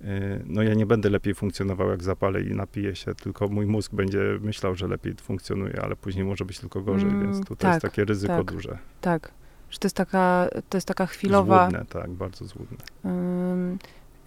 Y, 0.00 0.42
no 0.46 0.62
ja 0.62 0.74
nie 0.74 0.86
będę 0.86 1.10
lepiej 1.10 1.34
funkcjonował, 1.34 1.88
jak 1.88 2.02
zapalę 2.02 2.42
i 2.42 2.54
napiję 2.54 2.96
się, 2.96 3.14
tylko 3.14 3.48
mój 3.48 3.66
mózg 3.66 3.94
będzie 3.94 4.20
myślał, 4.40 4.74
że 4.74 4.88
lepiej 4.88 5.14
funkcjonuje, 5.22 5.80
ale 5.82 5.96
później 5.96 6.24
może 6.24 6.44
być 6.44 6.58
tylko 6.58 6.82
gorzej, 6.82 7.08
mm, 7.08 7.22
więc 7.22 7.46
tutaj 7.46 7.56
tak, 7.56 7.74
jest 7.74 7.82
takie 7.82 8.04
ryzyko 8.04 8.36
tak, 8.36 8.52
duże. 8.52 8.78
Tak, 9.00 9.32
że 9.70 9.78
to 9.78 9.86
jest 9.86 9.96
taka, 9.96 10.48
to 10.68 10.76
jest 10.76 10.88
taka 10.88 11.06
chwilowa... 11.06 11.70
Złudne, 11.70 11.86
tak, 11.86 12.10
bardzo 12.10 12.44
złudne. 12.44 12.78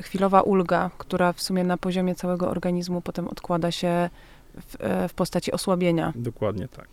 Chwilowa 0.02 0.42
ulga, 0.42 0.92
która 0.98 1.34
w 1.34 1.42
sumie 1.42 1.64
na 1.64 1.78
poziomie 1.78 2.16
całego 2.16 2.50
organizmu 2.50 3.02
potem 3.02 3.28
odkłada 3.28 3.72
się 3.72 4.10
w, 4.68 4.76
e, 4.80 5.10
w 5.10 5.14
postaci 5.14 5.52
osłabienia. 5.52 6.14
Dokładnie 6.16 6.68
tak. 6.68 6.88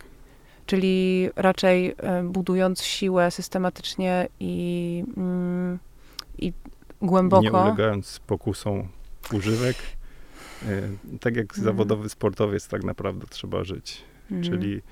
Czyli 0.67 1.29
raczej 1.37 1.95
e, 1.99 2.23
budując 2.23 2.83
siłę 2.83 3.31
systematycznie 3.31 4.29
i, 4.41 5.05
mm, 5.17 5.79
i 6.39 6.53
głęboko. 7.03 7.43
Nie 7.43 7.51
ulegając 7.51 8.21
pokusom 8.27 8.89
używek. 9.33 9.77
E, 10.63 10.83
tak 11.21 11.37
jak 11.37 11.45
mhm. 11.45 11.65
zawodowy 11.65 12.09
sportowiec 12.09 12.69
tak 12.69 12.85
naprawdę 12.85 13.27
trzeba 13.31 13.65
żyć. 13.65 14.03
Mhm. 14.31 14.43
Czyli 14.43 14.83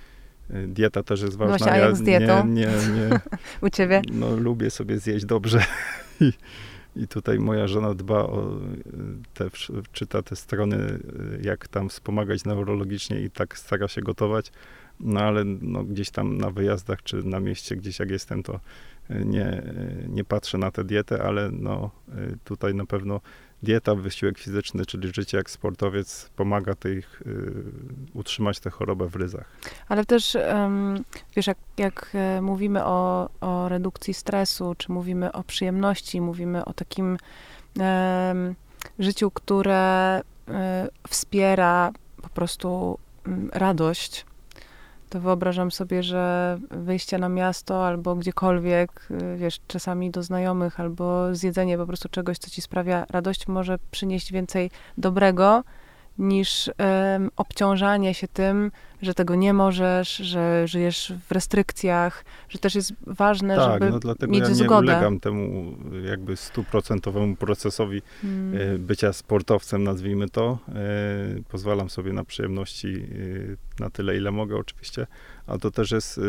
dieta 0.67 1.03
też 1.03 1.23
jest 1.23 1.37
ważna. 1.37 1.59
Właśnie, 1.59 1.73
a 1.73 1.77
jak 1.77 1.97
z 1.97 2.03
dietą? 2.03 2.47
Nie, 2.47 2.67
nie, 2.67 2.67
nie. 2.67 3.21
U 3.67 3.71
ciebie? 3.71 4.03
No, 4.13 4.37
lubię 4.37 4.71
sobie 4.71 4.99
zjeść 4.99 5.25
dobrze. 5.25 5.65
I, 6.21 6.33
I 6.97 7.09
tutaj 7.09 7.39
moja 7.39 7.69
żona 7.69 7.95
dba 7.95 8.19
o 8.19 8.59
te, 9.35 9.49
czyta 9.93 10.23
te 10.23 10.37
strony, 10.37 10.99
jak 11.43 11.69
tam 11.69 11.89
wspomagać 11.89 12.45
neurologicznie 12.45 13.21
i 13.21 13.31
tak 13.31 13.59
stara 13.59 13.89
się 13.89 14.01
gotować. 14.01 14.53
No 15.01 15.21
ale 15.21 15.45
no, 15.45 15.85
gdzieś 15.85 16.11
tam 16.11 16.39
na 16.39 16.51
wyjazdach, 16.51 17.03
czy 17.03 17.23
na 17.23 17.41
mieście, 17.41 17.77
gdzieś 17.77 17.99
jak 17.99 18.11
jestem, 18.11 18.43
to 18.43 18.61
nie, 19.11 19.63
nie 20.09 20.25
patrzę 20.25 20.59
na 20.59 20.71
tę 20.71 20.85
dietę, 20.85 21.23
ale 21.23 21.51
no, 21.53 21.91
tutaj 22.45 22.75
na 22.75 22.87
pewno 22.87 23.21
dieta, 23.65 23.95
wysiłek 23.95 24.39
fizyczny, 24.39 24.87
czyli 24.87 25.13
życie 25.15 25.37
jak 25.37 25.51
sportowiec 25.51 26.31
pomaga 26.37 26.75
tych, 26.75 27.23
y, 27.27 27.53
utrzymać 28.15 28.61
tę 28.61 28.71
chorobę 28.71 29.09
w 29.09 29.17
ryzach. 29.17 29.57
Ale 29.89 30.05
też, 30.05 30.37
wiesz, 31.37 31.47
jak, 31.47 31.59
jak 31.77 32.11
e, 32.15 32.41
mówimy 32.41 32.85
o, 32.85 33.29
o 33.41 33.69
redukcji 33.69 34.15
stresu, 34.15 34.75
czy 34.79 34.93
mówimy 34.93 35.33
o 35.33 35.45
przyjemności, 35.45 36.21
mówimy 36.21 36.65
o 36.65 36.73
takim 36.73 37.19
życiu, 38.99 39.31
które 39.31 40.21
e, 40.49 40.89
wspiera 41.09 41.93
po 42.23 42.29
prostu 42.29 42.99
radość, 43.53 44.27
to 45.15 45.21
wyobrażam 45.21 45.71
sobie, 45.71 46.03
że 46.03 46.59
wyjście 46.71 47.19
na 47.19 47.29
miasto 47.29 47.87
albo 47.87 48.15
gdziekolwiek, 48.15 49.09
y, 49.11 49.37
wiesz, 49.37 49.61
czasami 49.67 50.11
do 50.11 50.23
znajomych, 50.23 50.81
albo 50.81 51.35
zjedzenie 51.35 51.79
po 51.79 51.87
prostu 51.87 52.09
czegoś, 52.09 52.39
co 52.39 52.51
ci 52.51 52.63
sprawia 52.63 53.07
radość, 53.11 53.49
może 53.49 53.79
przynieść 53.91 54.33
więcej 54.33 54.71
dobrego 54.99 55.65
niż 56.19 56.71
um, 56.79 57.31
obciążanie 57.37 58.15
się 58.15 58.29
tym, 58.29 58.71
że 59.03 59.15
tego 59.15 59.35
nie 59.35 59.53
możesz, 59.53 60.17
że 60.17 60.69
żyjesz 60.69 61.13
w 61.29 61.33
restrykcjach, 61.33 62.25
że 62.49 62.59
też 62.59 62.75
jest 62.75 62.93
ważne, 63.07 63.57
tak, 63.57 63.73
żeby 63.73 63.91
no 63.91 63.99
dlatego 63.99 64.33
mieć 64.33 64.43
ja 64.43 64.49
nie 64.49 64.55
zgodę. 64.55 64.93
ulegam 64.93 65.21
temu 65.21 65.75
jakby 66.09 66.37
stuprocentowemu 66.37 67.37
procesowi 67.37 68.03
hmm. 68.23 68.75
E, 68.75 68.79
bycia 68.79 69.13
sportowcem, 69.13 69.85
nazwijmy 69.85 70.29
to. 70.29 70.59
E, 70.69 70.75
pozwalam 71.49 71.91
sobie 71.91 72.13
na 72.13 72.25
przyjemności 72.25 73.07
e, 73.81 73.83
na 73.83 73.91
tyle, 73.91 74.17
ile 74.17 74.31
mogę 74.31 74.57
oczywiście, 74.57 75.07
ale 75.47 75.59
to 75.59 75.71
też 75.71 75.91
jest 75.91 76.21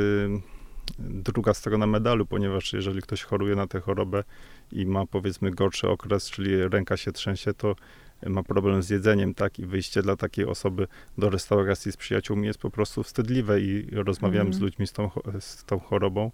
druga 0.99 1.53
strona 1.53 1.87
medalu, 1.87 2.25
ponieważ 2.25 2.73
jeżeli 2.73 3.01
ktoś 3.01 3.23
choruje 3.23 3.55
na 3.55 3.67
tę 3.67 3.79
chorobę 3.79 4.23
i 4.71 4.85
ma 4.85 5.05
powiedzmy 5.05 5.51
gorszy 5.51 5.89
okres, 5.89 6.31
czyli 6.31 6.67
ręka 6.67 6.97
się 6.97 7.11
trzęsie, 7.11 7.53
to 7.53 7.75
ma 8.23 8.43
problem 8.43 8.83
z 8.83 8.89
jedzeniem, 8.89 9.33
tak, 9.33 9.59
i 9.59 9.65
wyjście 9.65 10.01
dla 10.01 10.15
takiej 10.15 10.45
osoby 10.45 10.87
do 11.17 11.29
restauracji 11.29 11.91
z 11.91 11.97
przyjaciółmi 11.97 12.47
jest 12.47 12.59
po 12.59 12.69
prostu 12.69 13.03
wstydliwe 13.03 13.61
i 13.61 13.87
rozmawiałem 13.91 14.47
mm. 14.47 14.53
z 14.53 14.59
ludźmi 14.59 14.87
z 14.87 14.93
tą, 14.93 15.09
z 15.39 15.65
tą 15.65 15.79
chorobą. 15.79 16.31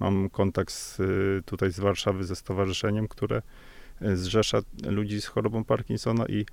Mam 0.00 0.30
kontakt 0.30 0.72
z, 0.72 0.98
tutaj 1.46 1.72
z 1.72 1.80
Warszawy 1.80 2.24
ze 2.24 2.36
stowarzyszeniem, 2.36 3.08
które 3.08 3.42
e, 4.00 4.16
zrzesza 4.16 4.58
ludzi 4.84 5.20
z 5.20 5.26
chorobą 5.26 5.64
Parkinsona 5.64 6.26
i 6.26 6.46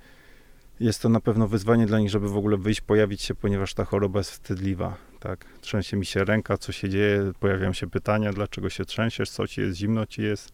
jest 0.80 1.02
to 1.02 1.08
na 1.08 1.20
pewno 1.20 1.48
wyzwanie 1.48 1.86
dla 1.86 1.98
nich, 1.98 2.10
żeby 2.10 2.28
w 2.28 2.36
ogóle 2.36 2.56
wyjść, 2.56 2.80
pojawić 2.80 3.22
się, 3.22 3.34
ponieważ 3.34 3.74
ta 3.74 3.84
choroba 3.84 4.20
jest 4.20 4.30
wstydliwa, 4.30 4.96
tak. 5.20 5.44
Trzęsie 5.60 5.96
mi 5.96 6.06
się 6.06 6.24
ręka, 6.24 6.58
co 6.58 6.72
się 6.72 6.88
dzieje, 6.88 7.32
pojawiają 7.40 7.72
się 7.72 7.90
pytania, 7.90 8.32
dlaczego 8.32 8.70
się 8.70 8.84
trzęsiesz, 8.84 9.30
co 9.30 9.46
ci 9.46 9.60
jest, 9.60 9.76
zimno 9.76 10.06
ci 10.06 10.22
jest 10.22 10.52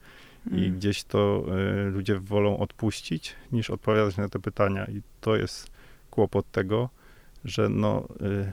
i 0.50 0.64
mm. 0.64 0.76
gdzieś 0.76 1.04
to 1.04 1.44
y, 1.86 1.90
ludzie 1.90 2.18
wolą 2.18 2.58
odpuścić, 2.58 3.34
niż 3.52 3.70
odpowiadać 3.70 4.16
na 4.16 4.28
te 4.28 4.38
pytania. 4.38 4.84
I 4.84 5.02
to 5.20 5.36
jest 5.36 5.70
kłopot 6.10 6.50
tego, 6.50 6.88
że 7.44 7.68
no, 7.68 8.08
y, 8.20 8.52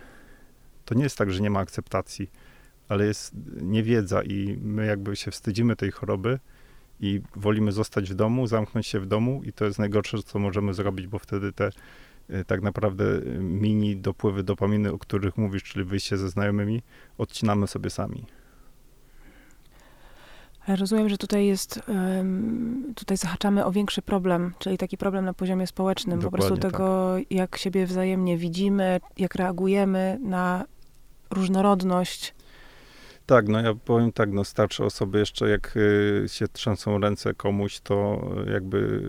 to 0.86 0.96
nie 0.96 1.04
jest 1.04 1.18
tak, 1.18 1.32
że 1.32 1.42
nie 1.42 1.50
ma 1.50 1.60
akceptacji, 1.60 2.32
ale 2.90 3.06
jest 3.06 3.34
niewiedza 3.62 4.24
i 4.24 4.58
my 4.62 4.86
jakby 4.86 5.16
się 5.16 5.32
wstydzimy 5.32 5.76
tej 5.76 5.92
choroby 5.92 6.40
i 7.00 7.22
wolimy 7.36 7.72
zostać 7.72 8.12
w 8.12 8.16
domu, 8.16 8.48
zamknąć 8.48 8.88
się 8.88 9.00
w 9.00 9.06
domu 9.06 9.42
i 9.44 9.54
to 9.54 9.66
jest 9.66 9.80
najgorsze, 9.80 10.24
co 10.24 10.40
możemy 10.40 10.74
zrobić, 10.74 11.08
bo 11.08 11.20
wtedy 11.20 11.54
te 11.54 11.70
y, 12.30 12.46
tak 12.46 12.62
naprawdę 12.62 13.06
mini 13.40 13.98
dopływy 13.98 14.44
dopaminy, 14.44 14.92
o 14.92 14.98
których 14.98 15.38
mówisz, 15.38 15.64
czyli 15.64 15.86
wyjście 15.86 16.18
ze 16.18 16.30
znajomymi, 16.30 16.84
odcinamy 17.18 17.68
sobie 17.68 17.90
sami. 17.90 18.26
Rozumiem, 20.68 21.10
że 21.10 21.18
tutaj 21.18 21.46
jest, 21.46 21.82
tutaj 22.96 23.18
zahaczamy 23.18 23.66
o 23.66 23.72
większy 23.72 24.02
problem, 24.02 24.54
czyli 24.60 24.78
taki 24.78 24.98
problem 24.98 25.26
na 25.26 25.34
poziomie 25.34 25.68
społecznym, 25.68 26.20
Dokładnie 26.20 26.48
po 26.48 26.48
prostu 26.48 26.70
tego, 26.70 27.16
tak. 27.18 27.32
jak 27.32 27.58
siebie 27.58 27.86
wzajemnie 27.86 28.38
widzimy, 28.38 29.00
jak 29.18 29.36
reagujemy 29.36 30.18
na 30.22 30.66
różnorodność. 31.30 32.36
Tak, 33.26 33.48
no 33.48 33.62
ja 33.62 33.74
powiem 33.86 34.12
tak, 34.12 34.32
no 34.32 34.44
starsze 34.44 34.86
osoby 34.86 35.20
jeszcze 35.20 35.50
jak 35.50 35.78
y, 35.78 36.26
się 36.28 36.48
trzęsą 36.48 37.00
ręce 37.00 37.34
komuś, 37.34 37.80
to 37.80 38.22
jakby 38.54 39.02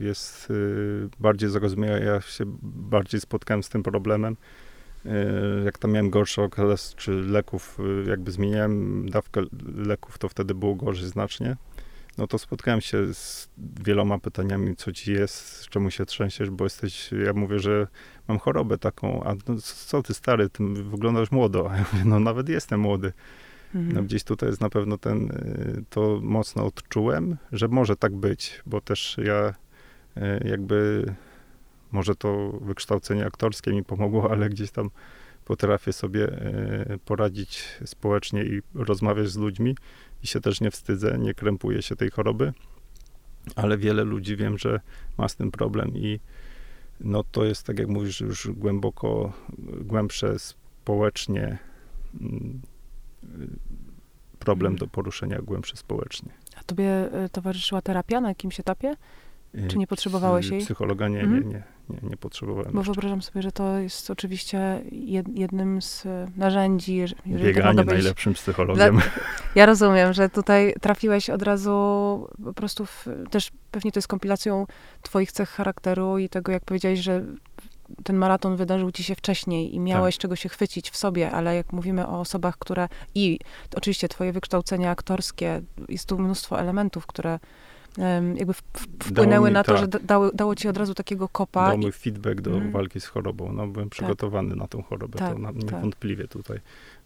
jest 0.00 0.50
y, 0.50 1.08
bardziej 1.20 1.50
zrozumiałe. 1.50 2.00
Ja 2.00 2.20
się 2.20 2.44
bardziej 2.62 3.20
spotkałem 3.20 3.62
z 3.62 3.68
tym 3.68 3.82
problemem 3.82 4.36
jak 5.64 5.78
tam 5.78 5.90
miałem 5.90 6.10
gorszy 6.10 6.42
okres, 6.42 6.94
czy 6.94 7.12
leków, 7.12 7.78
jakby 8.08 8.30
zmieniałem 8.30 9.08
dawkę 9.10 9.42
leków, 9.76 10.18
to 10.18 10.28
wtedy 10.28 10.54
było 10.54 10.74
gorzej 10.74 11.08
znacznie 11.08 11.56
no 12.18 12.26
to 12.26 12.38
spotkałem 12.38 12.80
się 12.80 13.14
z 13.14 13.48
wieloma 13.84 14.18
pytaniami, 14.18 14.76
co 14.76 14.92
ci 14.92 15.12
jest, 15.12 15.68
czemu 15.68 15.90
się 15.90 16.06
trzęsiesz, 16.06 16.50
bo 16.50 16.64
jesteś, 16.64 17.10
ja 17.24 17.32
mówię, 17.32 17.58
że 17.58 17.86
mam 18.28 18.38
chorobę 18.38 18.78
taką, 18.78 19.24
a 19.24 19.34
no, 19.48 19.56
co 19.60 20.02
ty 20.02 20.14
stary, 20.14 20.50
ty 20.50 20.64
wyglądasz 20.64 21.30
młodo, 21.30 21.70
a 21.70 21.76
ja 21.76 21.84
mówię, 21.92 22.04
no 22.04 22.20
nawet 22.20 22.48
jestem 22.48 22.80
młody. 22.80 23.12
Mhm. 23.74 23.94
No 23.94 24.02
gdzieś 24.02 24.24
tutaj 24.24 24.48
jest 24.48 24.60
na 24.60 24.70
pewno 24.70 24.98
ten, 24.98 25.30
y, 25.30 25.84
to 25.90 26.20
mocno 26.22 26.64
odczułem, 26.64 27.36
że 27.52 27.68
może 27.68 27.96
tak 27.96 28.16
być, 28.16 28.62
bo 28.66 28.80
też 28.80 29.16
ja 29.24 29.54
jakby, 30.44 31.04
może 31.92 32.14
to 32.14 32.52
wykształcenie 32.60 33.26
aktorskie 33.26 33.72
mi 33.72 33.84
pomogło, 33.84 34.28
ale 34.32 34.48
gdzieś 34.48 34.70
tam 34.70 34.90
potrafię 35.44 35.92
sobie 35.92 36.28
y, 36.28 36.98
poradzić 37.04 37.78
społecznie 37.84 38.44
i 38.44 38.62
rozmawiać 38.74 39.28
z 39.28 39.36
ludźmi 39.36 39.76
i 40.22 40.26
się 40.26 40.40
też 40.40 40.60
nie 40.60 40.70
wstydzę, 40.70 41.18
nie 41.18 41.34
krępuję 41.34 41.82
się 41.82 41.96
tej 41.96 42.10
choroby, 42.10 42.52
ale 43.56 43.78
wiele 43.78 44.04
ludzi 44.04 44.36
wiem, 44.36 44.58
że 44.58 44.80
ma 45.18 45.28
z 45.28 45.36
tym 45.36 45.50
problem 45.50 45.96
i 45.96 46.20
no 47.00 47.24
to 47.24 47.44
jest, 47.44 47.66
tak 47.66 47.78
jak 47.78 47.88
mówisz, 47.88 48.20
już 48.20 48.50
głęboko, 48.50 49.32
głębsze 49.80 50.38
społecznie 50.38 51.58
mm, 52.20 52.60
problem 54.38 54.76
do 54.76 54.86
poruszenia 54.86 55.38
głębsze 55.42 55.76
społecznie. 55.76 56.32
A 56.56 56.64
tobie 56.64 57.24
y, 57.24 57.28
towarzyszyła 57.28 57.82
terapia 57.82 58.20
na 58.20 58.28
jakimś 58.28 58.60
etapie? 58.60 58.96
Czy 59.68 59.78
nie 59.78 59.86
potrzebowałeś 59.86 60.48
jej? 60.48 60.60
Psychologa 60.60 61.08
nie, 61.08 61.20
mhm. 61.20 61.48
nie, 61.48 61.48
nie, 61.48 61.62
nie, 61.90 62.08
nie 62.10 62.16
potrzebowałem. 62.16 62.72
Bo 62.72 62.78
jeszcze. 62.78 62.92
wyobrażam 62.92 63.22
sobie, 63.22 63.42
że 63.42 63.52
to 63.52 63.78
jest 63.78 64.10
oczywiście 64.10 64.82
jednym 65.34 65.82
z 65.82 66.06
e, 66.06 66.26
narzędzi. 66.36 67.04
Bieganie 67.26 67.84
być... 67.84 67.94
najlepszym 67.94 68.34
psychologiem. 68.34 68.94
Dla... 68.94 69.04
Ja 69.54 69.66
rozumiem, 69.66 70.12
że 70.12 70.28
tutaj 70.28 70.74
trafiłeś 70.80 71.30
od 71.30 71.42
razu 71.42 71.70
po 72.44 72.52
prostu 72.52 72.86
w... 72.86 73.06
też 73.30 73.50
pewnie 73.70 73.92
to 73.92 73.98
jest 73.98 74.08
kompilacją 74.08 74.66
twoich 75.02 75.32
cech 75.32 75.48
charakteru 75.48 76.18
i 76.18 76.28
tego, 76.28 76.52
jak 76.52 76.64
powiedziałeś, 76.64 77.00
że 77.00 77.22
ten 78.04 78.16
maraton 78.16 78.56
wydarzył 78.56 78.90
ci 78.90 79.04
się 79.04 79.14
wcześniej 79.14 79.74
i 79.74 79.80
miałeś 79.80 80.16
tak. 80.16 80.22
czego 80.22 80.36
się 80.36 80.48
chwycić 80.48 80.90
w 80.90 80.96
sobie, 80.96 81.30
ale 81.30 81.56
jak 81.56 81.72
mówimy 81.72 82.06
o 82.06 82.20
osobach, 82.20 82.58
które 82.58 82.88
i 83.14 83.38
oczywiście 83.74 84.08
twoje 84.08 84.32
wykształcenie 84.32 84.90
aktorskie, 84.90 85.62
jest 85.88 86.08
tu 86.08 86.18
mnóstwo 86.18 86.60
elementów, 86.60 87.06
które 87.06 87.38
jakby 88.34 88.54
wpłynęły 88.98 89.50
na 89.50 89.64
to, 89.64 89.72
tak. 89.72 89.80
że 89.80 89.88
dało, 89.88 90.30
dało 90.32 90.54
ci 90.54 90.68
od 90.68 90.76
razu 90.76 90.94
takiego 90.94 91.28
kopa. 91.28 91.68
Dał 91.68 91.78
mi 91.78 91.92
feedback 91.92 92.40
do 92.40 92.50
mm. 92.50 92.72
walki 92.72 93.00
z 93.00 93.06
chorobą. 93.06 93.52
No, 93.52 93.66
byłem 93.66 93.88
tak. 93.88 93.98
przygotowany 93.98 94.48
tak. 94.48 94.58
na 94.58 94.66
tą 94.66 94.82
chorobę, 94.82 95.18
tak, 95.18 95.32
to 95.32 95.38
na, 95.38 95.52
tak. 95.52 95.62
niewątpliwie 95.62 96.24
tak. 96.24 96.32
tutaj. 96.32 96.60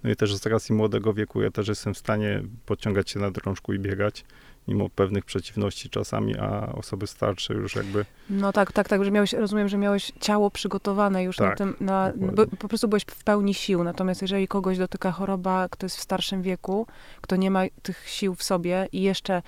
No 0.05 0.11
i 0.11 0.17
też 0.17 0.37
z 0.37 0.47
racji 0.47 0.75
młodego 0.75 1.15
wieku 1.15 1.43
ja 1.43 1.51
też 1.51 1.69
jestem 1.69 1.95
w 1.95 1.99
stanie 1.99 2.43
podciągać 2.67 3.11
się 3.11 3.21
na 3.21 3.31
drążku 3.31 3.73
i 3.73 3.79
biegać, 3.79 4.25
mimo 4.69 4.89
pewnych 4.89 5.25
przeciwności 5.25 5.91
czasami, 5.91 6.39
a 6.39 6.73
osoby 6.73 7.07
starsze 7.07 7.55
już 7.55 7.77
jakby... 7.77 8.05
No 8.31 8.53
tak, 8.53 8.73
tak, 8.73 8.89
tak, 8.89 9.05
że 9.05 9.11
miałeś, 9.11 9.33
rozumiem, 9.33 9.69
że 9.69 9.79
miałeś 9.79 10.13
ciało 10.21 10.51
przygotowane 10.51 11.25
już 11.25 11.37
tak, 11.37 11.51
na 11.51 11.57
tym, 11.57 11.75
na, 11.81 12.13
po 12.59 12.69
prostu 12.69 12.89
byłeś 12.89 13.03
w 13.03 13.25
pełni 13.25 13.55
sił, 13.55 13.85
natomiast 13.85 14.23
jeżeli 14.23 14.49
kogoś 14.49 14.79
dotyka 14.79 15.13
choroba, 15.13 15.69
kto 15.71 15.87
jest 15.87 15.97
w 15.97 16.01
starszym 16.01 16.43
wieku, 16.43 16.87
kto 17.21 17.37
nie 17.37 17.51
ma 17.51 17.63
tych 17.83 18.09
sił 18.09 18.35
w 18.35 18.43
sobie 18.43 18.89
i 18.93 19.03
jeszcze 19.03 19.43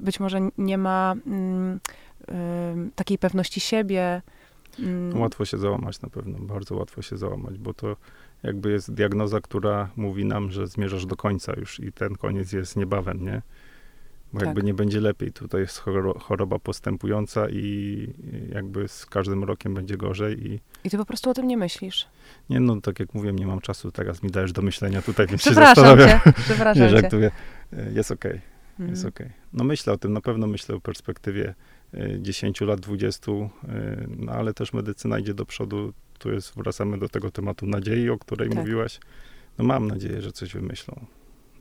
być 0.00 0.20
może 0.20 0.40
nie 0.58 0.78
ma 0.78 1.14
mm, 1.26 1.80
y, 2.28 2.90
takiej 2.94 3.18
pewności 3.18 3.60
siebie. 3.60 4.22
Mm. 4.78 5.20
Łatwo 5.20 5.44
się 5.44 5.58
załamać 5.58 6.02
na 6.02 6.08
pewno, 6.08 6.38
bardzo 6.38 6.76
łatwo 6.76 7.02
się 7.02 7.16
załamać, 7.16 7.58
bo 7.58 7.74
to 7.74 7.96
jakby 8.42 8.70
jest 8.70 8.94
diagnoza, 8.94 9.40
która 9.40 9.90
mówi 9.96 10.24
nam, 10.24 10.50
że 10.50 10.66
zmierzasz 10.66 11.06
do 11.06 11.16
końca 11.16 11.52
już 11.56 11.80
i 11.80 11.92
ten 11.92 12.14
koniec 12.14 12.52
jest 12.52 12.76
niebawem, 12.76 13.24
nie? 13.24 13.42
Bo 14.32 14.38
tak. 14.38 14.46
jakby 14.46 14.62
nie 14.62 14.74
będzie 14.74 15.00
lepiej. 15.00 15.32
Tutaj 15.32 15.60
jest 15.60 15.82
choroba 16.20 16.58
postępująca 16.58 17.48
i 17.48 18.14
jakby 18.54 18.88
z 18.88 19.06
każdym 19.06 19.44
rokiem 19.44 19.74
będzie 19.74 19.96
gorzej. 19.96 20.46
I, 20.46 20.60
I 20.84 20.90
ty 20.90 20.96
po 20.96 21.04
prostu 21.04 21.30
o 21.30 21.34
tym 21.34 21.48
nie 21.48 21.56
myślisz? 21.56 22.08
Nie, 22.50 22.60
no 22.60 22.80
tak 22.80 23.00
jak 23.00 23.14
mówiłem, 23.14 23.38
nie 23.38 23.46
mam 23.46 23.60
czasu, 23.60 23.92
teraz 23.92 24.22
mi 24.22 24.30
dajesz 24.30 24.52
do 24.52 24.62
myślenia 24.62 25.02
tutaj, 25.02 25.26
więc 25.26 25.42
się 25.42 25.54
zastanawiam. 25.54 26.08
Cię, 26.08 26.32
przepraszam 26.44 26.82
nie, 26.82 26.88
żartuję. 26.88 27.30
Jest 27.94 28.10
okej. 28.10 28.30
Okay. 28.32 28.49
Mhm. 28.80 28.90
Jest 28.90 29.04
okej. 29.04 29.26
Okay. 29.26 29.38
No 29.52 29.64
myślę 29.64 29.92
o 29.92 29.98
tym, 29.98 30.12
na 30.12 30.20
pewno 30.20 30.46
myślę 30.46 30.74
o 30.74 30.80
perspektywie 30.80 31.54
10 32.18 32.62
y, 32.62 32.64
lat, 32.64 32.80
20, 32.80 33.32
y, 33.32 33.46
no 34.18 34.32
ale 34.32 34.54
też 34.54 34.72
medycyna 34.72 35.18
idzie 35.18 35.34
do 35.34 35.46
przodu. 35.46 35.92
Tu 36.18 36.32
jest, 36.32 36.54
wracamy 36.56 36.98
do 36.98 37.08
tego 37.08 37.30
tematu 37.30 37.66
nadziei, 37.66 38.10
o 38.10 38.18
której 38.18 38.48
tak. 38.48 38.58
mówiłaś. 38.58 39.00
No 39.58 39.64
mam 39.64 39.86
nadzieję, 39.86 40.22
że 40.22 40.32
coś 40.32 40.52
wymyślą. 40.52 41.06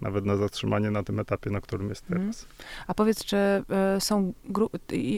Nawet 0.01 0.25
na 0.25 0.37
zatrzymanie 0.37 0.91
na 0.91 1.03
tym 1.03 1.19
etapie, 1.19 1.49
na 1.49 1.61
którym 1.61 1.89
jest 1.89 2.03
mhm. 2.03 2.21
teraz. 2.21 2.47
A 2.87 2.93
powiedz, 2.93 3.25
czy 3.25 3.37
y, 3.97 4.01
są, 4.01 4.33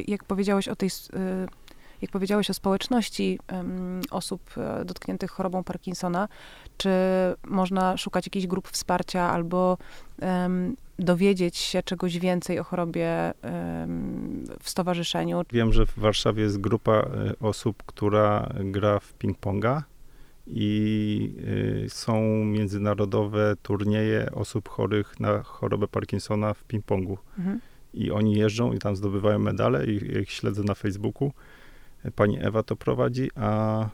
jak 0.07 0.23
powiedziałeś 0.23 0.67
o 0.67 0.75
tej 0.75 0.89
jak 2.01 2.11
powiedziałeś 2.11 2.49
o 2.49 2.53
społeczności 2.53 3.39
osób 4.11 4.41
e, 4.57 4.85
dotkniętych 4.85 5.31
chorobą 5.31 5.63
Parkinsona, 5.63 6.27
czy 6.77 6.89
można 7.47 7.97
szukać 7.97 8.25
jakichś 8.25 8.47
grup 8.47 8.67
wsparcia 8.67 9.21
albo 9.21 9.77
dowiedzieć 10.99 11.57
się 11.57 11.83
czegoś 11.83 12.19
więcej 12.19 12.59
o 12.59 12.63
chorobie 12.63 13.33
w 14.59 14.69
stowarzyszeniu? 14.69 15.41
Wiem, 15.51 15.73
że 15.73 15.85
w 15.85 15.99
Warszawie 15.99 16.43
jest 16.43 16.61
grupa 16.61 16.91
e, 16.91 17.07
osób, 17.39 17.83
która 17.85 18.49
gra 18.59 18.99
w 18.99 19.13
ping-ponga 19.19 19.81
i 20.47 21.33
y, 21.85 21.89
są 21.89 22.21
międzynarodowe 22.45 23.55
turnieje 23.63 24.31
osób 24.31 24.69
chorych 24.69 25.19
na 25.19 25.43
chorobę 25.43 25.87
Parkinsona 25.87 26.53
w 26.53 26.67
ping-pongu. 26.67 27.17
Mhm. 27.37 27.59
I 27.93 28.11
oni 28.11 28.33
jeżdżą 28.33 28.73
i 28.73 28.79
tam 28.79 28.95
zdobywają 28.95 29.39
medale 29.39 29.85
i 29.85 30.17
ich 30.17 30.31
śledzę 30.31 30.63
na 30.63 30.75
Facebooku 30.75 31.31
pani 32.15 32.45
Ewa 32.45 32.63
to 32.63 32.75
prowadzi, 32.75 33.29
a 33.35 33.83
y, 33.83 33.87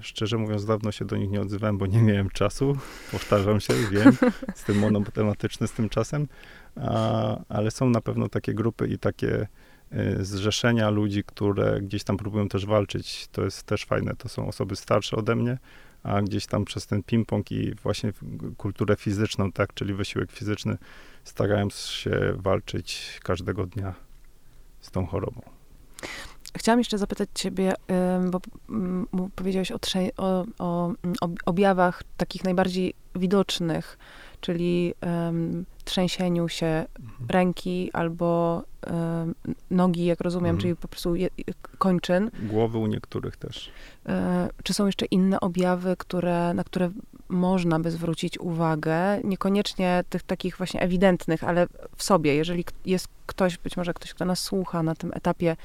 szczerze 0.00 0.38
mówiąc, 0.38 0.64
dawno 0.64 0.92
się 0.92 1.04
do 1.04 1.16
nich 1.16 1.30
nie 1.30 1.40
odzywałem, 1.40 1.78
bo 1.78 1.86
nie 1.86 2.02
miałem 2.02 2.30
czasu. 2.30 2.76
Powtarzam 3.12 3.60
się, 3.60 3.74
wiem, 3.90 4.16
jestem 4.48 4.78
monotematyczny 4.78 5.68
z 5.68 5.72
tym 5.72 5.88
czasem, 5.88 6.28
a, 6.76 7.38
ale 7.48 7.70
są 7.70 7.90
na 7.90 8.00
pewno 8.00 8.28
takie 8.28 8.54
grupy 8.54 8.88
i 8.88 8.98
takie 8.98 9.46
y, 9.92 10.24
zrzeszenia 10.24 10.90
ludzi, 10.90 11.24
które 11.24 11.80
gdzieś 11.80 12.04
tam 12.04 12.16
próbują 12.16 12.48
też 12.48 12.66
walczyć. 12.66 13.28
To 13.32 13.44
jest 13.44 13.62
też 13.62 13.84
fajne. 13.84 14.16
To 14.18 14.28
są 14.28 14.48
osoby 14.48 14.76
starsze 14.76 15.16
ode 15.16 15.36
mnie, 15.36 15.58
a 16.02 16.22
gdzieś 16.22 16.46
tam 16.46 16.64
przez 16.64 16.86
ten 16.86 17.02
ping-pong 17.02 17.52
i 17.52 17.74
właśnie 17.74 18.12
kulturę 18.56 18.96
fizyczną, 18.96 19.52
tak, 19.52 19.74
czyli 19.74 19.94
wysiłek 19.94 20.32
fizyczny, 20.32 20.78
starają 21.24 21.70
się 21.70 22.34
walczyć 22.36 23.20
każdego 23.22 23.66
dnia 23.66 23.94
z 24.80 24.90
tą 24.90 25.06
chorobą. 25.06 25.42
Chciałam 26.56 26.80
jeszcze 26.80 26.98
zapytać 26.98 27.28
ciebie, 27.34 27.74
bo 28.30 28.40
mm, 28.68 29.06
powiedziałeś 29.36 29.72
o, 29.72 29.78
o, 30.18 30.44
o, 30.58 31.28
objawach 31.46 32.02
takich 32.16 32.44
najbardziej 32.44 32.94
widocznych, 33.14 33.98
czyli 34.40 34.94
um, 35.02 35.64
trzęsieniu 35.84 36.48
się 36.48 36.66
mhm. 36.66 37.28
ręki 37.28 37.90
albo 37.92 38.62
um, 38.86 39.34
nogi, 39.70 40.04
jak 40.04 40.20
rozumiem, 40.20 40.50
mhm. 40.50 40.60
czyli 40.60 40.76
po 40.76 40.88
prostu 40.88 41.14
je, 41.14 41.28
kończyn. 41.78 42.30
Głowy 42.42 42.78
u 42.78 42.86
niektórych 42.86 43.36
też. 43.36 43.70
E, 44.06 44.48
czy 44.62 44.74
są 44.74 44.86
jeszcze 44.86 45.06
inne 45.06 45.40
objawy, 45.40 45.96
które, 45.98 46.54
na 46.54 46.64
które 46.64 46.90
można 47.28 47.80
by 47.80 47.90
zwrócić 47.90 48.38
uwagę? 48.38 49.20
Niekoniecznie 49.24 50.04
tych 50.10 50.22
takich 50.22 50.56
właśnie 50.56 50.80
ewidentnych, 50.80 51.44
ale 51.44 51.66
w 51.96 52.02
sobie, 52.02 52.34
jeżeli 52.34 52.64
jest 52.86 53.08
ktoś, 53.26 53.58
być 53.58 53.76
może 53.76 53.94
ktoś, 53.94 54.14
kto 54.14 54.24
nas 54.24 54.40
słucha 54.40 54.82
na 54.82 54.94
tym 54.94 55.10
etapie 55.14 55.56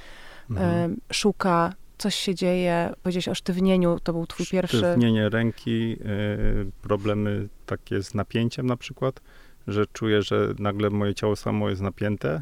mhm. 0.50 0.98
szuka, 1.12 1.74
coś 2.00 2.16
się 2.16 2.36
dzieje. 2.36 2.94
Powiedziałeś 3.04 3.28
o 3.28 3.36
sztywnieniu, 3.36 4.00
to 4.04 4.14
był 4.14 4.28
twój 4.28 4.46
pierwszy... 4.46 4.78
Sztywnienie 4.78 5.30
ręki, 5.30 5.98
y, 6.02 6.72
problemy 6.82 7.48
takie 7.66 8.04
z 8.04 8.14
napięciem 8.14 8.66
na 8.66 8.78
przykład, 8.78 9.22
że 9.68 9.86
czuję, 9.94 10.22
że 10.22 10.54
nagle 10.60 10.90
moje 10.90 11.16
ciało 11.16 11.36
samo 11.36 11.70
jest 11.70 11.82
napięte 11.82 12.42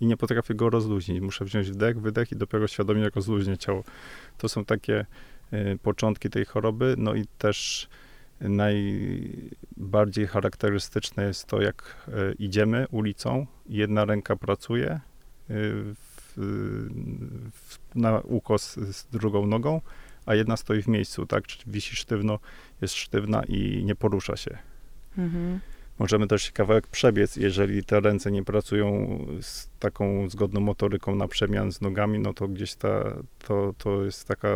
i 0.00 0.06
nie 0.06 0.16
potrafię 0.16 0.54
go 0.54 0.70
rozluźnić. 0.70 1.20
Muszę 1.20 1.44
wziąć 1.44 1.70
wdech, 1.70 2.00
wydech 2.00 2.32
i 2.32 2.36
dopiero 2.36 2.68
świadomie 2.68 3.08
rozluźnię 3.14 3.58
ciało. 3.58 3.84
To 4.38 4.48
są 4.48 4.64
takie 4.64 5.06
y, 5.52 5.78
początki 5.82 6.30
tej 6.30 6.44
choroby, 6.44 6.94
no 6.98 7.14
i 7.14 7.24
też 7.38 7.88
najbardziej 8.40 10.26
charakterystyczne 10.26 11.24
jest 11.24 11.46
to, 11.46 11.60
jak 11.60 11.96
y, 12.08 12.34
idziemy 12.38 12.86
ulicą, 12.90 13.46
jedna 13.66 14.04
ręka 14.04 14.36
pracuje, 14.36 15.00
na 17.94 18.20
ukos 18.20 18.74
z 18.74 19.06
drugą 19.06 19.46
nogą, 19.46 19.80
a 20.26 20.34
jedna 20.34 20.56
stoi 20.56 20.82
w 20.82 20.88
miejscu, 20.88 21.26
tak? 21.26 21.46
Czyli 21.46 21.64
wisi 21.66 21.96
sztywno, 21.96 22.38
jest 22.80 22.94
sztywna 22.94 23.42
i 23.48 23.84
nie 23.84 23.94
porusza 23.94 24.36
się. 24.36 24.58
Mhm. 25.18 25.60
możemy 25.98 26.26
też 26.26 26.52
kawałek 26.52 26.86
przebiec. 26.86 27.36
Jeżeli 27.36 27.84
te 27.84 28.00
ręce 28.00 28.30
nie 28.32 28.44
pracują 28.44 29.18
z 29.40 29.68
taką 29.78 30.28
zgodną 30.28 30.60
motoryką 30.60 31.14
na 31.14 31.28
przemian 31.28 31.72
z 31.72 31.80
nogami, 31.80 32.18
no 32.18 32.32
to 32.32 32.48
gdzieś 32.48 32.74
ta, 32.74 33.04
to, 33.38 33.74
to 33.78 34.04
jest 34.04 34.28
taka, 34.28 34.48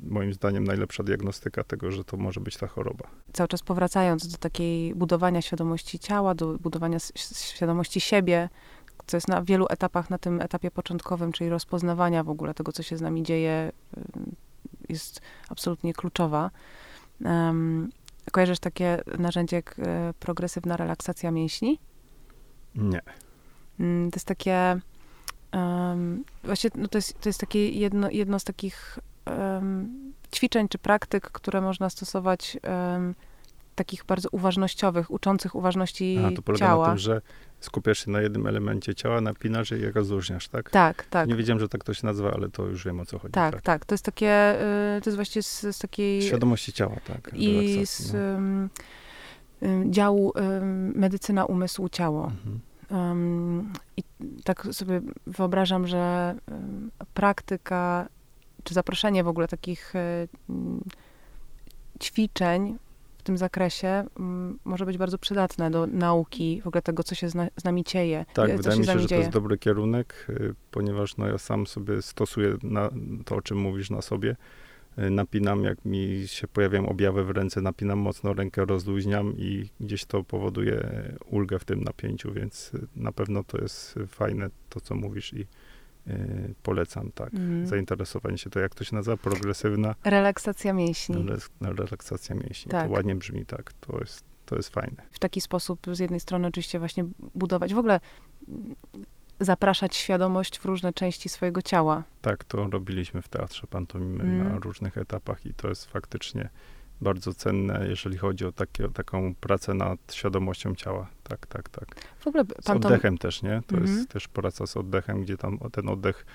moim 0.00 0.32
zdaniem, 0.32 0.64
najlepsza 0.64 1.02
diagnostyka 1.02 1.64
tego, 1.64 1.90
że 1.90 2.04
to 2.04 2.16
może 2.16 2.40
być 2.40 2.56
ta 2.56 2.66
choroba. 2.66 3.04
Cały 3.32 3.48
czas 3.48 3.62
powracając 3.62 4.28
do 4.28 4.38
takiej 4.38 4.94
budowania 4.94 5.42
świadomości 5.42 5.98
ciała, 5.98 6.34
do 6.34 6.58
budowania 6.58 6.98
świadomości 7.34 8.00
siebie, 8.00 8.48
co 9.08 9.16
jest 9.16 9.28
na 9.28 9.42
wielu 9.42 9.66
etapach, 9.70 10.10
na 10.10 10.18
tym 10.18 10.40
etapie 10.40 10.70
początkowym, 10.70 11.32
czyli 11.32 11.50
rozpoznawania 11.50 12.24
w 12.24 12.30
ogóle 12.30 12.54
tego, 12.54 12.72
co 12.72 12.82
się 12.82 12.96
z 12.96 13.00
nami 13.00 13.22
dzieje, 13.22 13.72
jest 14.88 15.20
absolutnie 15.48 15.92
kluczowa. 15.94 16.50
Um, 17.24 17.90
kojarzysz 18.32 18.58
takie 18.58 19.02
narzędzie 19.18 19.56
jak 19.56 19.76
e, 19.78 20.14
progresywna 20.20 20.76
relaksacja 20.76 21.30
mięśni? 21.30 21.78
Nie. 22.74 23.00
Mm, 23.80 24.10
to 24.10 24.16
jest 24.16 24.26
takie, 24.26 24.80
um, 25.52 26.24
właśnie 26.44 26.70
no 26.74 26.88
to, 26.88 26.98
jest, 26.98 27.20
to 27.20 27.28
jest 27.28 27.40
takie 27.40 27.68
jedno, 27.68 28.10
jedno 28.10 28.38
z 28.38 28.44
takich 28.44 28.98
um, 29.26 30.12
ćwiczeń 30.34 30.68
czy 30.68 30.78
praktyk, 30.78 31.30
które 31.30 31.60
można 31.60 31.90
stosować 31.90 32.58
takich 33.78 34.04
bardzo 34.04 34.28
uważnościowych, 34.32 35.10
uczących 35.10 35.54
uważności 35.54 36.18
A, 36.26 36.36
to 36.36 36.42
polega 36.42 36.66
ciała. 36.66 36.86
na 36.86 36.92
tym, 36.92 36.98
że 36.98 37.20
skupiasz 37.60 38.04
się 38.04 38.10
na 38.10 38.20
jednym 38.20 38.46
elemencie 38.46 38.94
ciała, 38.94 39.20
napinasz 39.20 39.72
i 39.72 39.80
je 39.80 39.92
rozróżniasz, 39.92 40.48
tak? 40.48 40.70
Tak, 40.70 41.06
tak. 41.06 41.28
Nie 41.28 41.34
wiedziałem, 41.34 41.60
że 41.60 41.68
tak 41.68 41.84
to 41.84 41.94
się 41.94 42.06
nazywa, 42.06 42.30
ale 42.32 42.48
to 42.48 42.66
już 42.66 42.84
wiem, 42.84 43.00
o 43.00 43.06
co 43.06 43.18
chodzi. 43.18 43.32
Tak, 43.32 43.54
tak. 43.54 43.62
tak. 43.62 43.84
To 43.84 43.94
jest 43.94 44.04
takie, 44.04 44.54
y, 44.96 45.00
to 45.00 45.10
jest 45.10 45.16
właśnie 45.16 45.42
z, 45.42 45.60
z 45.60 45.78
takiej... 45.78 46.22
Świadomości 46.22 46.72
ciała, 46.72 46.96
tak. 47.06 47.30
I 47.34 47.80
z 47.86 48.14
um, 48.14 48.70
działu 49.90 50.32
medycyna 50.94 51.44
umysłu 51.44 51.88
ciało. 51.88 52.24
Mhm. 52.24 52.60
Um, 52.90 53.72
I 53.96 54.02
tak 54.44 54.68
sobie 54.72 55.00
wyobrażam, 55.26 55.86
że 55.86 56.34
praktyka, 57.14 58.08
czy 58.64 58.74
zaproszenie 58.74 59.24
w 59.24 59.28
ogóle 59.28 59.48
takich 59.48 59.94
y, 59.94 60.28
ćwiczeń 62.00 62.78
tym 63.28 63.38
zakresie 63.38 64.04
m, 64.18 64.58
może 64.64 64.86
być 64.86 64.98
bardzo 64.98 65.18
przydatne 65.18 65.70
do 65.70 65.86
nauki, 65.86 66.60
w 66.64 66.66
ogóle 66.66 66.82
tego, 66.82 67.02
co 67.02 67.14
się 67.14 67.28
z, 67.28 67.34
na, 67.34 67.48
z 67.56 67.64
nami 67.64 67.84
dzieje. 67.84 68.24
Tak, 68.34 68.56
wydaje 68.56 68.80
mi 68.80 68.86
się, 68.86 68.98
że 68.98 69.06
dzieje. 69.06 69.08
to 69.08 69.14
jest 69.14 69.30
dobry 69.30 69.58
kierunek, 69.58 70.26
y, 70.30 70.54
ponieważ 70.70 71.16
no, 71.16 71.26
ja 71.26 71.38
sam 71.38 71.66
sobie 71.66 72.02
stosuję 72.02 72.56
to, 73.24 73.36
o 73.36 73.42
czym 73.42 73.58
mówisz, 73.58 73.90
na 73.90 74.02
sobie. 74.02 74.36
Y, 74.98 75.10
napinam, 75.10 75.64
jak 75.64 75.84
mi 75.84 76.22
się 76.26 76.48
pojawiają 76.48 76.88
objawy 76.88 77.24
w 77.24 77.30
ręce, 77.30 77.60
napinam 77.60 77.98
mocno 77.98 78.32
rękę, 78.34 78.64
rozluźniam 78.64 79.34
i 79.36 79.70
gdzieś 79.80 80.04
to 80.04 80.24
powoduje 80.24 80.88
ulgę 81.30 81.58
w 81.58 81.64
tym 81.64 81.84
napięciu, 81.84 82.32
więc 82.32 82.74
y, 82.74 82.86
na 82.96 83.12
pewno 83.12 83.44
to 83.44 83.58
jest 83.58 83.94
fajne, 84.08 84.50
to 84.68 84.80
co 84.80 84.94
mówisz 84.94 85.34
i 85.34 85.46
Y, 86.06 86.54
polecam, 86.62 87.12
tak. 87.12 87.34
Mm. 87.34 87.66
Zainteresowanie 87.66 88.38
się 88.38 88.50
to, 88.50 88.60
jak 88.60 88.74
to 88.74 88.84
się 88.84 88.96
nazywa? 88.96 89.16
Progresywna... 89.16 89.94
Relaksacja 90.04 90.72
mięśni. 90.72 91.26
relaksacja 91.60 92.34
mięśni. 92.34 92.70
Tak. 92.70 92.86
To 92.86 92.92
ładnie 92.92 93.14
brzmi, 93.14 93.46
tak. 93.46 93.72
To 93.72 93.98
jest, 93.98 94.24
to 94.46 94.56
jest 94.56 94.68
fajne. 94.68 95.02
W 95.10 95.18
taki 95.18 95.40
sposób 95.40 95.86
z 95.92 95.98
jednej 95.98 96.20
strony 96.20 96.48
oczywiście 96.48 96.78
właśnie 96.78 97.04
budować, 97.34 97.74
w 97.74 97.78
ogóle 97.78 98.00
zapraszać 99.40 99.96
świadomość 99.96 100.58
w 100.58 100.64
różne 100.64 100.92
części 100.92 101.28
swojego 101.28 101.62
ciała. 101.62 102.04
Tak, 102.22 102.44
to 102.44 102.68
robiliśmy 102.70 103.22
w 103.22 103.28
Teatrze 103.28 103.66
Pantomimy 103.66 104.24
mm. 104.24 104.48
na 104.48 104.58
różnych 104.58 104.98
etapach 104.98 105.46
i 105.46 105.54
to 105.54 105.68
jest 105.68 105.84
faktycznie 105.84 106.48
bardzo 107.00 107.34
cenne, 107.34 107.86
jeżeli 107.88 108.18
chodzi 108.18 108.44
o, 108.44 108.52
takie, 108.52 108.88
taką 108.88 109.34
pracę 109.34 109.74
nad 109.74 110.12
świadomością 110.12 110.74
ciała. 110.74 111.08
Tak, 111.22 111.46
tak, 111.46 111.68
tak. 111.68 111.88
W 112.18 112.26
ogóle 112.26 112.44
z 112.60 112.70
oddechem 112.70 113.18
też, 113.18 113.42
nie? 113.42 113.62
To 113.66 113.76
jest 113.76 113.88
mhm. 113.88 114.06
też 114.06 114.28
praca 114.28 114.66
z 114.66 114.76
oddechem, 114.76 115.22
gdzie 115.22 115.36
tam 115.36 115.58
ten 115.72 115.88
oddech 115.88 116.26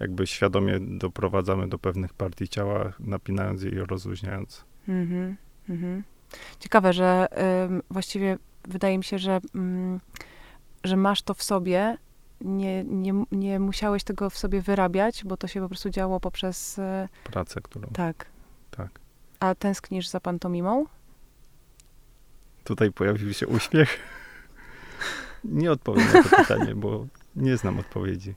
jakby 0.00 0.26
świadomie 0.26 0.80
doprowadzamy 0.80 1.68
do 1.68 1.78
pewnych 1.78 2.14
partii 2.14 2.48
ciała, 2.48 2.92
napinając 3.00 3.62
je 3.62 3.70
i 3.70 3.78
rozluźniając. 3.78 4.64
Mhm, 4.88 5.36
mhm. 5.68 6.02
Ciekawe, 6.58 6.92
że 6.92 7.26
y, 7.78 7.82
właściwie 7.90 8.38
wydaje 8.68 8.98
mi 8.98 9.04
się, 9.04 9.18
że, 9.18 9.36
y, 9.36 10.00
że 10.84 10.96
masz 10.96 11.22
to 11.22 11.34
w 11.34 11.42
sobie, 11.42 11.96
nie, 12.40 12.84
nie, 12.84 13.24
nie 13.32 13.60
musiałeś 13.60 14.04
tego 14.04 14.30
w 14.30 14.38
sobie 14.38 14.62
wyrabiać, 14.62 15.24
bo 15.24 15.36
to 15.36 15.46
się 15.46 15.60
po 15.60 15.68
prostu 15.68 15.90
działo 15.90 16.20
poprzez... 16.20 16.78
Y, 16.78 17.08
Pracę, 17.24 17.60
którą... 17.60 17.88
Tak. 17.88 18.26
Tak. 18.70 19.01
A 19.42 19.54
tęsknisz 19.54 20.08
za 20.08 20.20
pantomimą? 20.20 20.86
Tutaj 22.64 22.92
pojawił 22.92 23.34
się 23.34 23.46
uśmiech. 23.46 23.98
Nie 25.44 25.72
odpowiem 25.72 26.12
na 26.12 26.22
to 26.22 26.36
pytanie, 26.36 26.74
bo 26.74 27.06
nie 27.36 27.56
znam 27.56 27.78
odpowiedzi. 27.78 28.34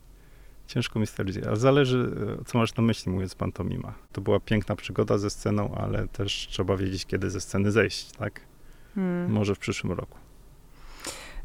Ciężko 0.68 1.00
mi 1.00 1.08
stwierdzić. 1.08 1.44
A 1.44 1.56
zależy, 1.56 2.12
co 2.46 2.58
masz 2.58 2.76
na 2.76 2.84
myśli, 2.84 3.12
mówiąc 3.12 3.36
pantomima. 3.36 3.94
To 4.12 4.22
była 4.22 4.40
piękna 4.40 4.76
przygoda 4.76 5.18
ze 5.18 5.30
sceną, 5.30 5.76
ale 5.76 6.08
też 6.08 6.48
trzeba 6.50 6.78
wiedzieć, 6.78 7.06
kiedy 7.06 7.30
ze 7.30 7.42
sceny 7.42 7.72
zejść, 7.72 8.12
tak? 8.12 8.42
Hmm. 8.96 9.32
Może 9.32 9.56
w 9.56 9.60
przyszłym 9.60 9.94
roku. 9.94 10.18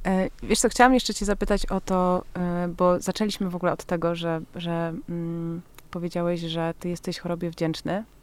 E, 0.07 0.31
wiesz 0.43 0.59
co, 0.59 0.69
chciałam 0.69 0.95
jeszcze 0.95 1.15
cię 1.15 1.25
zapytać 1.25 1.67
o 1.67 1.81
to, 1.81 2.25
e, 2.35 2.69
bo 2.77 3.01
zaczęliśmy 3.01 3.51
w 3.51 3.57
ogóle 3.57 3.73
od 3.73 3.85
tego, 3.85 4.15
że, 4.15 4.41
że 4.55 4.95
mm, 5.09 5.61
powiedziałeś, 5.91 6.41
że 6.41 6.75
ty 6.81 6.89
jesteś 6.89 7.19
chorobie 7.19 7.51
wdzięczny 7.51 7.93
E, 7.95 8.20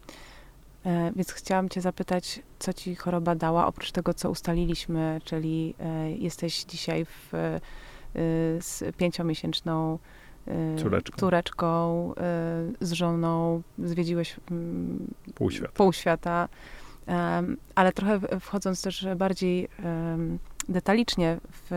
więc 1.16 1.32
chciałam 1.32 1.70
Cię 1.70 1.82
zapytać, 1.82 2.42
co 2.60 2.74
Ci 2.74 2.96
choroba 2.96 3.36
dała, 3.36 3.68
oprócz 3.68 3.92
tego, 3.92 4.14
co 4.14 4.30
ustaliliśmy, 4.30 5.22
czyli 5.24 5.76
e, 5.80 6.12
jesteś 6.12 6.64
dzisiaj 6.64 7.06
w, 7.06 7.34
e, 7.34 7.60
z 8.62 8.96
pięciomiesięczną 8.98 10.00
córeczką, 10.78 11.18
córeczką 11.18 12.14
z 12.82 12.92
żoną, 12.92 13.62
zwiedziłeś 13.80 14.36
mm, 14.52 15.14
pół 15.36 15.52
świata. 15.52 15.72
Pół 15.74 15.94
świata 15.94 16.50
ale 17.76 17.92
trochę 17.92 18.20
wchodząc 18.40 18.82
też 18.82 19.08
bardziej 19.16 19.68
detalicznie 20.70 21.38
w, 21.52 21.68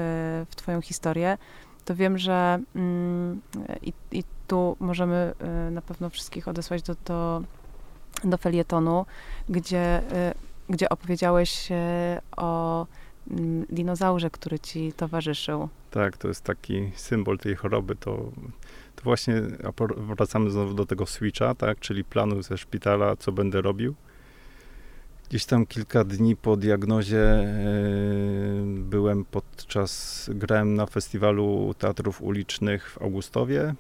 w 0.51 0.57
Twoją 0.57 0.81
historię, 0.81 1.39
to 1.85 1.95
wiem, 1.95 2.19
że 2.19 2.59
mm, 2.75 3.41
i, 3.83 3.93
i 4.13 4.25
tu 4.47 4.77
możemy 4.81 5.33
na 5.71 5.83
pewno 5.83 6.11
wszystkich 6.11 6.49
odesłać 6.49 6.83
do, 6.83 6.95
do 7.05 7.43
do 8.25 8.39
felietonu, 8.39 9.07
gdzie, 9.49 9.99
y, 9.99 10.35
gdzie 10.69 10.89
opowiedziałeś 10.89 11.69
o 12.37 12.87
mm, 13.31 13.67
dinozaurze, 13.71 14.31
który 14.31 14.59
ci 14.59 14.93
towarzyszył. 14.93 15.69
Tak, 15.91 16.17
to 16.17 16.29
jest 16.29 16.45
taki 16.45 16.91
symbol 16.95 17.39
tej 17.39 17.57
choroby. 17.57 17.97
To, 17.97 18.31
to 18.97 19.03
właśnie 19.05 19.35
wracamy 19.97 20.51
znowu 20.51 20.75
do 20.75 20.87
tego 20.87 21.07
switcha, 21.07 21.55
tak, 21.55 21.81
czyli 21.81 22.05
planu 22.05 22.43
ze 22.43 22.59
szpitala, 22.59 23.17
co 23.17 23.33
będę 23.33 23.61
robił. 23.61 23.95
Gdzieś 25.29 25.45
tam 25.45 25.67
kilka 25.67 26.05
dni 26.05 26.37
po 26.37 26.57
diagnozie 26.57 27.17
yy, 27.17 28.83
byłem 28.83 29.25
podczas, 29.25 30.31
grałem 30.35 30.75
na 30.75 30.87
festiwalu 30.87 31.75
teatrów 31.79 32.23
ulicznych 32.23 32.91
w 32.91 33.03
Augustowie 33.03 33.75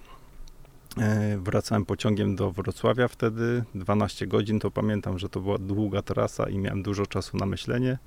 wracałem 1.38 1.84
pociągiem 1.84 2.36
do 2.36 2.50
Wrocławia 2.50 3.08
wtedy, 3.08 3.64
12 3.74 4.26
godzin, 4.26 4.60
to 4.60 4.70
pamiętam, 4.70 5.18
że 5.18 5.28
to 5.28 5.40
była 5.40 5.58
długa 5.58 6.02
trasa 6.02 6.48
i 6.48 6.58
miałem 6.58 6.82
dużo 6.82 7.06
czasu 7.06 7.36
na 7.36 7.46
myślenie. 7.46 7.98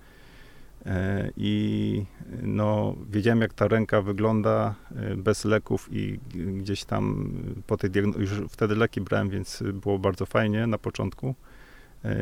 E, 0.85 1.29
I 1.37 2.05
no, 2.41 2.95
wiedziałem, 3.09 3.41
jak 3.41 3.53
ta 3.53 3.67
ręka 3.67 4.01
wygląda 4.01 4.75
e, 4.95 5.15
bez 5.15 5.45
leków 5.45 5.89
i 5.91 6.19
gdzieś 6.33 6.83
tam 6.85 7.33
po 7.67 7.77
tej 7.77 7.89
diagnozie, 7.89 8.19
już 8.19 8.31
wtedy 8.49 8.75
leki 8.75 9.01
brałem, 9.01 9.29
więc 9.29 9.63
było 9.73 9.99
bardzo 9.99 10.25
fajnie 10.25 10.67
na 10.67 10.77
początku. 10.77 11.35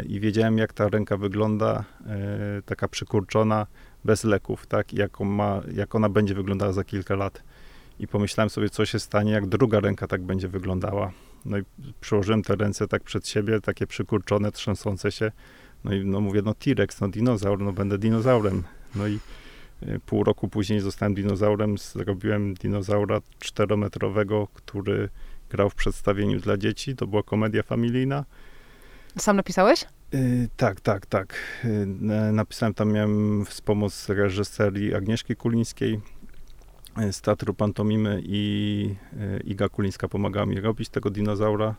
I 0.08 0.20
wiedziałem, 0.20 0.58
jak 0.58 0.74
ta 0.74 0.90
ręka 0.90 1.18
wygląda, 1.18 1.84
taka 2.66 2.88
przykurczona, 2.88 3.68
bez 4.06 4.24
leków, 4.24 4.68
tak, 4.68 4.94
jak, 4.94 5.20
ma, 5.20 5.62
jak 5.74 5.96
ona 5.96 6.10
będzie 6.10 6.36
wyglądała 6.36 6.72
za 6.72 6.84
kilka 6.84 7.16
lat 7.16 7.44
i 8.02 8.08
pomyślałem 8.08 8.50
sobie, 8.50 8.70
co 8.70 8.86
się 8.86 9.00
stanie, 9.00 9.32
jak 9.32 9.48
druga 9.48 9.80
ręka 9.80 10.08
tak 10.08 10.22
będzie 10.22 10.48
wyglądała. 10.48 11.12
No 11.46 11.58
i 11.58 11.64
przyłożyłem 12.02 12.44
te 12.44 12.56
ręce 12.56 12.88
tak 12.88 13.04
przed 13.04 13.28
siebie, 13.28 13.62
takie 13.62 13.88
przykurczone, 13.88 14.52
trzęsące 14.52 15.12
się. 15.12 15.32
No 15.84 15.94
i 15.94 16.06
no 16.06 16.22
mówię, 16.22 16.42
no 16.46 16.54
T-Rex, 16.54 17.02
no 17.02 17.08
dinozaur, 17.08 17.60
no 17.60 17.74
będę 17.74 17.98
dinozaurem. 17.98 18.64
No 18.96 19.08
i 19.08 19.20
e, 19.82 20.00
pół 20.00 20.24
roku 20.24 20.48
później 20.48 20.80
zostałem 20.80 21.14
dinozaurem, 21.14 21.78
zrobiłem 21.78 22.54
dinozaura 22.54 23.20
czterometrowego, 23.40 24.48
który 24.54 25.10
grał 25.50 25.70
w 25.70 25.76
przedstawieniu 25.76 26.40
dla 26.40 26.58
dzieci. 26.58 26.96
To 26.96 27.08
była 27.08 27.24
komedia 27.24 27.64
familijna. 27.64 28.26
Sam 29.18 29.36
napisałeś? 29.36 29.86
Yy, 30.12 30.50
tak, 30.58 30.82
tak, 30.82 31.06
tak. 31.06 31.36
Yy, 31.64 32.32
napisałem 32.32 32.74
tam, 32.74 32.92
miałem 32.92 33.46
wspomoc 33.46 34.10
reżyserii 34.10 34.96
Agnieszki 34.96 35.36
Kulińskiej 35.36 36.00
z 37.12 37.22
Teatru 37.22 37.54
Pantomimy 37.54 38.22
i 38.26 38.96
e, 39.20 39.40
Iga 39.40 39.70
Kulińska 39.70 40.08
pomagała 40.08 40.46
mi 40.46 40.60
robić 40.60 40.90
tego 40.90 41.10
dinozaura. 41.10 41.76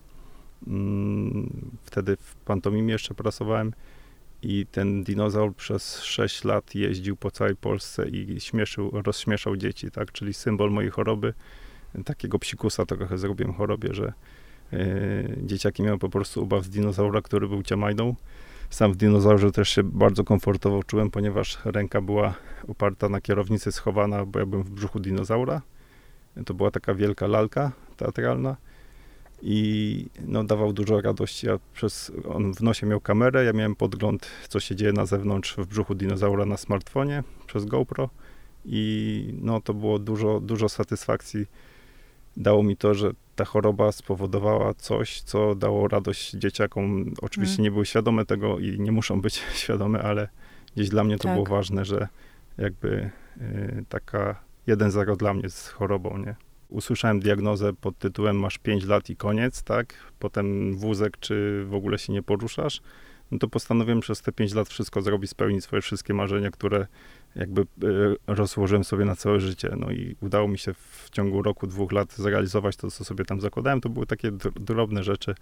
Mm, 0.67 1.71
wtedy 1.83 2.17
w 2.17 2.35
Pantomimie 2.35 2.93
jeszcze 2.93 3.15
pracowałem 3.15 3.73
I 4.43 4.67
ten 4.71 5.05
dinozaur 5.05 5.55
przez 5.55 6.03
6 6.03 6.45
lat 6.45 6.75
jeździł 6.75 7.17
po 7.17 7.31
całej 7.31 7.57
Polsce 7.57 8.09
i 8.09 8.41
śmieszył, 8.41 8.91
rozśmieszał 9.07 9.57
dzieci, 9.57 9.91
tak? 9.91 10.13
Czyli 10.13 10.35
symbol 10.35 10.71
mojej 10.71 10.91
choroby, 10.91 11.35
takiego 12.05 12.39
psikusa 12.39 12.87
trochę 12.87 13.19
zrobiłem 13.19 13.53
chorobie, 13.53 13.95
że 13.95 14.13
yy, 14.73 14.79
dzieciaki 15.43 15.83
miały 15.83 15.99
po 15.99 16.09
prostu 16.09 16.43
ubaw 16.43 16.65
z 16.65 16.71
dinozaura, 16.71 17.23
który 17.23 17.49
był 17.49 17.63
ciamajną. 17.63 18.15
Sam 18.73 18.93
w 18.93 18.97
dinozaurze 18.97 19.53
też 19.53 19.69
się 19.69 19.83
bardzo 19.83 20.25
komfortowo 20.25 20.83
czułem, 20.83 21.11
ponieważ 21.11 21.59
ręka 21.65 22.01
była 22.01 22.35
oparta 22.69 23.09
na 23.09 23.21
kierownicy, 23.21 23.73
schowana, 23.73 24.27
bo 24.27 24.39
ja 24.39 24.47
byłem 24.47 24.65
w 24.65 24.71
brzuchu 24.71 25.01
dinozaura. 25.01 25.63
To 26.47 26.55
była 26.55 26.71
taka 26.71 26.95
wielka 26.95 27.27
lalka 27.27 27.73
teatralna 27.97 28.57
i 29.43 30.07
no, 30.27 30.45
dawał 30.45 30.73
dużo 30.73 31.01
radości. 31.01 31.47
Ja 31.47 31.59
przez, 31.75 32.13
on 32.29 32.55
w 32.55 32.61
nosie 32.61 32.87
miał 32.87 33.01
kamerę, 33.01 33.45
ja 33.45 33.53
miałem 33.53 33.75
podgląd, 33.75 34.27
co 34.49 34.61
się 34.61 34.77
dzieje 34.77 34.93
na 34.93 35.07
zewnątrz 35.07 35.57
w 35.57 35.67
brzuchu 35.67 35.95
dinozaura 35.95 36.45
na 36.47 36.57
smartfonie 36.57 37.23
przez 37.47 37.65
GoPro 37.65 38.11
i 38.65 39.35
no, 39.43 39.61
to 39.61 39.75
było 39.75 39.99
dużo, 39.99 40.41
dużo 40.41 40.69
satysfakcji. 40.69 41.47
Dało 42.37 42.63
mi 42.63 42.77
to, 42.77 42.95
że 42.95 43.11
ta 43.37 43.45
choroba 43.45 43.93
spowodowała 43.93 44.75
coś, 44.75 45.21
co 45.21 45.55
dało 45.55 45.89
radość 45.89 46.31
dzieciakom. 46.31 47.15
Oczywiście 47.23 47.57
mm. 47.57 47.65
nie 47.65 47.71
były 47.71 47.87
świadome 47.87 48.27
tego 48.27 48.59
i 48.59 48.81
nie 48.81 48.93
muszą 48.93 49.21
być 49.21 49.43
świadome, 49.63 50.03
ale 50.03 50.29
gdzieś 50.75 50.89
dla 50.89 51.05
mnie 51.05 51.17
to 51.17 51.23
tak. 51.23 51.33
było 51.35 51.47
ważne, 51.47 51.85
że 51.85 52.09
jakby 52.59 53.11
y, 53.41 53.85
taka 53.89 54.41
jeden 54.67 54.91
zero 54.91 55.17
dla 55.17 55.35
mnie 55.35 55.51
z 55.51 55.69
chorobą, 55.69 56.19
nie? 56.19 56.35
usłyszałem 56.73 57.21
diagnozę 57.21 57.73
pod 57.73 57.99
tytułem 57.99 58.39
masz 58.39 58.59
5 58.59 58.85
lat 58.85 59.11
i 59.11 59.17
koniec, 59.17 59.63
tak? 59.63 59.95
Potem 60.19 60.77
wózek, 60.77 61.19
czy 61.21 61.65
w 61.69 61.75
ogóle 61.75 61.99
się 61.99 62.13
nie 62.13 62.23
poruszasz. 62.23 62.81
No 63.31 63.39
to 63.39 63.49
postanowiłem 63.49 64.01
przez 64.01 64.23
te 64.23 64.33
5 64.33 64.55
lat 64.55 64.69
wszystko 64.69 65.03
zrobić, 65.03 65.31
spełnić 65.31 65.65
swoje 65.65 65.83
wszystkie 65.83 66.15
marzenia, 66.15 66.51
które 66.51 66.87
jakby 67.37 67.63
y, 67.63 67.67
rozłożyłem 68.27 68.85
sobie 68.85 69.05
na 69.05 69.17
całe 69.17 69.41
życie. 69.41 69.75
No 69.79 69.91
i 69.91 70.17
udało 70.21 70.49
mi 70.49 70.59
się 70.59 70.75
w 70.75 71.11
ciągu 71.11 71.43
roku, 71.43 71.67
dwóch 71.67 71.93
lat 71.93 72.13
zrealizować 72.13 72.77
to, 72.77 72.91
co 72.91 73.05
sobie 73.05 73.25
tam 73.25 73.41
zakładałem. 73.41 73.81
To 73.81 73.89
były 73.89 74.07
takie 74.07 74.31
drobne 74.61 75.05
rzeczy, 75.05 75.35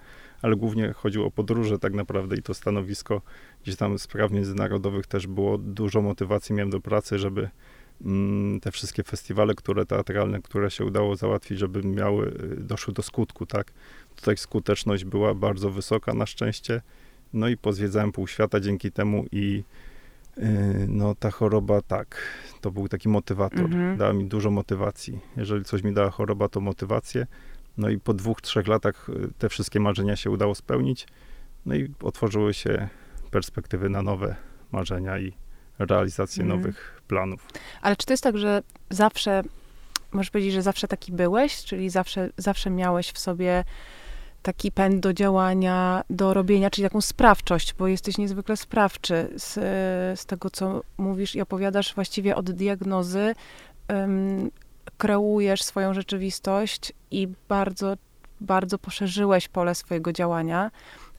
ale 0.43 0.57
głównie 0.57 0.93
chodziło 0.93 1.27
o 1.27 1.31
podróże 1.31 1.79
tak 1.79 1.95
naprawdę 1.95 2.37
i 2.37 2.43
to 2.43 2.55
stanowisko 2.55 3.23
gdzieś 3.63 3.77
tam 3.77 3.99
spraw 3.99 4.31
międzynarodowych 4.31 5.07
też 5.07 5.27
było 5.27 5.59
dużo 5.59 6.03
motywacji 6.03 6.55
miałem 6.55 6.71
do 6.71 6.81
pracy, 6.81 7.19
żeby 7.19 7.51
Mm, 8.05 8.61
te 8.61 8.73
wszystkie 8.73 9.03
festiwale, 9.03 9.55
które 9.55 9.87
teatralne, 9.87 10.43
które 10.43 10.71
się 10.71 10.85
udało 10.85 11.17
załatwić, 11.17 11.59
żeby 11.59 11.83
miały, 11.83 12.27
y, 12.27 12.57
doszły 12.57 12.95
do 12.95 13.03
skutku, 13.03 13.47
tak. 13.47 13.73
Tutaj 14.17 14.37
skuteczność 14.37 15.05
była 15.05 15.35
bardzo 15.35 15.71
wysoka 15.71 16.15
na 16.15 16.27
szczęście, 16.27 16.83
no 17.33 17.49
i 17.49 17.57
pozwiedzałem 17.57 18.13
pół 18.13 18.27
świata 18.27 18.61
dzięki 18.61 18.93
temu 18.93 19.25
i 19.33 19.63
no 20.89 21.15
ta 21.15 21.31
choroba, 21.31 21.83
tak, 21.83 22.23
to 22.61 22.71
był 22.71 22.89
taki 22.89 23.09
motywator, 23.09 23.65
mhm. 23.65 23.97
dała 23.97 24.13
mi 24.13 24.25
dużo 24.25 24.51
motywacji. 24.51 25.21
Jeżeli 25.37 25.65
coś 25.65 25.83
mi 25.83 25.93
dała 25.93 26.11
choroba, 26.11 26.49
to 26.49 26.61
motywację. 26.61 27.27
No 27.77 27.89
i 27.89 27.99
po 27.99 28.15
dwóch, 28.15 28.41
trzech 28.41 28.67
latach 28.67 29.09
y, 29.09 29.33
te 29.39 29.49
wszystkie 29.49 29.81
marzenia 29.81 30.17
się 30.17 30.31
udało 30.31 30.55
spełnić, 30.55 31.07
no 31.67 31.75
i 31.75 31.95
otworzyły 32.03 32.55
się 32.55 32.89
perspektywy 33.31 33.89
na 33.89 34.03
nowe 34.03 34.37
marzenia 34.73 35.19
i 35.19 35.33
realizację 35.79 36.43
mhm. 36.43 36.61
nowych 36.61 37.03
planów. 37.09 37.49
Ale 37.83 37.97
czy 37.97 38.07
to 38.07 38.13
jest 38.13 38.23
tak, 38.23 38.39
że 38.39 38.63
zawsze, 38.91 39.43
możesz 40.13 40.31
powiedzieć, 40.31 40.53
że 40.53 40.63
zawsze 40.63 40.89
taki 40.89 41.13
byłeś, 41.13 41.65
czyli 41.65 41.91
zawsze, 41.91 42.31
zawsze 42.37 42.71
miałeś 42.71 43.13
w 43.13 43.19
sobie 43.19 43.65
taki 44.43 44.73
pęd 44.73 45.01
do 45.01 45.13
działania, 45.13 46.05
do 46.11 46.35
robienia, 46.35 46.71
czyli 46.71 46.87
taką 46.89 47.01
sprawczość, 47.01 47.75
bo 47.75 47.87
jesteś 47.87 48.19
niezwykle 48.19 48.57
sprawczy 48.57 49.31
z, 49.37 49.55
z 50.21 50.27
tego, 50.27 50.51
co 50.51 50.83
mówisz 50.99 51.35
i 51.35 51.41
opowiadasz 51.41 51.95
właściwie 51.95 52.37
od 52.37 52.51
diagnozy. 52.51 53.35
Um, 53.89 54.51
kreujesz 54.99 55.63
swoją 55.63 55.95
rzeczywistość 55.95 56.93
i 57.11 57.29
bardzo, 57.49 57.95
bardzo 58.41 58.79
poszerzyłeś 58.79 59.49
pole 59.49 59.75
swojego 59.75 60.13
działania. 60.13 60.71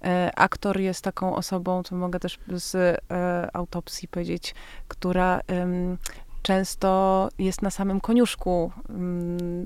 E, 0.03 0.32
aktor 0.36 0.80
jest 0.80 1.03
taką 1.03 1.36
osobą, 1.36 1.84
co 1.84 1.95
mogę 1.95 2.19
też 2.19 2.39
z 2.47 2.76
e, 2.76 3.49
autopsji 3.53 4.07
powiedzieć, 4.07 4.55
która 4.88 5.41
często 6.42 7.30
jest 7.39 7.62
na 7.62 7.70
samym 7.70 8.02
koniuszku, 8.02 8.72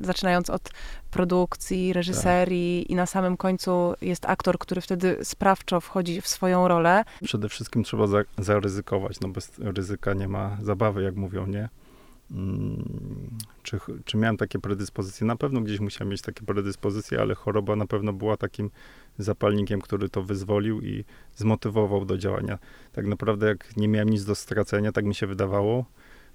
zaczynając 0.02 0.50
od 0.50 0.70
produkcji, 1.12 1.94
reżyserii 1.94 2.84
tak. 2.84 2.92
i 2.92 2.96
na 2.96 3.06
samym 3.06 3.38
końcu 3.38 3.94
jest 4.02 4.26
aktor, 4.26 4.58
który 4.58 4.82
wtedy 4.82 5.18
sprawczo 5.24 5.82
wchodzi 5.82 6.22
w 6.22 6.28
swoją 6.28 6.68
rolę. 6.68 7.04
Przede 7.24 7.50
wszystkim 7.50 7.84
trzeba 7.84 8.08
za, 8.08 8.24
zaryzykować, 8.38 9.20
no 9.20 9.30
bez 9.30 9.52
ryzyka 9.60 10.14
nie 10.14 10.28
ma 10.28 10.58
zabawy, 10.62 11.04
jak 11.04 11.16
mówią, 11.16 11.48
nie? 11.48 11.70
Mm, 12.32 13.38
czy, 13.64 13.80
czy 14.06 14.18
miałem 14.18 14.38
takie 14.38 14.60
predyspozycje? 14.60 15.28
Na 15.28 15.36
pewno 15.36 15.62
gdzieś 15.62 15.80
musiałem 15.80 16.12
mieć 16.12 16.22
takie 16.22 16.46
predyspozycje, 16.46 17.22
ale 17.22 17.36
choroba 17.36 17.76
na 17.76 17.88
pewno 17.88 18.14
była 18.14 18.38
takim 18.38 18.72
zapalnikiem, 19.18 19.82
który 19.82 20.10
to 20.10 20.24
wyzwolił 20.24 20.82
i 20.82 21.06
zmotywował 21.36 22.06
do 22.06 22.18
działania. 22.18 22.58
Tak 22.92 23.06
naprawdę, 23.06 23.48
jak 23.48 23.78
nie 23.78 23.88
miałem 23.88 24.10
nic 24.10 24.26
do 24.26 24.36
stracenia, 24.36 24.92
tak 24.92 25.06
mi 25.06 25.16
się 25.16 25.28
wydawało, 25.28 25.86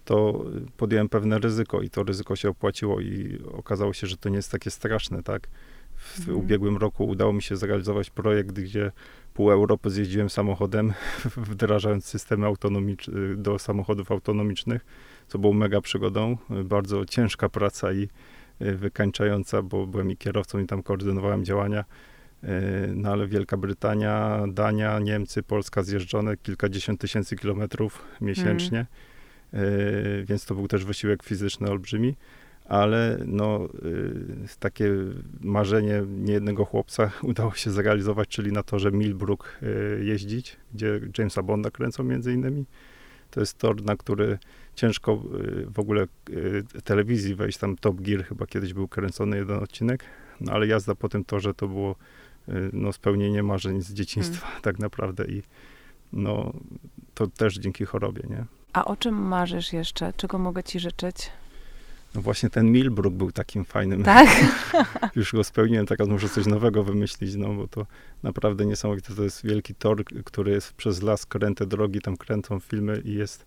to 0.05 0.45
podjąłem 0.77 1.09
pewne 1.09 1.39
ryzyko 1.39 1.83
i 1.83 1.91
to 1.91 2.03
ryzyko 2.03 2.37
się 2.37 2.49
opłaciło 2.49 3.01
i 3.01 3.39
okazało 3.53 3.93
się, 3.93 4.07
że 4.07 4.17
to 4.17 4.29
nie 4.29 4.37
jest 4.37 4.53
takie 4.53 4.71
straszne, 4.71 5.23
tak? 5.23 5.49
W 5.97 6.19
mhm. 6.19 6.39
ubiegłym 6.39 6.77
roku 6.77 7.09
udało 7.09 7.33
mi 7.33 7.43
się 7.43 7.57
zrealizować 7.57 8.11
projekt, 8.11 8.53
gdzie 8.53 8.93
pół 9.35 9.51
Europy 9.51 9.91
zjeździłem 9.91 10.31
samochodem, 10.31 10.93
wdrażając 11.37 12.05
systemy 12.05 12.47
autonomiczne 12.47 13.15
do 13.37 13.59
samochodów 13.59 14.13
autonomicznych, 14.13 14.87
co 15.29 15.39
było 15.39 15.53
mega 15.53 15.81
przygodą. 15.81 16.37
Bardzo 16.65 17.05
ciężka 17.05 17.49
praca 17.49 17.93
i 17.93 18.09
y, 18.63 18.77
wykańczająca, 18.77 19.63
bo 19.63 19.87
byłem 19.87 20.11
i 20.11 20.17
kierowcą 20.17 20.59
i 20.59 20.67
tam 20.67 20.83
koordynowałem 20.83 21.45
działania. 21.45 21.85
Y, 22.45 22.47
no 22.95 23.13
ale 23.13 23.27
Wielka 23.27 23.57
Brytania, 23.57 24.45
Dania, 24.49 24.99
Niemcy, 24.99 25.43
Polska 25.43 25.83
zjeżdżone 25.83 26.37
kilkadziesiąt 26.37 27.01
tysięcy 27.01 27.37
kilometrów 27.37 28.03
miesięcznie, 28.21 28.79
mm. 28.79 28.87
Więc 30.25 30.45
to 30.45 30.55
był 30.55 30.69
też 30.69 30.85
wysiłek 30.85 31.23
fizyczny 31.23 31.71
olbrzymi 31.71 32.15
ale 32.71 33.19
no, 33.27 33.69
y, 33.85 34.59
takie 34.59 34.95
marzenie 35.41 36.03
niejednego 36.09 36.65
chłopca 36.65 37.11
udało 37.23 37.55
się 37.55 37.71
zrealizować, 37.71 38.29
czyli 38.29 38.53
na 38.53 38.63
torze 38.63 38.93
Millbrook 38.93 39.59
y, 39.63 40.05
jeździć, 40.05 40.57
gdzie 40.75 41.01
Jamesa 41.19 41.43
Bonda 41.43 41.71
kręcą 41.71 42.05
między 42.05 42.33
innymi. 42.33 42.65
To 43.31 43.41
jest 43.41 43.59
tor, 43.59 43.83
na 43.85 43.97
który 43.97 44.39
ciężko 44.75 45.23
w 45.67 45.79
ogóle 45.79 46.07
telewizji 46.85 47.35
wejść, 47.35 47.59
tam 47.59 47.77
Top 47.77 48.01
Gear 48.01 48.25
chyba 48.25 48.47
kiedyś 48.47 48.73
był 48.73 48.89
kręcony 48.89 49.37
jeden 49.37 49.59
odcinek, 49.59 50.05
no 50.41 50.53
ale 50.53 50.67
jazda 50.67 50.95
po 50.95 51.09
tym 51.09 51.25
torze 51.25 51.55
to 51.55 51.69
było 51.69 51.97
no, 52.73 52.93
spełnienie 52.93 53.43
marzeń 53.43 53.83
z 53.83 53.93
dzieciństwa 53.93 54.47
hmm. 54.47 54.63
tak 54.69 54.79
naprawdę 54.79 55.25
i 55.25 55.43
no, 56.13 56.53
to 57.15 57.27
też 57.27 57.59
dzięki 57.59 57.85
chorobie, 57.85 58.23
nie? 58.31 58.60
A 58.73 58.85
o 58.85 58.97
czym 58.97 59.15
marzysz 59.15 59.73
jeszcze? 59.73 60.13
Czego 60.17 60.39
mogę 60.39 60.63
ci 60.63 60.81
życzyć? 60.81 61.31
No 62.15 62.21
właśnie 62.21 62.51
ten 62.51 62.73
Milbrook 62.73 63.15
był 63.15 63.33
takim 63.33 63.65
fajnym. 63.65 64.03
Tak? 64.03 64.29
Już 65.17 65.33
go 65.33 65.45
spełniłem, 65.45 65.87
teraz 65.87 66.09
muszę 66.09 66.29
coś 66.29 66.47
nowego 66.47 66.85
wymyślić, 66.85 67.35
no 67.35 67.55
bo 67.55 67.69
to 67.69 67.87
naprawdę 68.23 68.67
niesamowite. 68.67 69.15
To 69.15 69.23
jest 69.23 69.47
wielki 69.47 69.75
tor, 69.75 70.05
który 70.25 70.53
jest 70.53 70.73
przez 70.73 71.03
las, 71.03 71.27
kręte 71.27 71.67
drogi, 71.67 72.01
tam 72.01 72.17
kręcą 72.17 72.61
filmy 72.61 73.03
i 73.05 73.15
jest 73.15 73.47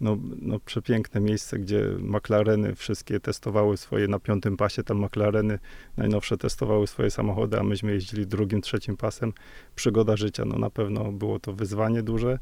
no, 0.00 0.16
no 0.42 0.58
przepiękne 0.58 1.20
miejsce, 1.20 1.58
gdzie 1.58 1.82
McLareny 1.98 2.74
wszystkie 2.74 3.20
testowały 3.20 3.76
swoje, 3.76 4.08
na 4.08 4.18
piątym 4.18 4.56
pasie 4.56 4.82
tam 4.82 5.04
McLareny 5.04 5.58
najnowsze 5.96 6.38
testowały 6.38 6.86
swoje 6.86 7.10
samochody, 7.10 7.58
a 7.58 7.62
myśmy 7.62 7.92
jeździli 7.92 8.26
drugim, 8.26 8.60
trzecim 8.60 8.96
pasem. 8.96 9.32
Przygoda 9.74 10.16
życia, 10.16 10.44
no 10.44 10.58
na 10.58 10.70
pewno 10.70 11.12
było 11.12 11.38
to 11.40 11.52
wyzwanie 11.52 12.02
duże, 12.02 12.38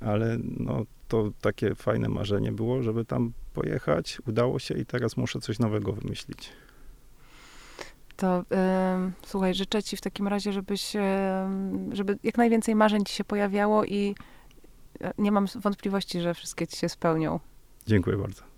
ale 0.00 0.38
no 0.42 0.84
to 1.08 1.30
takie 1.40 1.74
fajne 1.74 2.08
marzenie 2.08 2.52
było, 2.52 2.82
żeby 2.82 3.04
tam 3.04 3.32
pojechać. 3.54 4.18
Udało 4.26 4.58
się 4.58 4.74
i 4.74 4.86
teraz 4.86 5.16
muszę 5.16 5.40
coś 5.40 5.58
nowego 5.58 5.92
wymyślić. 5.92 6.52
To 8.16 8.44
yy, 8.50 9.12
słuchaj, 9.26 9.54
życzę 9.54 9.82
ci 9.82 9.96
w 9.96 10.00
takim 10.00 10.28
razie, 10.28 10.52
żebyś, 10.52 10.94
yy, 10.94 11.02
żeby 11.92 12.18
jak 12.22 12.38
najwięcej 12.38 12.74
marzeń 12.74 13.04
ci 13.04 13.14
się 13.14 13.24
pojawiało 13.24 13.84
i 13.84 14.14
nie 15.18 15.32
mam 15.32 15.46
wątpliwości, 15.54 16.20
że 16.20 16.34
wszystkie 16.34 16.66
ci 16.66 16.76
się 16.76 16.88
spełnią. 16.88 17.40
Dziękuję 17.86 18.16
bardzo. 18.16 18.55